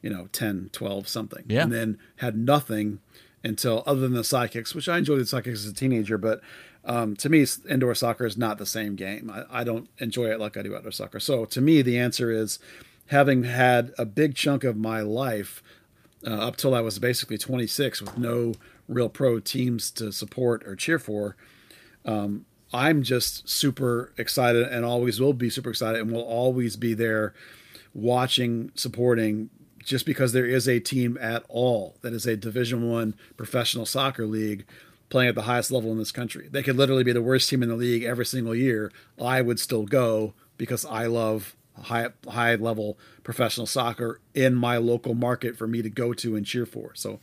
you 0.00 0.08
know, 0.08 0.28
10, 0.32 0.70
12, 0.72 1.08
something. 1.08 1.44
Yeah. 1.46 1.64
And 1.64 1.72
then 1.72 1.98
had 2.16 2.38
nothing 2.38 3.00
until, 3.44 3.82
other 3.84 4.00
than 4.00 4.14
the 4.14 4.20
sidekicks, 4.20 4.74
which 4.74 4.88
I 4.88 4.96
enjoyed 4.96 5.20
the 5.20 5.24
sidekicks 5.24 5.52
as 5.52 5.66
a 5.66 5.74
teenager, 5.74 6.16
but 6.16 6.40
um, 6.86 7.16
to 7.16 7.28
me, 7.28 7.46
indoor 7.68 7.94
soccer 7.94 8.24
is 8.24 8.38
not 8.38 8.56
the 8.56 8.66
same 8.66 8.96
game. 8.96 9.30
I, 9.30 9.60
I 9.60 9.64
don't 9.64 9.90
enjoy 9.98 10.30
it 10.30 10.40
like 10.40 10.56
I 10.56 10.62
do 10.62 10.74
outdoor 10.74 10.92
soccer. 10.92 11.20
So 11.20 11.44
to 11.44 11.60
me, 11.60 11.82
the 11.82 11.98
answer 11.98 12.30
is 12.30 12.58
having 13.08 13.44
had 13.44 13.92
a 13.98 14.06
big 14.06 14.34
chunk 14.34 14.64
of 14.64 14.76
my 14.76 15.02
life 15.02 15.62
uh, 16.26 16.30
up 16.30 16.56
till 16.56 16.74
I 16.74 16.80
was 16.80 16.98
basically 16.98 17.38
26 17.38 18.00
with 18.02 18.18
no 18.18 18.54
real 18.88 19.08
pro 19.08 19.40
teams 19.40 19.90
to 19.92 20.12
support 20.12 20.62
or 20.66 20.76
cheer 20.76 20.98
for. 20.98 21.36
Um, 22.04 22.46
I'm 22.72 23.02
just 23.02 23.48
super 23.48 24.12
excited 24.16 24.66
and 24.68 24.84
always 24.84 25.20
will 25.20 25.34
be 25.34 25.50
super 25.50 25.70
excited 25.70 26.00
and 26.00 26.10
will 26.10 26.22
always 26.22 26.76
be 26.76 26.94
there 26.94 27.34
watching, 27.92 28.72
supporting 28.74 29.50
just 29.84 30.06
because 30.06 30.32
there 30.32 30.46
is 30.46 30.68
a 30.68 30.80
team 30.80 31.18
at 31.20 31.44
all 31.48 31.96
that 32.02 32.12
is 32.12 32.26
a 32.26 32.36
division 32.36 32.88
one 32.88 33.14
professional 33.36 33.84
soccer 33.84 34.26
league 34.26 34.64
playing 35.10 35.28
at 35.28 35.34
the 35.34 35.42
highest 35.42 35.70
level 35.70 35.92
in 35.92 35.98
this 35.98 36.12
country. 36.12 36.48
They 36.50 36.62
could 36.62 36.76
literally 36.76 37.04
be 37.04 37.12
the 37.12 37.20
worst 37.20 37.50
team 37.50 37.62
in 37.62 37.68
the 37.68 37.76
league 37.76 38.04
every 38.04 38.24
single 38.24 38.54
year. 38.54 38.90
I 39.20 39.42
would 39.42 39.60
still 39.60 39.84
go 39.84 40.32
because 40.56 40.86
I 40.86 41.06
love 41.06 41.54
high 41.80 42.08
high 42.28 42.54
level 42.54 42.98
professional 43.22 43.66
soccer 43.66 44.20
in 44.34 44.54
my 44.54 44.76
local 44.76 45.14
market 45.14 45.56
for 45.56 45.66
me 45.66 45.82
to 45.82 45.90
go 45.90 46.12
to 46.12 46.36
and 46.36 46.46
cheer 46.46 46.66
for. 46.66 46.92
So, 46.94 47.20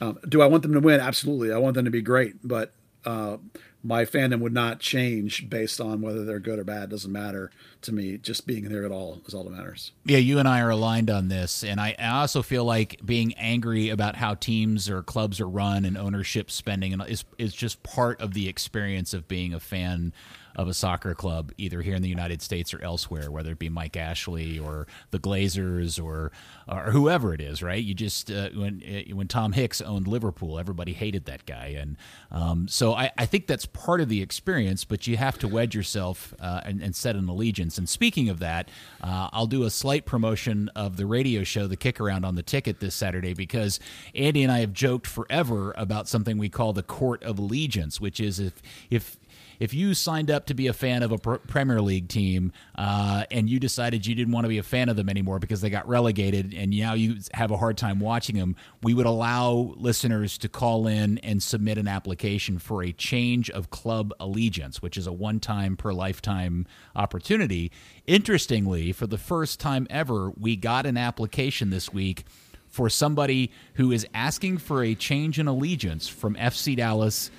um, 0.00 0.18
do 0.28 0.42
I 0.42 0.46
want 0.46 0.62
them 0.62 0.72
to 0.72 0.80
win? 0.80 1.00
Absolutely, 1.00 1.52
I 1.52 1.58
want 1.58 1.74
them 1.74 1.84
to 1.84 1.90
be 1.90 2.02
great, 2.02 2.36
but 2.42 2.72
uh, 3.04 3.38
my 3.82 4.04
fandom 4.04 4.40
would 4.40 4.52
not 4.52 4.78
change 4.78 5.48
based 5.48 5.80
on 5.80 6.02
whether 6.02 6.24
they're 6.24 6.38
good 6.38 6.58
or 6.58 6.64
bad. 6.64 6.84
It 6.84 6.90
doesn't 6.90 7.12
matter 7.12 7.50
to 7.82 7.92
me. 7.92 8.18
Just 8.18 8.46
being 8.46 8.68
there 8.68 8.84
at 8.84 8.92
all 8.92 9.20
is 9.26 9.32
all 9.32 9.44
that 9.44 9.50
matters. 9.50 9.92
Yeah, 10.04 10.18
you 10.18 10.38
and 10.38 10.46
I 10.46 10.60
are 10.60 10.70
aligned 10.70 11.08
on 11.08 11.28
this, 11.28 11.64
and 11.64 11.80
I, 11.80 11.94
also 11.98 12.42
feel 12.42 12.64
like 12.64 13.00
being 13.04 13.32
angry 13.34 13.88
about 13.88 14.16
how 14.16 14.34
teams 14.34 14.90
or 14.90 15.02
clubs 15.02 15.40
are 15.40 15.48
run 15.48 15.84
and 15.84 15.96
ownership 15.96 16.50
spending 16.50 16.92
and 16.92 17.02
is 17.08 17.24
is 17.38 17.54
just 17.54 17.82
part 17.82 18.20
of 18.20 18.34
the 18.34 18.48
experience 18.48 19.14
of 19.14 19.26
being 19.26 19.54
a 19.54 19.60
fan 19.60 20.12
of 20.56 20.68
a 20.68 20.74
soccer 20.74 21.14
club, 21.14 21.52
either 21.58 21.82
here 21.82 21.94
in 21.94 22.02
the 22.02 22.08
United 22.08 22.42
States 22.42 22.74
or 22.74 22.82
elsewhere, 22.82 23.30
whether 23.30 23.52
it 23.52 23.58
be 23.58 23.68
Mike 23.68 23.96
Ashley 23.96 24.58
or 24.58 24.86
the 25.10 25.18
Glazers 25.18 26.02
or 26.02 26.32
or 26.68 26.90
whoever 26.90 27.34
it 27.34 27.40
is, 27.40 27.62
right? 27.62 27.82
You 27.82 27.94
just 27.94 28.30
uh, 28.30 28.50
when 28.54 28.82
uh, 28.82 29.14
when 29.14 29.28
Tom 29.28 29.52
Hicks 29.52 29.80
owned 29.80 30.06
Liverpool, 30.06 30.58
everybody 30.58 30.92
hated 30.92 31.24
that 31.26 31.46
guy, 31.46 31.76
and 31.78 31.96
um, 32.30 32.68
so 32.68 32.94
I, 32.94 33.10
I 33.18 33.26
think 33.26 33.46
that's 33.46 33.66
part 33.66 34.00
of 34.00 34.08
the 34.08 34.22
experience. 34.22 34.84
But 34.84 35.06
you 35.06 35.16
have 35.16 35.38
to 35.38 35.48
wedge 35.48 35.74
yourself 35.74 36.34
uh, 36.40 36.60
and, 36.64 36.82
and 36.82 36.94
set 36.94 37.16
an 37.16 37.28
allegiance. 37.28 37.78
And 37.78 37.88
speaking 37.88 38.28
of 38.28 38.38
that, 38.40 38.68
uh, 39.02 39.28
I'll 39.32 39.46
do 39.46 39.64
a 39.64 39.70
slight 39.70 40.04
promotion 40.04 40.68
of 40.74 40.96
the 40.96 41.06
radio 41.06 41.44
show, 41.44 41.66
The 41.66 41.76
Kick 41.76 42.00
Around, 42.00 42.24
on 42.24 42.34
the 42.34 42.42
ticket 42.42 42.80
this 42.80 42.94
Saturday 42.94 43.34
because 43.34 43.80
Andy 44.14 44.42
and 44.42 44.52
I 44.52 44.60
have 44.60 44.72
joked 44.72 45.06
forever 45.06 45.74
about 45.76 46.08
something 46.08 46.38
we 46.38 46.48
call 46.48 46.72
the 46.72 46.82
Court 46.82 47.22
of 47.22 47.38
Allegiance, 47.38 48.00
which 48.00 48.20
is 48.20 48.38
if 48.38 48.62
if 48.90 49.16
if 49.60 49.74
you 49.74 49.92
signed 49.92 50.30
up 50.30 50.46
to 50.46 50.54
be 50.54 50.66
a 50.66 50.72
fan 50.72 51.02
of 51.02 51.12
a 51.12 51.18
pr- 51.18 51.34
Premier 51.34 51.80
League 51.82 52.08
team 52.08 52.50
uh, 52.76 53.24
and 53.30 53.48
you 53.48 53.60
decided 53.60 54.06
you 54.06 54.14
didn't 54.14 54.32
want 54.32 54.44
to 54.44 54.48
be 54.48 54.58
a 54.58 54.62
fan 54.62 54.88
of 54.88 54.96
them 54.96 55.08
anymore 55.08 55.38
because 55.38 55.60
they 55.60 55.68
got 55.68 55.86
relegated 55.86 56.54
and 56.54 56.70
now 56.70 56.94
you 56.94 57.16
have 57.34 57.50
a 57.50 57.58
hard 57.58 57.76
time 57.76 58.00
watching 58.00 58.36
them, 58.36 58.56
we 58.82 58.94
would 58.94 59.06
allow 59.06 59.74
listeners 59.76 60.38
to 60.38 60.48
call 60.48 60.86
in 60.86 61.18
and 61.18 61.42
submit 61.42 61.76
an 61.76 61.86
application 61.86 62.58
for 62.58 62.82
a 62.82 62.90
change 62.92 63.50
of 63.50 63.70
club 63.70 64.12
allegiance, 64.18 64.80
which 64.80 64.96
is 64.96 65.06
a 65.06 65.12
one 65.12 65.38
time 65.38 65.76
per 65.76 65.92
lifetime 65.92 66.66
opportunity. 66.96 67.70
Interestingly, 68.06 68.92
for 68.92 69.06
the 69.06 69.18
first 69.18 69.60
time 69.60 69.86
ever, 69.90 70.30
we 70.30 70.56
got 70.56 70.86
an 70.86 70.96
application 70.96 71.68
this 71.68 71.92
week 71.92 72.24
for 72.66 72.88
somebody 72.88 73.50
who 73.74 73.92
is 73.92 74.06
asking 74.14 74.56
for 74.56 74.82
a 74.82 74.94
change 74.94 75.38
in 75.38 75.46
allegiance 75.46 76.08
from 76.08 76.34
FC 76.36 76.76
Dallas 76.76 77.30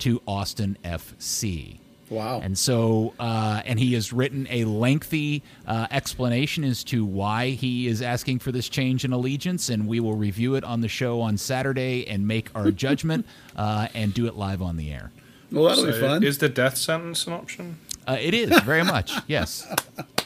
to 0.00 0.20
Austin 0.26 0.76
FC. 0.84 1.78
Wow. 2.10 2.40
And 2.42 2.58
so, 2.58 3.14
uh, 3.20 3.62
and 3.64 3.78
he 3.78 3.94
has 3.94 4.12
written 4.12 4.48
a 4.50 4.64
lengthy 4.64 5.44
uh, 5.64 5.86
explanation 5.92 6.64
as 6.64 6.82
to 6.84 7.04
why 7.04 7.50
he 7.50 7.86
is 7.86 8.02
asking 8.02 8.40
for 8.40 8.50
this 8.50 8.68
change 8.68 9.04
in 9.04 9.12
allegiance, 9.12 9.68
and 9.68 9.86
we 9.86 10.00
will 10.00 10.16
review 10.16 10.56
it 10.56 10.64
on 10.64 10.80
the 10.80 10.88
show 10.88 11.20
on 11.20 11.36
Saturday 11.36 12.06
and 12.08 12.26
make 12.26 12.50
our 12.54 12.70
judgment 12.72 13.26
uh, 13.54 13.86
and 13.94 14.12
do 14.12 14.26
it 14.26 14.34
live 14.34 14.60
on 14.60 14.76
the 14.76 14.90
air. 14.90 15.12
Well, 15.52 15.64
that'll 15.68 15.84
So 15.84 15.92
be 15.92 16.00
fun. 16.00 16.24
Is 16.24 16.38
the 16.38 16.48
death 16.48 16.76
sentence 16.76 17.26
an 17.28 17.32
option? 17.32 17.78
Uh, 18.08 18.16
it 18.20 18.34
is 18.34 18.50
very 18.62 18.82
much, 18.82 19.12
yes. 19.28 19.72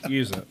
Use 0.08 0.30
it. 0.30 0.48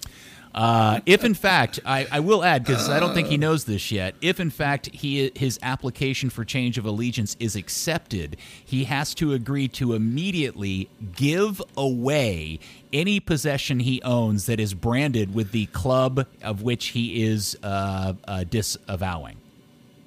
Uh, 0.54 1.00
if 1.06 1.24
in 1.24 1.34
fact, 1.34 1.80
I, 1.86 2.06
I 2.12 2.20
will 2.20 2.44
add 2.44 2.64
because 2.64 2.88
I 2.88 3.00
don't 3.00 3.14
think 3.14 3.28
he 3.28 3.38
knows 3.38 3.66
this 3.66 3.92
yet. 3.92 4.14
If 4.22 4.40
in 4.40 4.52
fact 4.52 4.88
he 4.94 5.32
his 5.36 5.58
application 5.64 6.30
for 6.30 6.46
change 6.46 6.78
of 6.78 6.86
allegiance 6.86 7.36
is 7.40 7.56
accepted, 7.56 8.38
he 8.64 8.84
has 8.84 9.16
to 9.16 9.34
agree 9.34 9.68
to 9.70 9.94
immediately 9.94 10.90
give 11.16 11.62
away 11.76 12.60
any 12.92 13.20
possession 13.20 13.80
he 13.80 14.02
owns 14.04 14.46
that 14.46 14.60
is 14.60 14.76
branded 14.76 15.34
with 15.34 15.52
the 15.52 15.66
club 15.68 16.28
of 16.44 16.62
which 16.62 16.88
he 16.88 17.24
is 17.24 17.58
uh, 17.64 18.14
uh, 18.28 18.44
disavowing. 18.44 19.38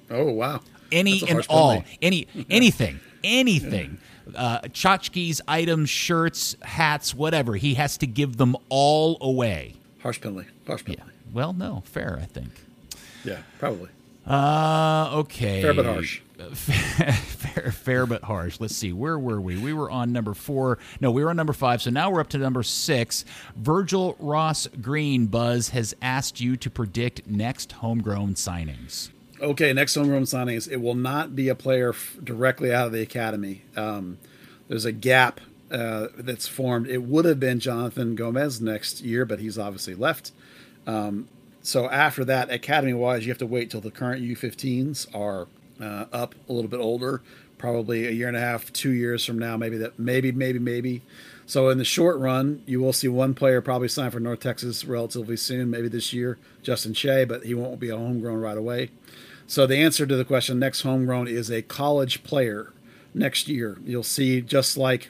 oh, 0.09 0.31
wow. 0.31 0.61
Any 0.89 1.21
and 1.27 1.45
all, 1.49 1.81
penalty. 1.81 1.97
any 2.01 2.27
anything, 2.49 3.01
anything. 3.21 3.97
Uh, 4.33 4.59
tchotchkes, 4.59 5.41
items, 5.47 5.89
shirts, 5.89 6.55
hats, 6.61 7.13
whatever. 7.13 7.55
He 7.55 7.73
has 7.73 7.97
to 7.97 8.07
give 8.07 8.37
them 8.37 8.55
all 8.69 9.17
away. 9.19 9.75
Harsh 10.07 10.21
penalty. 10.21 10.47
Harsh 10.65 10.83
Yeah. 10.87 10.95
penalty. 10.95 11.17
Well, 11.33 11.51
no, 11.51 11.83
fair, 11.83 12.17
I 12.21 12.25
think. 12.25 12.47
Yeah, 13.25 13.39
probably. 13.59 13.89
Uh, 14.25 15.09
okay. 15.15 15.61
Fair 15.61 15.73
but 15.73 15.85
harsh. 15.85 16.21
fair, 16.53 17.71
fair 17.73 18.05
but 18.05 18.23
harsh. 18.23 18.57
Let's 18.61 18.73
see. 18.73 18.93
Where 18.93 19.19
were 19.19 19.41
we? 19.41 19.57
We 19.57 19.73
were 19.73 19.91
on 19.91 20.13
number 20.13 20.33
four. 20.33 20.77
No, 21.01 21.11
we 21.11 21.25
were 21.25 21.29
on 21.29 21.35
number 21.35 21.51
five. 21.51 21.81
So 21.81 21.89
now 21.89 22.09
we're 22.09 22.21
up 22.21 22.29
to 22.29 22.37
number 22.37 22.63
six. 22.63 23.25
Virgil 23.57 24.15
Ross 24.17 24.67
Green, 24.81 25.25
Buzz, 25.25 25.69
has 25.71 25.93
asked 26.01 26.39
you 26.39 26.55
to 26.55 26.69
predict 26.69 27.27
next 27.27 27.73
homegrown 27.73 28.35
signings. 28.35 29.09
Okay, 29.41 29.73
next 29.73 29.93
homegrown 29.95 30.23
signings. 30.23 30.71
It 30.71 30.77
will 30.77 30.95
not 30.95 31.35
be 31.35 31.49
a 31.49 31.55
player 31.55 31.89
f- 31.89 32.15
directly 32.23 32.73
out 32.73 32.85
of 32.87 32.93
the 32.93 33.01
academy. 33.01 33.63
Um, 33.75 34.19
there's 34.69 34.85
a 34.85 34.93
gap 34.93 35.41
uh, 35.71 36.07
that's 36.17 36.47
formed. 36.47 36.87
It 36.87 37.03
would 37.03 37.25
have 37.25 37.39
been 37.39 37.59
Jonathan 37.59 38.15
Gomez 38.15 38.61
next 38.61 39.01
year, 39.01 39.25
but 39.25 39.39
he's 39.39 39.57
obviously 39.57 39.95
left. 39.95 40.31
Um, 40.85 41.27
so 41.61 41.89
after 41.89 42.23
that, 42.25 42.49
academy 42.49 42.93
wise, 42.93 43.25
you 43.25 43.31
have 43.31 43.37
to 43.39 43.45
wait 43.45 43.69
till 43.69 43.81
the 43.81 43.91
current 43.91 44.23
U15s 44.23 45.13
are 45.13 45.47
uh, 45.81 46.05
up 46.13 46.35
a 46.47 46.53
little 46.53 46.69
bit 46.69 46.79
older, 46.79 47.21
probably 47.57 48.07
a 48.07 48.11
year 48.11 48.27
and 48.27 48.37
a 48.37 48.39
half, 48.39 48.71
two 48.71 48.91
years 48.91 49.25
from 49.25 49.37
now, 49.37 49.57
maybe 49.57 49.77
that, 49.77 49.99
maybe, 49.99 50.31
maybe, 50.31 50.59
maybe. 50.59 51.01
So 51.45 51.69
in 51.69 51.77
the 51.77 51.85
short 51.85 52.17
run, 52.19 52.63
you 52.65 52.79
will 52.79 52.93
see 52.93 53.07
one 53.07 53.33
player 53.33 53.61
probably 53.61 53.87
sign 53.87 54.11
for 54.11 54.19
North 54.19 54.39
Texas 54.39 54.85
relatively 54.85 55.37
soon, 55.37 55.69
maybe 55.69 55.87
this 55.87 56.13
year, 56.13 56.37
Justin 56.61 56.93
Shea, 56.93 57.25
but 57.25 57.43
he 57.43 57.53
won't 57.53 57.79
be 57.79 57.89
a 57.89 57.97
homegrown 57.97 58.39
right 58.39 58.57
away. 58.57 58.91
So 59.45 59.65
the 59.65 59.77
answer 59.77 60.05
to 60.05 60.15
the 60.15 60.25
question 60.25 60.59
next 60.59 60.81
homegrown 60.81 61.27
is 61.27 61.49
a 61.49 61.61
college 61.61 62.23
player 62.23 62.73
next 63.13 63.47
year. 63.47 63.77
You'll 63.85 64.03
see 64.03 64.41
just 64.41 64.77
like 64.77 65.09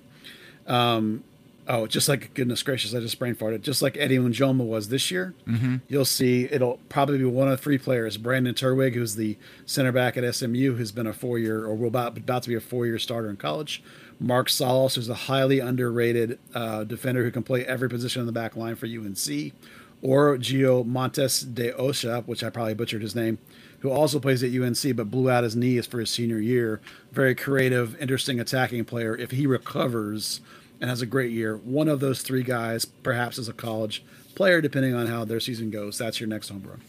um, 0.67 1.23
oh, 1.67 1.87
just 1.87 2.07
like 2.07 2.33
goodness 2.33 2.63
gracious, 2.63 2.93
I 2.93 2.99
just 2.99 3.19
brain 3.19 3.35
farted. 3.35 3.61
Just 3.61 3.81
like 3.81 3.97
Eddie 3.97 4.17
Munjoma 4.17 4.65
was 4.65 4.89
this 4.89 5.11
year, 5.11 5.33
mm-hmm. 5.47 5.77
you'll 5.87 6.05
see 6.05 6.45
it'll 6.45 6.79
probably 6.89 7.17
be 7.17 7.25
one 7.25 7.49
of 7.49 7.59
three 7.59 7.77
players: 7.77 8.17
Brandon 8.17 8.53
Turwig, 8.53 8.93
who's 8.93 9.15
the 9.15 9.37
center 9.65 9.91
back 9.91 10.17
at 10.17 10.35
SMU, 10.35 10.75
who's 10.75 10.91
been 10.91 11.07
a 11.07 11.13
four-year 11.13 11.65
or 11.65 11.75
will 11.75 11.87
about 11.87 12.17
about 12.17 12.43
to 12.43 12.49
be 12.49 12.55
a 12.55 12.61
four-year 12.61 12.99
starter 12.99 13.29
in 13.29 13.37
college. 13.37 13.83
Mark 14.19 14.49
Salas, 14.49 14.95
who's 14.95 15.09
a 15.09 15.13
highly 15.13 15.59
underrated 15.59 16.39
uh, 16.55 16.83
defender 16.83 17.23
who 17.23 17.31
can 17.31 17.43
play 17.43 17.63
every 17.65 17.87
position 17.87 18.19
in 18.19 18.25
the 18.25 18.31
back 18.31 18.55
line 18.55 18.75
for 18.75 18.87
UNC, 18.87 19.53
or 20.01 20.37
Gio 20.37 20.85
Montes 20.85 21.41
de 21.41 21.71
Ocha, 21.73 22.23
which 22.25 22.43
I 22.43 22.49
probably 22.49 22.73
butchered 22.73 23.03
his 23.03 23.15
name, 23.15 23.37
who 23.79 23.91
also 23.91 24.19
plays 24.19 24.43
at 24.43 24.51
UNC 24.51 24.95
but 24.95 25.11
blew 25.11 25.29
out 25.29 25.43
his 25.43 25.55
knees 25.55 25.85
for 25.85 25.99
his 25.99 26.09
senior 26.09 26.39
year. 26.39 26.81
Very 27.11 27.35
creative, 27.35 27.99
interesting 28.01 28.39
attacking 28.39 28.85
player. 28.85 29.15
If 29.15 29.31
he 29.31 29.45
recovers 29.45 30.41
and 30.79 30.89
has 30.89 31.01
a 31.01 31.05
great 31.05 31.31
year, 31.31 31.57
one 31.57 31.87
of 31.87 31.99
those 31.99 32.21
three 32.21 32.43
guys, 32.43 32.85
perhaps 32.85 33.39
as 33.39 33.47
a 33.47 33.53
college 33.53 34.03
player, 34.35 34.61
depending 34.61 34.93
on 34.93 35.07
how 35.07 35.25
their 35.25 35.39
season 35.39 35.71
goes, 35.71 35.97
that's 35.97 36.19
your 36.19 36.29
next 36.29 36.49
homegrown. 36.49 36.81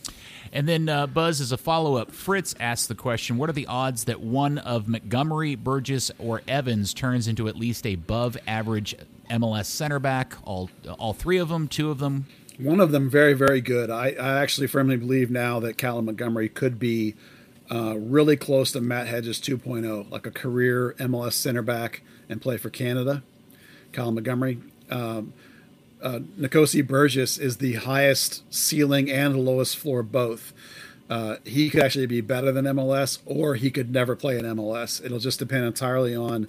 And 0.53 0.69
then 0.69 0.89
uh, 0.89 1.07
Buzz, 1.07 1.41
as 1.41 1.53
a 1.53 1.57
follow 1.57 1.97
up, 1.97 2.11
Fritz 2.11 2.55
asked 2.59 2.89
the 2.89 2.95
question: 2.95 3.37
What 3.37 3.51
are 3.51 3.55
the 3.55 3.67
odds 3.67 4.05
that 4.05 4.21
one 4.21 4.59
of 4.59 4.89
Montgomery, 4.89 5.55
Burgess, 5.57 6.11
or 6.19 6.43
Evans 6.49 6.95
turns 6.95 7.29
into 7.29 7.49
at 7.49 7.57
least 7.57 7.87
a 7.87 7.95
above 7.95 8.37
average 8.47 8.95
MLS 9.31 9.67
center 9.67 9.99
back? 9.99 10.35
All 10.45 10.71
all 10.99 11.13
three 11.13 11.39
of 11.39 11.51
them, 11.51 11.69
two 11.69 11.91
of 11.91 11.99
them. 11.99 12.27
One 12.59 12.81
of 12.81 12.91
them 12.91 13.09
very, 13.09 13.35
very 13.35 13.61
good. 13.61 13.89
I, 13.89 14.13
I 14.13 14.41
actually 14.41 14.67
firmly 14.67 14.97
believe 14.97 15.31
now 15.31 15.61
that 15.61 15.79
Callum 15.79 16.07
Montgomery 16.07 16.49
could 16.49 16.79
be 16.79 17.15
uh, 17.71 17.97
really 17.97 18.37
close 18.37 18.73
to 18.73 18.81
Matt 18.81 19.07
Hedges 19.07 19.39
2.0, 19.41 20.11
like 20.11 20.27
a 20.27 20.33
career 20.33 20.97
MLS 20.99 21.35
center 21.35 21.63
back 21.63 22.03
and 22.29 22.43
play 22.43 22.57
for 22.57 22.69
Canada. 22.69 23.23
Callum 23.99 24.15
Montgomery. 24.15 24.59
Um, 24.91 25.33
uh, 26.01 26.21
Nkosi 26.39 26.87
Burgess 26.87 27.37
is 27.37 27.57
the 27.57 27.75
highest 27.75 28.45
ceiling 28.55 29.11
and 29.11 29.45
lowest 29.45 29.77
floor 29.77 30.05
both. 30.05 30.53
Uh, 31.11 31.37
he 31.45 31.69
could 31.69 31.83
actually 31.83 32.07
be 32.07 32.21
better 32.21 32.53
than 32.53 32.65
MLS, 32.67 33.19
or 33.27 33.57
he 33.57 33.73
could 33.73 33.91
never 33.91 34.15
play 34.15 34.39
in 34.39 34.45
MLS. 34.45 35.05
It'll 35.05 35.19
just 35.19 35.41
depend 35.41 35.65
entirely 35.65 36.15
on 36.15 36.47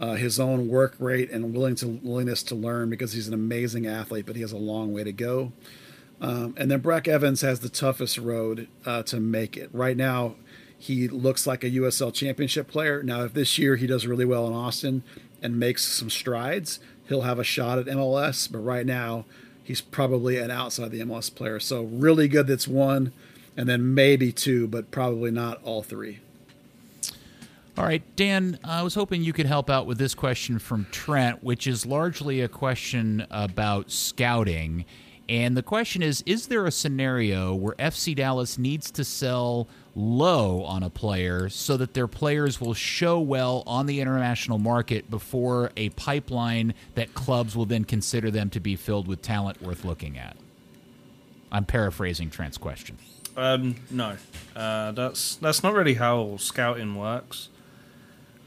uh, 0.00 0.14
his 0.14 0.40
own 0.40 0.66
work 0.66 0.96
rate 0.98 1.30
and 1.30 1.54
willing 1.54 1.76
to 1.76 2.00
willingness 2.02 2.42
to 2.44 2.56
learn 2.56 2.90
because 2.90 3.12
he's 3.12 3.28
an 3.28 3.34
amazing 3.34 3.86
athlete, 3.86 4.26
but 4.26 4.34
he 4.34 4.42
has 4.42 4.50
a 4.50 4.58
long 4.58 4.92
way 4.92 5.04
to 5.04 5.12
go. 5.12 5.52
Um, 6.20 6.54
and 6.56 6.68
then 6.72 6.80
Brecc 6.80 7.06
Evans 7.06 7.42
has 7.42 7.60
the 7.60 7.68
toughest 7.68 8.18
road 8.18 8.66
uh, 8.84 9.04
to 9.04 9.20
make 9.20 9.56
it. 9.56 9.70
Right 9.72 9.96
now, 9.96 10.34
he 10.76 11.06
looks 11.06 11.46
like 11.46 11.62
a 11.62 11.70
USL 11.70 12.12
Championship 12.12 12.66
player. 12.66 13.00
Now, 13.00 13.22
if 13.22 13.32
this 13.32 13.58
year 13.58 13.76
he 13.76 13.86
does 13.86 14.08
really 14.08 14.24
well 14.24 14.48
in 14.48 14.54
Austin 14.54 15.04
and 15.42 15.58
makes 15.58 15.84
some 15.84 16.10
strides, 16.10 16.80
he'll 17.08 17.22
have 17.22 17.38
a 17.38 17.44
shot 17.44 17.78
at 17.78 17.86
MLS. 17.86 18.50
But 18.50 18.58
right 18.58 18.86
now, 18.86 19.24
he's 19.62 19.80
probably 19.80 20.36
an 20.38 20.50
outside 20.50 20.90
the 20.90 21.00
MLS 21.00 21.34
player. 21.34 21.60
So 21.60 21.82
really 21.82 22.28
good 22.28 22.46
that's 22.46 22.68
one, 22.68 23.12
and 23.56 23.68
then 23.68 23.94
maybe 23.94 24.32
two, 24.32 24.66
but 24.66 24.90
probably 24.90 25.30
not 25.30 25.62
all 25.62 25.82
three. 25.82 26.20
All 27.78 27.84
right, 27.84 28.02
Dan, 28.16 28.58
I 28.64 28.82
was 28.82 28.94
hoping 28.94 29.22
you 29.22 29.32
could 29.32 29.46
help 29.46 29.70
out 29.70 29.86
with 29.86 29.96
this 29.96 30.14
question 30.14 30.58
from 30.58 30.86
Trent, 30.90 31.42
which 31.42 31.66
is 31.66 31.86
largely 31.86 32.40
a 32.40 32.48
question 32.48 33.26
about 33.30 33.90
scouting. 33.90 34.84
And 35.30 35.56
the 35.56 35.62
question 35.62 36.02
is 36.02 36.22
Is 36.26 36.48
there 36.48 36.66
a 36.66 36.72
scenario 36.72 37.54
where 37.54 37.74
FC 37.76 38.14
Dallas 38.14 38.58
needs 38.58 38.90
to 38.90 39.04
sell 39.04 39.68
low 39.94 40.62
on 40.64 40.82
a 40.82 40.90
player 40.90 41.48
so 41.48 41.76
that 41.76 41.94
their 41.94 42.06
players 42.06 42.60
will 42.60 42.74
show 42.74 43.18
well 43.18 43.62
on 43.66 43.86
the 43.86 44.00
international 44.00 44.58
market 44.58 45.10
before 45.10 45.70
a 45.76 45.88
pipeline 45.90 46.74
that 46.94 47.14
clubs 47.14 47.56
will 47.56 47.66
then 47.66 47.84
consider 47.84 48.30
them 48.30 48.50
to 48.50 48.60
be 48.60 48.76
filled 48.76 49.08
with 49.08 49.22
talent 49.22 49.60
worth 49.60 49.84
looking 49.84 50.18
at? 50.18 50.36
I'm 51.52 51.64
paraphrasing 51.64 52.30
Trent's 52.30 52.58
question. 52.58 52.98
Um, 53.36 53.76
no, 53.90 54.16
uh, 54.54 54.92
that's 54.92 55.36
that's 55.36 55.62
not 55.62 55.72
really 55.72 55.94
how 55.94 56.36
scouting 56.36 56.94
works. 56.94 57.48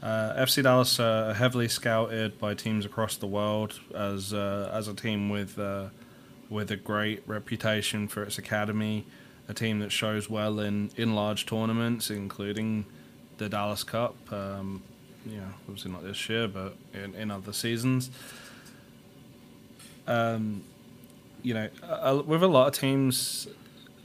Uh, 0.02 0.34
FC 0.36 0.62
Dallas 0.62 1.00
are 1.00 1.32
heavily 1.32 1.68
scouted 1.68 2.38
by 2.38 2.52
teams 2.54 2.84
across 2.84 3.16
the 3.16 3.26
world 3.26 3.80
as 3.94 4.34
uh, 4.34 4.70
as 4.72 4.86
a 4.86 4.94
team 4.94 5.30
with 5.30 5.58
uh, 5.58 5.86
with 6.50 6.70
a 6.70 6.76
great 6.76 7.22
reputation 7.26 8.06
for 8.08 8.22
its 8.22 8.36
academy, 8.36 9.06
a 9.48 9.54
team 9.54 9.80
that 9.80 9.92
shows 9.92 10.30
well 10.30 10.60
in, 10.60 10.90
in 10.96 11.14
large 11.14 11.46
tournaments, 11.46 12.10
including 12.10 12.86
the 13.38 13.48
Dallas 13.48 13.84
Cup. 13.84 14.16
Um, 14.32 14.82
you 15.26 15.36
know, 15.36 15.48
obviously 15.68 15.90
not 15.90 16.02
this 16.02 16.28
year, 16.28 16.48
but 16.48 16.76
in, 16.92 17.14
in 17.14 17.30
other 17.30 17.52
seasons. 17.52 18.10
Um, 20.06 20.62
you 21.42 21.54
know, 21.54 21.68
with 22.26 22.42
a 22.42 22.48
lot 22.48 22.68
of 22.68 22.78
teams, 22.78 23.48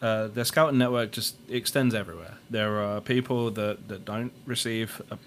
uh, 0.02 0.28
their 0.28 0.46
scouting 0.46 0.78
network 0.78 1.12
just 1.12 1.36
extends 1.50 1.94
everywhere. 1.94 2.38
There 2.50 2.82
are 2.82 3.02
people 3.02 3.52
that, 3.52 3.88
that 3.88 4.06
don't 4.06 4.32
receive 4.46 5.02
a 5.12 5.18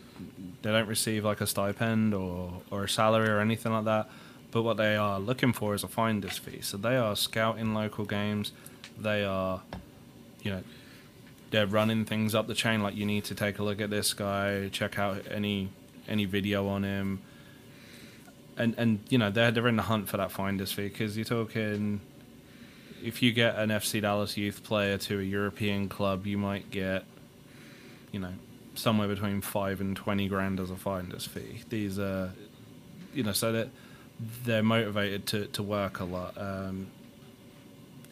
they 0.62 0.70
don't 0.70 0.86
receive 0.88 1.24
like 1.24 1.40
a 1.40 1.46
stipend 1.46 2.14
or 2.14 2.62
or 2.70 2.84
a 2.84 2.88
salary 2.88 3.28
or 3.28 3.40
anything 3.40 3.72
like 3.72 3.84
that. 3.84 4.08
But 4.50 4.62
what 4.62 4.76
they 4.76 4.96
are 4.96 5.18
looking 5.18 5.52
for 5.52 5.74
is 5.74 5.82
a 5.82 5.88
finder's 5.88 6.38
fee. 6.38 6.60
So 6.60 6.76
they 6.76 6.96
are 6.96 7.16
scouting 7.16 7.74
local 7.74 8.04
games. 8.04 8.52
They 8.98 9.24
are, 9.24 9.62
you 10.42 10.50
know, 10.50 10.62
they're 11.50 11.66
running 11.66 12.04
things 12.04 12.34
up 12.34 12.46
the 12.46 12.54
chain. 12.54 12.82
Like 12.82 12.96
you 12.96 13.06
need 13.06 13.24
to 13.24 13.34
take 13.34 13.58
a 13.58 13.62
look 13.62 13.80
at 13.80 13.90
this 13.90 14.12
guy, 14.14 14.68
check 14.68 14.98
out 14.98 15.24
any 15.30 15.70
any 16.08 16.24
video 16.24 16.68
on 16.68 16.82
him, 16.82 17.20
and 18.56 18.74
and 18.76 19.00
you 19.08 19.18
know 19.18 19.30
they're 19.30 19.50
they're 19.50 19.68
in 19.68 19.76
the 19.76 19.82
hunt 19.82 20.08
for 20.08 20.16
that 20.16 20.30
finder's 20.30 20.72
fee 20.72 20.88
because 20.88 21.16
you're 21.16 21.24
talking. 21.24 22.00
If 23.02 23.20
you 23.20 23.32
get 23.32 23.56
an 23.56 23.70
FC 23.70 24.00
Dallas 24.00 24.36
youth 24.36 24.62
player 24.62 24.96
to 24.96 25.18
a 25.18 25.22
European 25.22 25.88
club, 25.88 26.24
you 26.24 26.38
might 26.38 26.70
get, 26.70 27.04
you 28.12 28.20
know, 28.20 28.32
somewhere 28.74 29.08
between 29.08 29.40
five 29.40 29.80
and 29.80 29.96
twenty 29.96 30.28
grand 30.28 30.60
as 30.60 30.70
a 30.70 30.76
finder's 30.76 31.26
fee. 31.26 31.62
These 31.68 31.98
are, 31.98 32.32
you 33.12 33.24
know, 33.24 33.32
so 33.32 33.50
that 33.50 33.70
they're 34.44 34.62
motivated 34.62 35.26
to, 35.26 35.46
to 35.46 35.62
work 35.62 36.00
a 36.00 36.04
lot. 36.04 36.34
Um, 36.38 36.86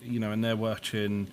you 0.02 0.18
know, 0.18 0.32
and 0.32 0.42
they're 0.42 0.56
watching, 0.56 1.28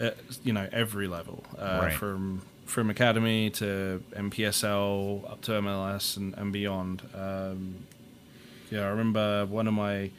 at, 0.00 0.16
you 0.42 0.52
know, 0.52 0.68
every 0.72 1.06
level 1.08 1.44
uh, 1.58 1.80
Right. 1.84 1.92
from 1.94 2.42
from 2.66 2.88
academy 2.88 3.50
to 3.50 4.02
NPSL 4.16 5.30
up 5.30 5.40
to 5.42 5.52
MLS 5.52 6.16
and, 6.16 6.32
and 6.34 6.50
beyond. 6.52 7.02
Um, 7.14 7.84
yeah, 8.70 8.86
I 8.86 8.88
remember 8.88 9.46
one 9.46 9.68
of 9.68 9.74
my 9.74 10.10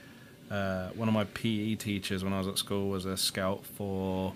uh, 0.51 0.89
one 0.89 1.07
of 1.07 1.13
my 1.13 1.23
PE 1.23 1.75
teachers 1.75 2.23
when 2.23 2.33
I 2.33 2.37
was 2.37 2.47
at 2.47 2.57
school 2.57 2.89
was 2.89 3.05
a 3.05 3.17
scout 3.17 3.65
for 3.65 4.33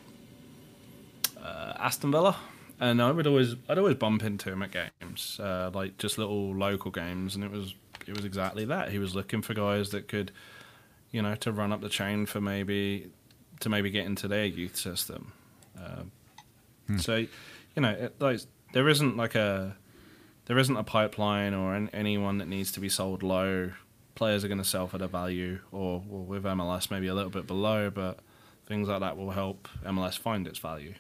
uh, 1.42 1.74
Aston 1.78 2.12
Villa, 2.12 2.36
and 2.80 3.02
I 3.02 3.12
would 3.12 3.28
always 3.28 3.56
I'd 3.68 3.78
always 3.78 3.96
bump 3.96 4.24
into 4.24 4.52
him 4.52 4.62
at 4.64 4.72
games, 4.72 5.40
uh, 5.40 5.72
like 5.74 5.98
just 5.98 6.18
little 6.18 6.54
local 6.56 6.92
games, 6.92 7.36
and 7.36 7.44
it 7.44 7.52
was 7.52 7.76
it 8.08 8.16
was 8.16 8.26
exactly 8.26 8.66
that. 8.66 8.92
He 8.92 9.00
was 9.00 9.16
looking 9.16 9.42
for 9.42 9.54
guys 9.54 9.92
that 9.92 10.08
could, 10.08 10.32
you 11.12 11.22
know, 11.22 11.36
to 11.36 11.52
run 11.52 11.72
up 11.72 11.82
the 11.82 11.90
chain 11.90 12.26
for 12.26 12.42
maybe 12.42 13.12
to 13.62 13.70
maybe 13.70 13.90
get 13.92 14.06
into 14.06 14.28
their 14.28 14.46
youth 14.46 14.76
system. 14.76 15.34
Uh, 15.78 16.04
So, 16.98 17.18
you 17.18 17.82
know, 17.82 17.92
it, 17.92 18.16
like 18.20 18.40
there 18.74 18.90
isn't 18.90 19.16
like 19.16 19.36
a 19.36 19.76
there 20.46 20.58
isn't 20.58 20.76
a 20.76 20.84
pipeline 20.84 21.54
or 21.54 21.76
an, 21.76 21.90
anyone 21.94 22.40
that 22.40 22.48
needs 22.48 22.72
to 22.74 22.80
be 22.80 22.90
sold 22.90 23.22
low. 23.22 23.72
Players 24.16 24.44
are 24.44 24.48
going 24.48 24.58
to 24.58 24.64
sell 24.66 24.88
for 24.88 24.98
their 24.98 25.08
value, 25.08 25.60
or, 25.72 26.04
or 26.10 26.24
with 26.24 26.44
MLS 26.44 26.90
maybe 26.90 27.08
a 27.08 27.14
little 27.14 27.30
bit 27.30 27.46
below, 27.48 27.90
but 27.90 28.20
things 28.68 28.88
like 28.88 29.00
that 29.02 29.18
will 29.18 29.32
help 29.32 29.68
MLS 29.86 30.18
find 30.18 30.48
its 30.48 30.58
value. 30.60 30.96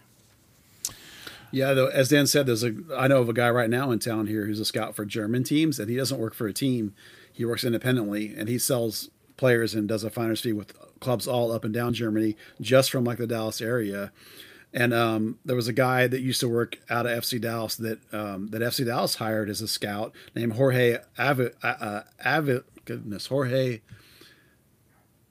Yeah, 1.51 1.74
though, 1.74 1.88
as 1.88 2.10
Dan 2.10 2.28
said, 2.28 2.45
there's 2.45 2.64
a 2.64 2.76
I 2.95 3.07
know 3.07 3.22
of 3.22 3.30
a 3.30 3.34
guy 3.34 3.49
right 3.49 3.70
now 3.70 3.89
in 3.91 3.97
town 3.99 4.28
here 4.28 4.45
who's 4.45 4.60
a 4.60 4.66
scout 4.66 4.95
for 4.95 5.05
German 5.05 5.43
teams, 5.43 5.80
and 5.80 5.89
he 5.89 5.97
doesn't 5.97 6.20
work 6.20 6.36
for 6.36 6.47
a 6.47 6.53
team. 6.53 6.93
He 7.34 7.43
works 7.45 7.64
independently, 7.64 8.36
and 8.38 8.47
he 8.47 8.60
sells 8.60 9.10
players 9.40 9.74
and 9.74 9.88
does 9.88 10.04
a 10.04 10.10
finder's 10.10 10.42
fee 10.42 10.54
with 10.54 10.76
clubs 11.00 11.28
all 11.28 11.52
up 11.52 11.64
and 11.64 11.74
down 11.74 11.94
Germany, 11.94 12.36
just 12.60 12.92
from 12.92 13.06
like 13.06 13.18
the 13.18 13.26
Dallas 13.26 13.62
area. 13.62 14.12
And 14.74 14.94
um, 14.94 15.40
there 15.44 15.56
was 15.56 15.68
a 15.68 15.74
guy 15.74 16.06
that 16.06 16.20
used 16.20 16.42
to 16.42 16.50
work 16.50 16.78
out 16.90 17.08
of 17.08 17.24
FC 17.24 17.42
Dallas 17.42 17.76
that 17.78 18.00
um, 18.14 18.50
that 18.50 18.62
FC 18.62 18.86
Dallas 18.86 19.16
hired 19.16 19.50
as 19.50 19.62
a 19.62 19.68
scout 19.68 20.14
named 20.36 20.54
Jorge 20.54 20.98
Avi, 21.18 21.50
uh, 21.64 22.04
uh, 22.22 22.60
goodness 22.86 23.28
Jorge 23.28 23.82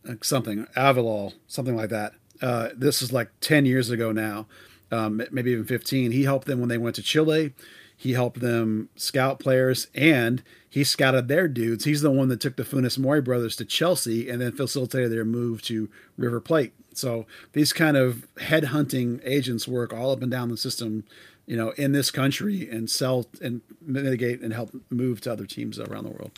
uh, 0.09 0.15
something 0.23 0.67
Avilal 0.77 1.35
something 1.47 1.77
like 1.77 1.91
that. 1.91 2.15
Uh, 2.41 2.71
this 2.75 3.03
is 3.03 3.13
like 3.13 3.31
ten 3.41 3.65
years 3.67 3.91
ago 3.91 4.11
now, 4.11 4.47
um, 4.91 5.23
maybe 5.31 5.53
even 5.53 5.67
fifteen. 5.67 6.11
He 6.11 6.25
helped 6.25 6.49
them 6.49 6.59
when 6.59 6.69
they 6.69 6.79
went 6.79 6.97
to 6.97 7.03
Chile. 7.03 7.53
He 8.01 8.13
helped 8.13 8.39
them 8.39 8.91
scout 8.95 9.41
players, 9.41 9.89
and 9.93 10.45
he 10.71 10.85
scouted 10.85 11.27
their 11.27 11.49
dudes. 11.49 11.85
He's 11.85 12.01
the 12.01 12.13
one 12.13 12.29
that 12.29 12.41
took 12.41 12.55
the 12.55 12.63
Funes 12.63 12.97
Mori 12.97 13.21
brothers 13.21 13.57
to 13.57 13.65
Chelsea, 13.65 14.31
and 14.31 14.41
then 14.41 14.53
facilitated 14.53 15.11
their 15.11 15.25
move 15.25 15.63
to 15.63 15.91
River 16.17 16.41
Plate. 16.41 16.73
So 16.95 17.27
these 17.55 17.73
kind 17.73 17.97
of 17.97 18.29
headhunting 18.37 19.21
agents 19.25 19.67
work 19.67 19.93
all 19.93 20.13
up 20.13 20.23
and 20.23 20.31
down 20.31 20.49
the 20.49 20.57
system, 20.57 21.03
you 21.45 21.57
know, 21.57 21.71
in 21.71 21.91
this 21.91 22.13
country 22.13 22.69
and 22.71 22.89
sell 22.89 23.27
and 23.43 23.63
mitigate 23.81 24.43
and 24.43 24.53
help 24.53 24.71
move 24.91 25.21
to 25.23 25.33
other 25.33 25.47
teams 25.47 25.81
around 25.81 26.05
the 26.05 26.11
world. 26.11 26.31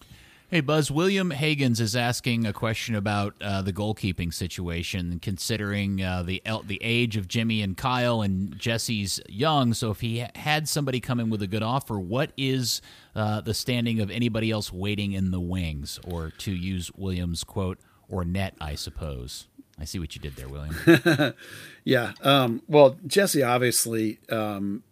Hey, 0.52 0.62
Buzz, 0.62 0.90
William 0.90 1.30
Hagens 1.30 1.78
is 1.78 1.94
asking 1.94 2.44
a 2.44 2.52
question 2.52 2.96
about 2.96 3.36
uh, 3.40 3.62
the 3.62 3.72
goalkeeping 3.72 4.34
situation, 4.34 5.20
considering 5.20 6.02
uh, 6.02 6.24
the 6.24 6.42
the 6.64 6.80
age 6.82 7.16
of 7.16 7.28
Jimmy 7.28 7.62
and 7.62 7.76
Kyle 7.76 8.20
and 8.20 8.58
Jesse's 8.58 9.20
young. 9.28 9.74
So, 9.74 9.92
if 9.92 10.00
he 10.00 10.18
ha- 10.18 10.30
had 10.34 10.68
somebody 10.68 10.98
come 10.98 11.20
in 11.20 11.30
with 11.30 11.40
a 11.40 11.46
good 11.46 11.62
offer, 11.62 12.00
what 12.00 12.32
is 12.36 12.82
uh, 13.14 13.42
the 13.42 13.54
standing 13.54 14.00
of 14.00 14.10
anybody 14.10 14.50
else 14.50 14.72
waiting 14.72 15.12
in 15.12 15.30
the 15.30 15.38
wings, 15.38 16.00
or 16.04 16.30
to 16.38 16.50
use 16.50 16.90
William's 16.96 17.44
quote, 17.44 17.78
or 18.08 18.24
net, 18.24 18.56
I 18.60 18.74
suppose? 18.74 19.46
I 19.78 19.84
see 19.84 20.00
what 20.00 20.16
you 20.16 20.20
did 20.20 20.34
there, 20.34 20.48
William. 20.48 21.34
Yeah. 21.84 22.12
Um, 22.22 22.62
well, 22.68 22.96
Jesse 23.06 23.42
obviously 23.42 24.18
um, 24.28 24.82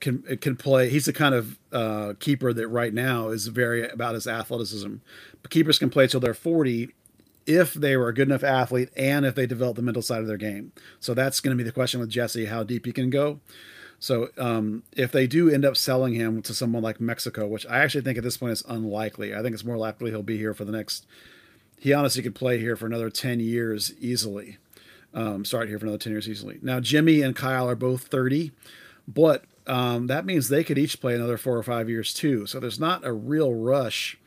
can 0.00 0.22
can 0.38 0.56
play. 0.56 0.88
He's 0.88 1.06
the 1.06 1.12
kind 1.12 1.34
of 1.34 1.58
uh, 1.72 2.14
keeper 2.18 2.52
that 2.52 2.68
right 2.68 2.92
now 2.92 3.28
is 3.28 3.46
very 3.48 3.88
about 3.88 4.14
his 4.14 4.26
athleticism. 4.26 4.96
But 5.42 5.50
keepers 5.50 5.78
can 5.78 5.90
play 5.90 6.06
till 6.06 6.20
they're 6.20 6.34
forty 6.34 6.94
if 7.46 7.74
they 7.74 7.96
were 7.96 8.08
a 8.08 8.14
good 8.14 8.28
enough 8.28 8.44
athlete 8.44 8.90
and 8.96 9.24
if 9.24 9.34
they 9.34 9.46
develop 9.46 9.76
the 9.76 9.82
mental 9.82 10.02
side 10.02 10.20
of 10.20 10.26
their 10.26 10.36
game. 10.36 10.72
So 11.00 11.14
that's 11.14 11.40
going 11.40 11.56
to 11.56 11.62
be 11.62 11.66
the 11.66 11.72
question 11.72 12.00
with 12.00 12.10
Jesse: 12.10 12.46
how 12.46 12.62
deep 12.62 12.86
he 12.86 12.92
can 12.92 13.10
go. 13.10 13.40
So 14.00 14.28
um, 14.38 14.84
if 14.92 15.10
they 15.10 15.26
do 15.26 15.50
end 15.50 15.64
up 15.64 15.76
selling 15.76 16.14
him 16.14 16.40
to 16.42 16.54
someone 16.54 16.84
like 16.84 17.00
Mexico, 17.00 17.48
which 17.48 17.66
I 17.66 17.78
actually 17.78 18.02
think 18.02 18.16
at 18.16 18.22
this 18.22 18.36
point 18.36 18.52
is 18.52 18.62
unlikely, 18.68 19.34
I 19.34 19.42
think 19.42 19.54
it's 19.54 19.64
more 19.64 19.76
likely 19.76 20.10
he'll 20.10 20.22
be 20.22 20.38
here 20.38 20.54
for 20.54 20.64
the 20.64 20.72
next. 20.72 21.06
He 21.80 21.92
honestly 21.92 22.22
could 22.22 22.34
play 22.34 22.58
here 22.58 22.76
for 22.76 22.86
another 22.86 23.10
ten 23.10 23.40
years 23.40 23.92
easily 24.00 24.58
um, 25.14 25.44
start 25.44 25.68
here 25.68 25.78
for 25.78 25.86
another 25.86 25.98
10 25.98 26.12
years 26.12 26.28
easily. 26.28 26.58
Now, 26.62 26.80
Jimmy 26.80 27.22
and 27.22 27.34
Kyle 27.34 27.68
are 27.68 27.74
both 27.74 28.04
30, 28.04 28.52
but 29.06 29.44
um, 29.68 30.06
that 30.06 30.24
means 30.24 30.48
they 30.48 30.64
could 30.64 30.78
each 30.78 31.00
play 31.00 31.14
another 31.14 31.38
four 31.38 31.56
or 31.56 31.62
five 31.62 31.88
years 31.88 32.14
too. 32.14 32.46
So 32.46 32.58
there's 32.58 32.80
not 32.80 33.06
a 33.06 33.12
real 33.12 33.54
rush 33.54 34.18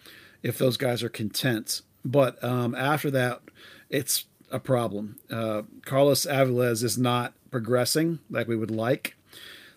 if 0.43 0.57
those 0.57 0.77
guys 0.77 1.03
are 1.03 1.09
content. 1.09 1.81
But 2.05 2.41
um, 2.43 2.75
after 2.75 3.11
that, 3.11 3.41
it's 3.89 4.25
a 4.51 4.59
problem. 4.59 5.17
Uh, 5.29 5.63
Carlos 5.85 6.25
Aviles 6.25 6.83
is 6.83 6.97
not 6.97 7.33
progressing 7.49 8.19
like 8.29 8.47
we 8.47 8.55
would 8.55 8.71
like. 8.71 9.15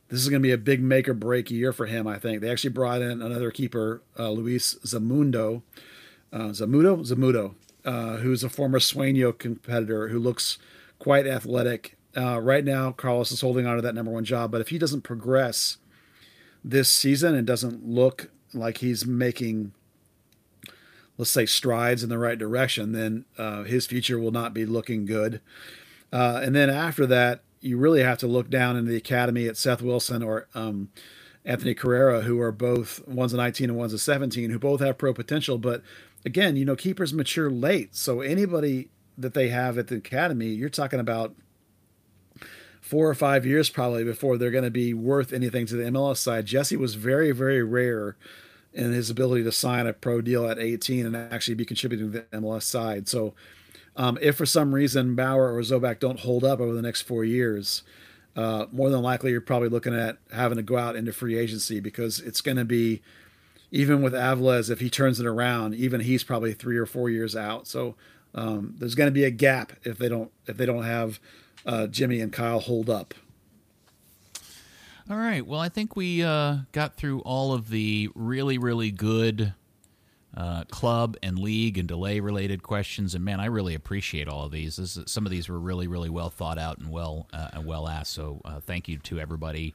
This 0.09 0.21
is 0.21 0.29
going 0.29 0.43
to 0.43 0.47
be 0.47 0.53
a 0.53 0.59
big 0.59 0.83
make 0.83 1.09
or 1.09 1.15
break 1.15 1.51
year 1.51 1.73
for 1.73 1.87
him, 1.87 2.07
I 2.07 2.19
think. 2.19 2.41
They 2.41 2.51
actually 2.51 2.71
brought 2.71 3.03
in 3.03 3.23
another 3.23 3.51
keeper, 3.51 4.03
uh, 4.19 4.31
Luis 4.31 4.75
Zamundo, 4.85 5.63
uh, 6.33 6.51
Zamudo, 6.51 7.07
Zamudo, 7.09 7.55
uh, 7.85 8.19
who's 8.19 8.45
a 8.45 8.51
former 8.51 8.79
Sueño 8.79 9.37
competitor 9.37 10.09
who 10.09 10.19
looks 10.19 10.59
quite 10.99 11.27
athletic. 11.27 11.97
Uh, 12.17 12.41
right 12.41 12.65
now, 12.65 12.93
Carlos 12.93 13.33
is 13.33 13.41
holding 13.41 13.67
on 13.67 13.77
to 13.77 13.83
that 13.83 13.95
number 13.95 14.11
one 14.13 14.25
job, 14.25 14.51
but 14.51 14.61
if 14.61 14.69
he 14.69 14.79
doesn't 14.79 15.03
progress 15.03 15.79
this 16.63 16.89
season 16.89 17.35
and 17.35 17.47
doesn't 17.47 17.87
look 17.87 18.31
like 18.53 18.79
he's 18.79 19.05
making, 19.05 19.73
let's 21.19 21.31
say, 21.31 21.45
strides 21.45 22.03
in 22.03 22.09
the 22.09 22.19
right 22.19 22.39
direction, 22.39 22.93
then 22.93 23.25
uh, 23.37 23.65
his 23.65 23.87
future 23.87 24.19
will 24.19 24.31
not 24.31 24.55
be 24.55 24.65
looking 24.65 25.05
good. 25.05 25.41
Uh, 26.13 26.41
and 26.43 26.55
then 26.55 26.71
after 26.71 27.07
that, 27.07 27.43
you 27.61 27.77
really 27.77 28.03
have 28.03 28.19
to 28.19 28.27
look 28.27 28.49
down 28.49 28.77
into 28.77 28.91
the 28.91 28.97
academy 28.97 29.49
at 29.49 29.57
Seth 29.57 29.83
Wilson 29.83 30.23
or 30.23 30.47
um, 30.55 30.91
Anthony 31.45 31.75
Carrera, 31.75 32.23
who 32.23 32.41
are 32.41 32.53
both 32.53 33.07
one's 33.09 33.33
a 33.33 33.37
19 33.37 33.71
and 33.71 33.79
one's 33.79 33.93
a 33.93 33.99
17, 33.99 34.51
who 34.51 34.59
both 34.59 34.81
have 34.81 34.99
pro 34.99 35.13
potential. 35.13 35.59
But 35.59 35.83
again, 36.25 36.57
you 36.57 36.65
know, 36.65 36.77
keepers 36.77 37.13
mature 37.13 37.51
late. 37.51 37.97
So 37.97 38.21
anybody 38.21 38.91
that 39.17 39.35
they 39.35 39.49
have 39.49 39.79
at 39.79 39.89
the 39.89 39.97
academy, 39.97 40.49
you're 40.49 40.69
talking 40.69 41.01
about 41.01 41.35
four 42.85 43.09
or 43.09 43.15
five 43.15 43.47
years 43.47 43.71
probably 43.71 44.05
before 44.05 44.37
they're 44.37 44.51
going 44.51 44.63
to 44.63 44.71
be 44.71 44.93
worth 44.93 45.33
anything 45.33 45.65
to 45.65 45.75
the 45.75 45.85
MLS 45.85 46.19
side. 46.19 46.45
Jesse 46.45 46.77
was 46.77 46.97
very, 46.97 47.33
very 47.33 47.63
rare 47.63 48.15
in 48.75 48.93
his 48.93 49.09
ability 49.09 49.43
to 49.43 49.51
sign 49.51 49.87
a 49.87 49.95
pro 49.95 50.21
deal 50.21 50.47
at 50.47 50.59
18 50.59 51.07
and 51.07 51.17
actually 51.17 51.55
be 51.55 51.65
contributing 51.65 52.13
to 52.13 52.19
the 52.19 52.39
MLS 52.39 52.65
side. 52.65 53.09
So 53.09 53.33
um, 53.97 54.19
if 54.21 54.37
for 54.37 54.45
some 54.45 54.75
reason 54.75 55.15
Maurer 55.15 55.57
or 55.57 55.63
Zobeck 55.63 55.99
don't 55.99 56.21
hold 56.21 56.45
up 56.45 56.61
over 56.61 56.75
the 56.75 56.83
next 56.83 57.03
four 57.03 57.25
years, 57.25 57.85
uh, 58.37 58.67
more 58.71 58.91
than 58.91 59.01
likely 59.01 59.31
you're 59.31 59.41
probably 59.41 59.71
looking 59.71 59.95
at 59.95 60.19
having 60.31 60.57
to 60.57 60.63
go 60.63 60.77
out 60.77 60.95
into 60.95 61.15
free 61.15 61.39
agency 61.39 61.81
because 61.81 62.21
it's 62.21 62.43
going 62.43 62.59
to 62.59 62.67
be 62.67 63.01
even 63.71 64.03
with 64.03 64.13
Aviles, 64.13 64.71
if 64.71 64.81
he 64.81 64.91
turns 64.91 65.21
it 65.21 65.27
around, 65.27 65.75
even 65.75 66.03
he's 66.03 66.23
probably 66.23 66.53
three 66.53 66.77
or 66.77 66.85
four 66.85 67.09
years 67.09 67.35
out. 67.35 67.67
So 67.67 67.95
um, 68.35 68.75
there's 68.79 68.95
going 68.95 69.09
to 69.09 69.11
be 69.13 69.25
a 69.25 69.31
gap 69.31 69.73
if 69.85 69.97
they 69.97 70.11
don't 70.11 70.31
if 70.47 70.59
they 70.59 70.67
don't 70.67 70.85
have 70.85 71.19
uh, 71.67 71.87
Jimmy 71.87 72.21
and 72.21 72.33
Kyle 72.33 72.61
hold 72.61 72.91
up. 72.91 73.15
All 75.11 75.17
right. 75.17 75.47
Well, 75.47 75.61
I 75.61 75.69
think 75.69 75.97
we 75.97 76.23
uh, 76.23 76.59
got 76.73 76.97
through 76.97 77.21
all 77.21 77.53
of 77.53 77.69
the 77.69 78.09
really, 78.15 78.57
really 78.57 78.91
good 78.91 79.53
uh, 80.35 80.65
club 80.65 81.17
and 81.23 81.39
league 81.39 81.77
and 81.77 81.87
delay 81.87 82.21
related 82.21 82.63
questions. 82.63 83.15
And 83.15 83.25
man, 83.25 83.39
I 83.39 83.47
really 83.47 83.75
appreciate 83.75 84.29
all 84.29 84.45
of 84.45 84.51
these. 84.53 84.79
Is, 84.79 84.99
some 85.07 85.27
of 85.27 85.31
these 85.31 85.49
were 85.49 85.61
really, 85.61 85.87
really 85.87 86.09
well 86.09 86.31
thought 86.31 86.59
out 86.59 86.79
and 86.79 86.91
well 86.91 87.29
uh, 87.35 87.49
and 87.53 87.67
well 87.67 87.87
asked. 87.87 88.15
So 88.15 88.41
uh, 88.45 88.61
thank 88.61 88.89
you 88.89 88.97
to 88.99 89.21
everybody 89.21 89.75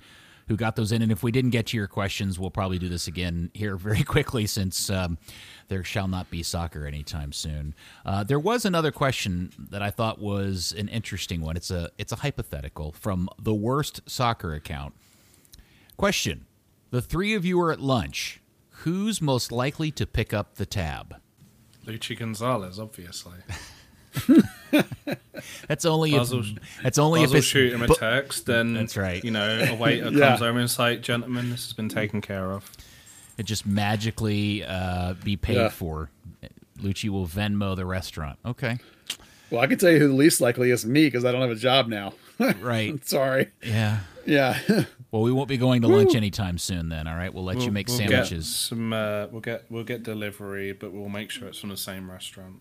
who 0.49 0.57
got 0.57 0.75
those 0.75 0.91
in. 0.91 1.01
And 1.01 1.11
if 1.11 1.23
we 1.23 1.31
didn't 1.31 1.51
get 1.51 1.67
to 1.67 1.77
your 1.77 1.87
questions, 1.87 2.39
we'll 2.39 2.49
probably 2.49 2.79
do 2.79 2.89
this 2.89 3.07
again 3.07 3.51
here 3.53 3.77
very 3.77 4.03
quickly 4.15 4.47
since 4.47 4.89
um, 4.89 5.17
there 5.69 5.83
shall 5.83 6.07
not 6.07 6.29
be 6.29 6.43
soccer 6.43 6.85
anytime 6.85 7.31
soon. 7.31 7.75
Uh, 8.05 8.23
there 8.23 8.39
was 8.39 8.65
another 8.65 8.91
question 8.91 9.51
that 9.57 9.81
I 9.81 9.91
thought 9.91 10.19
was 10.19 10.73
an 10.77 10.89
interesting 10.89 11.41
one. 11.41 11.55
It's 11.55 11.71
a 11.71 11.91
it's 11.97 12.11
a 12.11 12.17
hypothetical 12.17 12.91
from 12.91 13.29
the 13.41 13.53
worst 13.53 14.01
soccer 14.07 14.53
account. 14.55 14.95
Question: 15.95 16.47
The 16.89 17.01
three 17.01 17.35
of 17.35 17.45
you 17.45 17.61
are 17.61 17.71
at 17.71 17.79
lunch. 17.79 18.41
Who's 18.83 19.21
most 19.21 19.51
likely 19.51 19.91
to 19.91 20.07
pick 20.07 20.33
up 20.33 20.55
the 20.55 20.65
tab? 20.65 21.17
Luchi 21.85 22.17
Gonzalez, 22.17 22.79
obviously. 22.79 23.37
That's 25.67 25.85
only 25.85 26.11
Buzz 26.11 26.33
if 26.33 26.45
that's 26.83 26.97
only 26.97 27.21
Buzz 27.21 27.29
if 27.29 27.33
will 27.33 27.37
it's 27.39 27.47
shoot 27.47 27.73
him 27.73 27.81
a 27.81 27.87
text, 27.87 28.45
then 28.45 28.73
That's 28.73 28.97
right. 28.97 29.23
You 29.23 29.31
know, 29.31 29.59
a 29.69 29.75
waiter 29.75 30.09
Yeah. 30.11 30.29
comes 30.29 30.41
over 30.41 30.57
and 30.59 30.65
is 30.65 30.77
like, 30.77 31.01
"Gentlemen, 31.01 31.49
this 31.49 31.63
has 31.65 31.73
been 31.73 31.89
taken 31.89 32.21
care 32.21 32.51
of." 32.51 32.69
it 33.37 33.43
just 33.45 33.65
magically 33.65 34.65
uh, 34.65 35.13
be 35.23 35.37
paid 35.37 35.55
Yeah. 35.55 35.69
for. 35.69 36.09
Luchi 36.81 37.09
will 37.09 37.25
Venmo 37.25 37.73
the 37.75 37.85
restaurant. 37.85 38.37
Okay, 38.45 38.77
Well, 39.49 39.61
I 39.61 39.67
can 39.67 39.77
tell 39.77 39.91
you 39.91 39.99
who 39.99 40.07
the 40.09 40.13
least 40.13 40.41
likely 40.41 40.71
is 40.71 40.85
me 40.85 41.05
because 41.07 41.23
I 41.25 41.31
don't 41.31 41.41
have 41.41 41.51
a 41.51 41.55
job 41.55 41.87
now. 41.87 42.13
right. 42.61 43.05
Sorry. 43.07 43.47
Yeah. 43.63 43.99
Yeah. 44.25 44.59
Well, 45.11 45.21
we 45.21 45.31
won't 45.31 45.47
be 45.49 45.57
going 45.57 45.81
to 45.83 45.87
lunch 45.87 46.15
anytime 46.15 46.57
soon. 46.57 46.89
Then, 46.89 47.07
all 47.07 47.15
right. 47.15 47.33
We'll 47.33 47.43
let 47.45 47.57
you 47.57 47.63
We'll- 47.63 47.71
make 47.71 47.87
we'll 47.87 47.97
sandwiches. 47.97 48.45
Get 48.45 48.45
some, 48.69 48.93
uh, 48.93 49.27
we'll 49.31 49.41
get 49.41 49.65
we'll 49.69 49.83
get 49.85 50.03
delivery, 50.03 50.71
but 50.73 50.91
we'll 50.93 51.09
make 51.09 51.31
sure 51.31 51.47
it's 51.47 51.59
from 51.59 51.69
the 51.69 51.77
same 51.77 52.09
restaurant. 52.11 52.57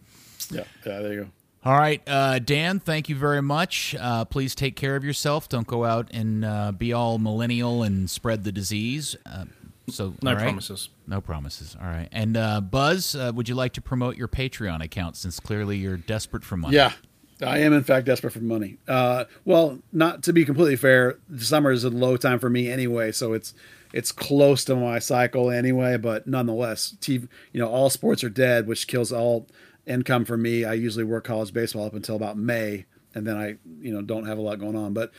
yeah. 0.50 0.64
Yeah. 0.86 1.00
There 1.00 1.12
you 1.12 1.20
go. 1.24 1.28
All 1.64 1.76
right, 1.76 2.00
uh, 2.06 2.38
Dan. 2.38 2.78
Thank 2.78 3.09
you 3.09 3.16
very 3.16 3.42
much. 3.42 3.94
Uh, 3.98 4.24
please 4.24 4.54
take 4.54 4.76
care 4.76 4.94
of 4.96 5.04
yourself. 5.04 5.48
Don't 5.48 5.66
go 5.66 5.84
out 5.84 6.09
and 6.12 6.44
uh, 6.44 6.72
be 6.72 6.92
all 6.92 7.18
millennial 7.18 7.82
and 7.82 8.09
spread 8.09 8.44
the 8.44 8.52
disease. 8.52 9.16
Uh, 9.26 9.46
so, 9.90 10.14
No 10.22 10.30
all 10.30 10.36
right? 10.36 10.42
promises. 10.44 10.88
No 11.06 11.20
promises. 11.20 11.76
All 11.80 11.88
right. 11.88 12.09
And 12.12 12.36
uh, 12.36 12.61
Buzz, 12.61 13.16
uh, 13.16 13.32
would 13.34 13.48
you 13.48 13.54
like 13.54 13.72
to 13.72 13.80
promote 13.80 14.16
your 14.16 14.28
Patreon 14.28 14.84
account 14.84 15.16
since 15.16 15.40
clearly 15.40 15.76
you're 15.78 15.96
desperate 15.96 16.44
for 16.44 16.56
money? 16.56 16.76
Yeah. 16.76 16.92
I 17.40 17.59
am, 17.59 17.72
in 17.72 17.84
fact, 17.84 18.06
desperate 18.06 18.32
for 18.32 18.40
money. 18.40 18.78
Uh, 18.86 19.24
well, 19.44 19.78
not 19.92 20.22
to 20.24 20.32
be 20.32 20.44
completely 20.44 20.76
fair, 20.76 21.18
the 21.28 21.44
summer 21.44 21.70
is 21.70 21.84
a 21.84 21.90
low 21.90 22.16
time 22.16 22.38
for 22.40 22.50
me 22.50 22.68
anyway, 22.70 23.12
so 23.12 23.32
it's 23.32 23.54
it's 23.92 24.11
close 24.11 24.64
to 24.64 24.74
my 24.74 24.98
cycle 24.98 25.48
anyway. 25.50 25.96
But 25.98 26.26
nonetheless, 26.26 26.96
TV, 27.00 27.28
you 27.52 27.61
know, 27.61 27.68
all 27.68 27.90
sports 27.90 28.24
are 28.24 28.28
dead, 28.28 28.66
which 28.66 28.88
kills 28.88 29.12
all 29.12 29.46
income 29.89 30.24
for 30.24 30.36
me. 30.36 30.64
I 30.64 30.74
usually 30.74 31.05
work 31.05 31.24
college 31.24 31.53
baseball 31.53 31.86
up 31.86 31.95
until 31.95 32.16
about 32.16 32.36
May, 32.36 32.84
and 33.14 33.26
then 33.26 33.36
I, 33.36 33.57
you 33.80 33.93
know, 33.93 34.03
don't 34.03 34.26
have 34.26 34.39
a 34.39 34.43
lot 34.43 34.61
going 34.61 34.76
on. 34.76 34.93
But 34.93 35.11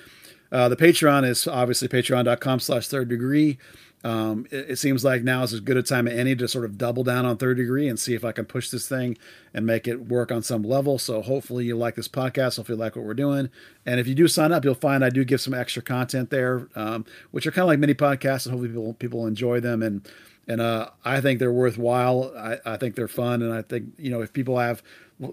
uh, 0.51 0.70
the 0.70 0.76
Patreon 0.78 1.28
is 1.28 1.47
obviously 1.47 1.88
patreon.com 1.88 2.59
slash 2.59 2.88
third 2.88 3.09
degree. 3.09 3.57
Um, 4.01 4.47
it, 4.49 4.72
it 4.72 4.76
seems 4.78 5.03
like 5.03 5.24
now 5.24 5.43
is 5.43 5.53
as 5.53 5.59
good 5.59 5.76
a 5.76 5.84
time 5.84 6.07
as 6.07 6.17
any 6.17 6.36
to 6.38 6.47
sort 6.47 6.63
of 6.63 6.78
double 6.78 7.03
down 7.03 7.26
on 7.26 7.36
third 7.36 7.57
degree 7.57 7.88
and 7.89 7.99
see 7.99 8.13
if 8.13 8.24
I 8.24 8.32
can 8.32 8.45
push 8.45 8.70
this 8.70 8.88
thing 8.88 9.17
and 9.53 9.65
make 9.65 9.88
it 9.88 10.07
work 10.07 10.32
on 10.32 10.41
some 10.41 10.63
level. 10.63 10.97
So 10.97 11.22
hopefully 11.22 11.65
you 11.65 11.76
like 11.76 11.95
this 11.95 12.07
podcast. 12.07 12.55
Hopefully 12.57 12.78
you 12.78 12.84
like 12.84 12.95
what 12.95 13.03
we're 13.03 13.13
doing. 13.13 13.49
And 13.86 13.99
if 13.99 14.07
you 14.07 14.15
do 14.15 14.28
sign 14.28 14.53
up, 14.53 14.63
you'll 14.63 14.76
find 14.76 15.03
I 15.03 15.09
do 15.09 15.26
give 15.26 15.41
some 15.41 15.53
extra 15.53 15.82
content 15.82 16.30
there, 16.30 16.70
um, 16.76 17.05
which 17.32 17.45
are 17.45 17.51
kind 17.51 17.63
of 17.63 17.67
like 17.67 17.80
mini 17.80 17.93
podcasts, 17.93 18.45
and 18.45 18.53
hopefully 18.53 18.70
people 18.70 18.93
people 18.93 19.28
enjoy 19.28 19.59
them. 19.59 19.84
And 19.84 20.07
and 20.49 20.59
uh, 20.59 20.89
I 21.05 21.21
think 21.21 21.39
they're 21.39 21.53
worthwhile. 21.53 22.33
I, 22.37 22.57
I 22.65 22.77
think 22.77 22.95
they're 22.95 23.07
fun, 23.07 23.41
and 23.41 23.53
I 23.53 23.61
think 23.61 23.93
you 23.97 24.09
know 24.09 24.21
if 24.21 24.33
people 24.33 24.57
have 24.57 24.83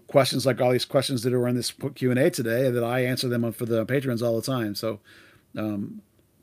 questions 0.06 0.46
like 0.46 0.60
all 0.60 0.70
these 0.70 0.84
questions 0.84 1.22
that 1.24 1.32
are 1.32 1.48
in 1.48 1.56
this 1.56 1.72
Q 1.72 2.10
and 2.10 2.20
A 2.20 2.30
today, 2.30 2.70
that 2.70 2.84
I 2.84 3.00
answer 3.00 3.28
them 3.28 3.50
for 3.52 3.66
the 3.66 3.84
patrons 3.84 4.22
all 4.22 4.36
the 4.36 4.46
time. 4.46 4.74
So 4.76 5.00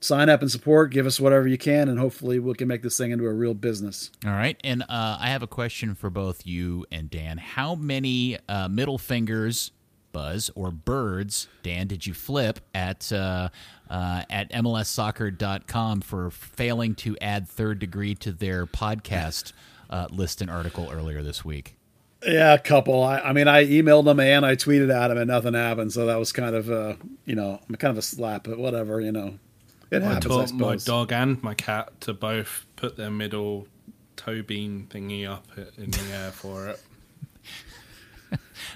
sign 0.04 0.30
up 0.30 0.42
and 0.42 0.52
support. 0.52 0.92
Give 0.92 1.06
us 1.06 1.20
whatever 1.20 1.48
you 1.48 1.58
can, 1.58 1.88
and 1.90 2.00
hopefully 2.00 2.40
we 2.40 2.54
can 2.56 2.68
make 2.68 2.84
this 2.84 2.98
thing 2.98 3.12
into 3.12 3.26
a 3.26 3.34
real 3.34 3.54
business. 3.54 4.12
All 4.26 4.32
right. 4.32 4.60
And 4.64 4.84
uh, 4.84 5.18
I 5.20 5.30
have 5.30 5.44
a 5.44 5.48
question 5.48 5.96
for 5.96 6.10
both 6.10 6.46
you 6.46 6.86
and 6.92 7.10
Dan. 7.10 7.38
How 7.38 7.76
many 7.76 8.38
uh, 8.50 8.68
middle 8.68 8.98
fingers, 8.98 9.72
Buzz, 10.12 10.52
or 10.56 10.72
birds, 10.72 11.48
Dan, 11.64 11.88
did 11.88 12.06
you 12.06 12.14
flip 12.14 12.60
at 12.74 13.12
uh, 13.94 14.24
at 14.28 14.52
MLSsoccer.com 14.52 16.02
for 16.02 16.32
failing 16.32 16.96
to 16.96 17.16
add 17.22 17.48
third 17.48 17.78
degree 17.78 18.16
to 18.16 18.32
their 18.32 18.66
podcast 18.66 19.54
uh, 19.92 20.08
list 20.10 20.42
and 20.42 20.50
article 20.50 20.90
earlier 20.92 21.22
this 21.22 21.46
week? 21.46 21.76
Yeah, 22.26 22.56
a 22.56 22.60
couple. 22.60 23.04
I, 23.04 23.20
I 23.20 23.34
mean, 23.34 23.48
I 23.48 23.66
emailed 23.66 24.06
them 24.06 24.20
and 24.20 24.44
I 24.46 24.56
tweeted 24.56 24.92
at 24.92 25.10
them, 25.10 25.18
and 25.20 25.28
nothing 25.28 25.54
happened. 25.54 25.94
So 25.94 26.08
that 26.08 26.18
was 26.18 26.32
kind 26.32 26.56
of, 26.56 26.72
uh, 26.72 26.96
you 27.26 27.36
know, 27.36 27.60
kind 27.78 27.92
of 27.92 28.00
a 28.00 28.02
slap, 28.02 28.46
but 28.46 28.58
whatever, 28.58 29.00
you 29.00 29.12
know, 29.12 29.38
it 29.92 30.02
I 30.02 30.06
happens. 30.06 30.26
I 30.26 30.46
taught 30.46 30.54
my 30.54 30.76
dog 30.78 31.12
and 31.12 31.44
my 31.44 31.54
cat 31.54 32.02
to 32.02 32.16
both 32.16 32.66
put 32.76 32.98
their 32.98 33.12
middle 33.12 33.68
toe 34.16 34.42
bean 34.42 34.88
thingy 34.90 35.30
up 35.30 35.46
in 35.78 35.92
the 35.92 36.04
air 36.14 36.32
for 36.32 36.68
it. 36.70 36.82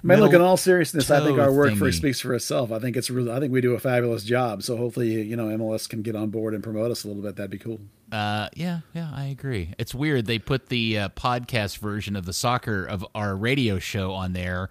Man, 0.03 0.19
look, 0.19 0.33
in 0.33 0.41
all 0.41 0.57
seriousness, 0.57 1.09
I 1.11 1.23
think 1.23 1.39
our 1.39 1.51
work 1.51 1.75
for 1.75 1.91
speaks 1.91 2.19
for 2.19 2.33
itself. 2.33 2.71
I 2.71 2.79
think 2.79 2.95
it's 2.97 3.09
really, 3.09 3.31
I 3.31 3.39
think 3.39 3.51
we 3.51 3.61
do 3.61 3.73
a 3.73 3.79
fabulous 3.79 4.23
job. 4.23 4.63
So 4.63 4.77
hopefully, 4.77 5.21
you 5.21 5.35
know, 5.35 5.45
MLS 5.47 5.87
can 5.89 6.01
get 6.01 6.15
on 6.15 6.29
board 6.29 6.53
and 6.53 6.63
promote 6.63 6.91
us 6.91 7.03
a 7.03 7.07
little 7.07 7.23
bit. 7.23 7.35
That'd 7.35 7.51
be 7.51 7.57
cool. 7.57 7.79
Uh, 8.11 8.47
yeah, 8.55 8.81
yeah, 8.93 9.11
I 9.13 9.25
agree. 9.25 9.73
It's 9.77 9.93
weird 9.93 10.25
they 10.25 10.39
put 10.39 10.67
the 10.67 10.97
uh, 10.97 11.09
podcast 11.09 11.79
version 11.79 12.15
of 12.15 12.25
the 12.25 12.33
soccer 12.33 12.85
of 12.85 13.05
our 13.13 13.35
radio 13.35 13.79
show 13.79 14.13
on 14.13 14.33
there, 14.33 14.69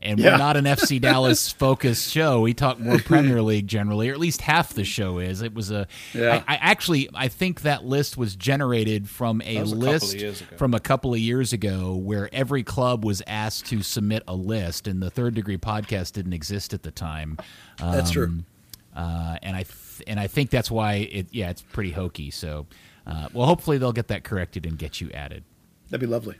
and 0.00 0.18
Yeah. 0.18 0.32
we're 0.32 0.38
not 0.38 0.56
an 0.56 0.64
FC 0.64 1.00
Dallas 1.00 1.50
focused 1.50 2.10
show. 2.12 2.40
We 2.40 2.54
talk 2.54 2.78
more 2.78 2.98
Premier 2.98 3.42
League 3.42 3.66
generally, 3.66 4.08
or 4.08 4.12
at 4.12 4.18
least 4.20 4.42
half 4.42 4.72
the 4.74 4.84
show 4.84 5.18
is. 5.18 5.42
It 5.42 5.54
was 5.54 5.70
a. 5.70 5.86
Yeah. 6.14 6.42
I, 6.46 6.54
I 6.54 6.56
actually 6.60 7.08
I 7.14 7.28
think 7.28 7.62
that 7.62 7.84
list 7.84 8.16
was 8.16 8.36
generated 8.36 9.08
from 9.08 9.42
a 9.42 9.58
was 9.60 9.72
a 9.72 9.76
list 9.76 10.18
from 10.56 10.74
a 10.74 10.80
couple 10.80 11.12
of 11.12 11.18
years 11.20 11.52
ago 11.52 11.96
where 11.96 12.28
every 12.32 12.62
club 12.62 13.04
was 13.04 13.22
asked 13.26 13.66
to 13.66 13.82
submit 13.82 14.22
a 14.28 14.34
list, 14.34 14.86
and 14.86 15.02
the 15.02 15.10
Third 15.10 15.34
Degree 15.34 15.58
podcast 15.58 16.12
didn't 16.12 16.32
exist 16.32 16.72
at 16.72 16.82
the 16.82 16.90
time. 16.92 17.36
That's 17.78 18.10
true. 18.10 18.24
Um, 18.26 18.46
uh, 18.96 19.36
and 19.42 19.54
I 19.56 19.62
th- 19.62 20.02
and 20.06 20.18
I 20.20 20.26
think 20.26 20.50
that's 20.50 20.70
why 20.70 20.94
it 20.94 21.26
yeah 21.32 21.50
it's 21.50 21.62
pretty 21.62 21.90
hokey. 21.92 22.30
So, 22.30 22.66
uh, 23.06 23.28
well, 23.32 23.46
hopefully 23.46 23.78
they'll 23.78 23.92
get 23.92 24.08
that 24.08 24.24
corrected 24.24 24.64
and 24.66 24.76
get 24.78 25.00
you 25.00 25.10
added. 25.12 25.44
That'd 25.90 26.00
be 26.00 26.06
lovely. 26.06 26.36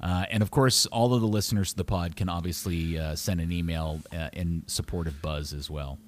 Uh, 0.00 0.24
and 0.30 0.42
of 0.42 0.50
course, 0.50 0.86
all 0.86 1.12
of 1.14 1.20
the 1.20 1.26
listeners 1.26 1.70
to 1.70 1.76
the 1.76 1.84
pod 1.84 2.16
can 2.16 2.28
obviously 2.28 2.98
uh, 2.98 3.14
send 3.14 3.40
an 3.40 3.52
email 3.52 4.00
uh, 4.12 4.28
in 4.32 4.62
support 4.66 5.06
of 5.06 5.20
Buzz 5.22 5.52
as 5.52 5.68
well. 5.70 5.98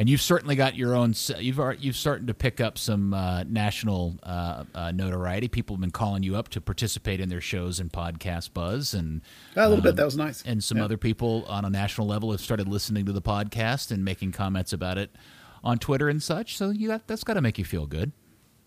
And 0.00 0.08
you've 0.08 0.20
certainly 0.22 0.54
got 0.54 0.76
your 0.76 0.94
own. 0.94 1.12
You've 1.40 1.58
you've 1.80 1.96
starting 1.96 2.28
to 2.28 2.34
pick 2.34 2.60
up 2.60 2.78
some 2.78 3.12
uh, 3.12 3.42
national 3.42 4.16
uh, 4.22 4.62
uh, 4.72 4.92
notoriety. 4.92 5.48
People 5.48 5.74
have 5.74 5.80
been 5.80 5.90
calling 5.90 6.22
you 6.22 6.36
up 6.36 6.48
to 6.50 6.60
participate 6.60 7.18
in 7.18 7.28
their 7.30 7.40
shows 7.40 7.80
and 7.80 7.92
podcast 7.92 8.52
Buzz, 8.52 8.94
and 8.94 9.22
A 9.56 9.62
little 9.62 9.78
um, 9.78 9.82
bit. 9.82 9.96
That 9.96 10.04
was 10.04 10.16
nice. 10.16 10.42
and 10.46 10.62
some 10.62 10.78
Yeah. 10.78 10.84
other 10.84 10.96
people 10.96 11.44
on 11.48 11.64
a 11.64 11.70
national 11.70 12.06
level 12.06 12.30
have 12.30 12.40
started 12.40 12.68
listening 12.68 13.06
to 13.06 13.12
the 13.12 13.22
podcast 13.22 13.90
and 13.90 14.04
making 14.04 14.30
comments 14.30 14.72
about 14.72 14.98
it 14.98 15.10
on 15.64 15.78
Twitter 15.78 16.08
and 16.08 16.22
such. 16.22 16.56
So 16.56 16.70
you 16.70 16.86
got, 16.86 17.08
that's 17.08 17.24
got 17.24 17.34
to 17.34 17.40
make 17.40 17.58
you 17.58 17.64
feel 17.64 17.86
good. 17.88 18.12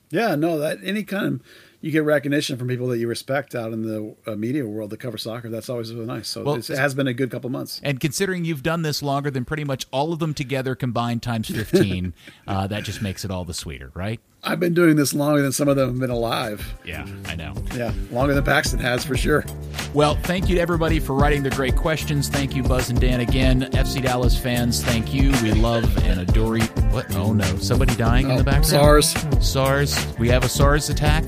Yeah, 0.10 0.36
no, 0.36 0.60
that 0.60 0.80
any 0.84 1.04
kind 1.04 1.26
of 1.36 1.42
you 1.82 1.92
get 1.92 2.04
recognition 2.04 2.58
from 2.58 2.68
people 2.68 2.88
that 2.88 3.00
you 3.00 3.08
respect 3.08 3.56
out 3.56 3.74
in 3.74 3.82
the 3.82 4.16
uh, 4.28 4.36
media 4.36 4.66
world 4.66 4.92
that 4.92 5.00
cover 5.00 5.18
soccer. 5.18 5.50
That's 5.50 5.68
always 5.68 5.94
really 5.94 6.06
nice. 6.06 6.28
So 6.28 6.44
Well, 6.44 6.56
it's, 6.56 6.70
it 6.70 6.78
has 6.78 6.94
been 6.94 7.08
a 7.08 7.14
good 7.14 7.32
couple 7.32 7.50
months. 7.50 7.82
And 7.84 8.00
considering 8.00 8.46
you've 8.46 8.64
done 8.64 8.84
this 8.84 9.02
longer 9.02 9.32
than 9.32 9.46
pretty 9.46 9.64
much 9.64 9.88
all 9.92 10.14
of 10.14 10.20
them 10.20 10.34
together 10.36 10.76
combined 10.76 11.24
times 11.24 11.50
15, 11.50 12.14
uh, 12.48 12.68
that 12.68 12.84
just 12.84 13.02
makes 13.02 13.26
it 13.26 13.32
all 13.32 13.46
the 13.46 13.54
sweeter, 13.54 13.92
right? 13.96 14.20
I've 14.44 14.60
been 14.60 14.74
doing 14.74 14.96
this 14.96 15.14
longer 15.14 15.42
than 15.42 15.52
some 15.52 15.68
of 15.68 15.76
them 15.76 15.90
have 15.90 16.00
been 16.00 16.10
alive. 16.10 16.74
Yeah, 16.84 17.06
I 17.26 17.36
know. 17.36 17.54
Yeah, 17.76 17.94
longer 18.10 18.34
than 18.34 18.44
Paxton 18.44 18.80
has 18.80 19.06
for 19.06 19.16
sure. 19.16 19.46
Well, 19.94 20.16
thank 20.24 20.50
you 20.50 20.56
to 20.56 20.62
everybody 20.62 21.00
for 21.00 21.14
writing 21.14 21.44
the 21.44 21.52
great 21.52 21.76
questions. 21.76 22.28
Thank 22.28 22.56
you, 22.56 22.64
Buzz 22.64 22.90
and 22.90 23.00
Dan, 23.00 23.20
again. 23.20 23.70
FC 23.74 24.02
Dallas 24.02 24.38
fans, 24.38 24.84
thank 24.84 25.14
you. 25.14 25.32
We 25.44 25.52
love 25.52 25.96
and 26.06 26.22
adore 26.22 26.58
you. 26.58 26.66
What? 26.92 27.14
Oh, 27.16 27.34
no. 27.34 27.46
Somebody 27.58 27.96
dying 27.96 28.30
in 28.30 28.36
the 28.36 28.42
oh, 28.42 28.46
background? 28.46 28.66
SARS. 29.06 29.16
SARS. 29.42 30.18
We 30.18 30.30
have 30.30 30.44
a 30.44 30.50
SARS 30.50 30.90
attack? 30.90 31.24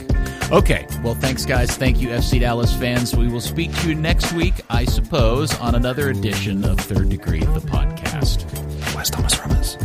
Okay. 0.51 0.87
Well, 1.03 1.15
thanks, 1.15 1.45
guys. 1.45 1.75
Thank 1.75 1.99
you, 1.99 2.09
FC 2.09 2.39
Dallas 2.39 2.73
fans. 2.75 3.15
We 3.15 3.27
will 3.27 3.41
speak 3.41 3.75
to 3.81 3.89
you 3.89 3.95
next 3.95 4.33
week, 4.33 4.55
I 4.69 4.85
suppose, 4.85 5.53
on 5.59 5.75
another 5.75 6.09
edition 6.09 6.65
of 6.65 6.79
Third 6.79 7.09
Degree, 7.09 7.41
the 7.41 7.59
podcast. 7.59 8.43
Where's 8.95 9.09
Thomas 9.09 9.39
Rummers? 9.39 9.77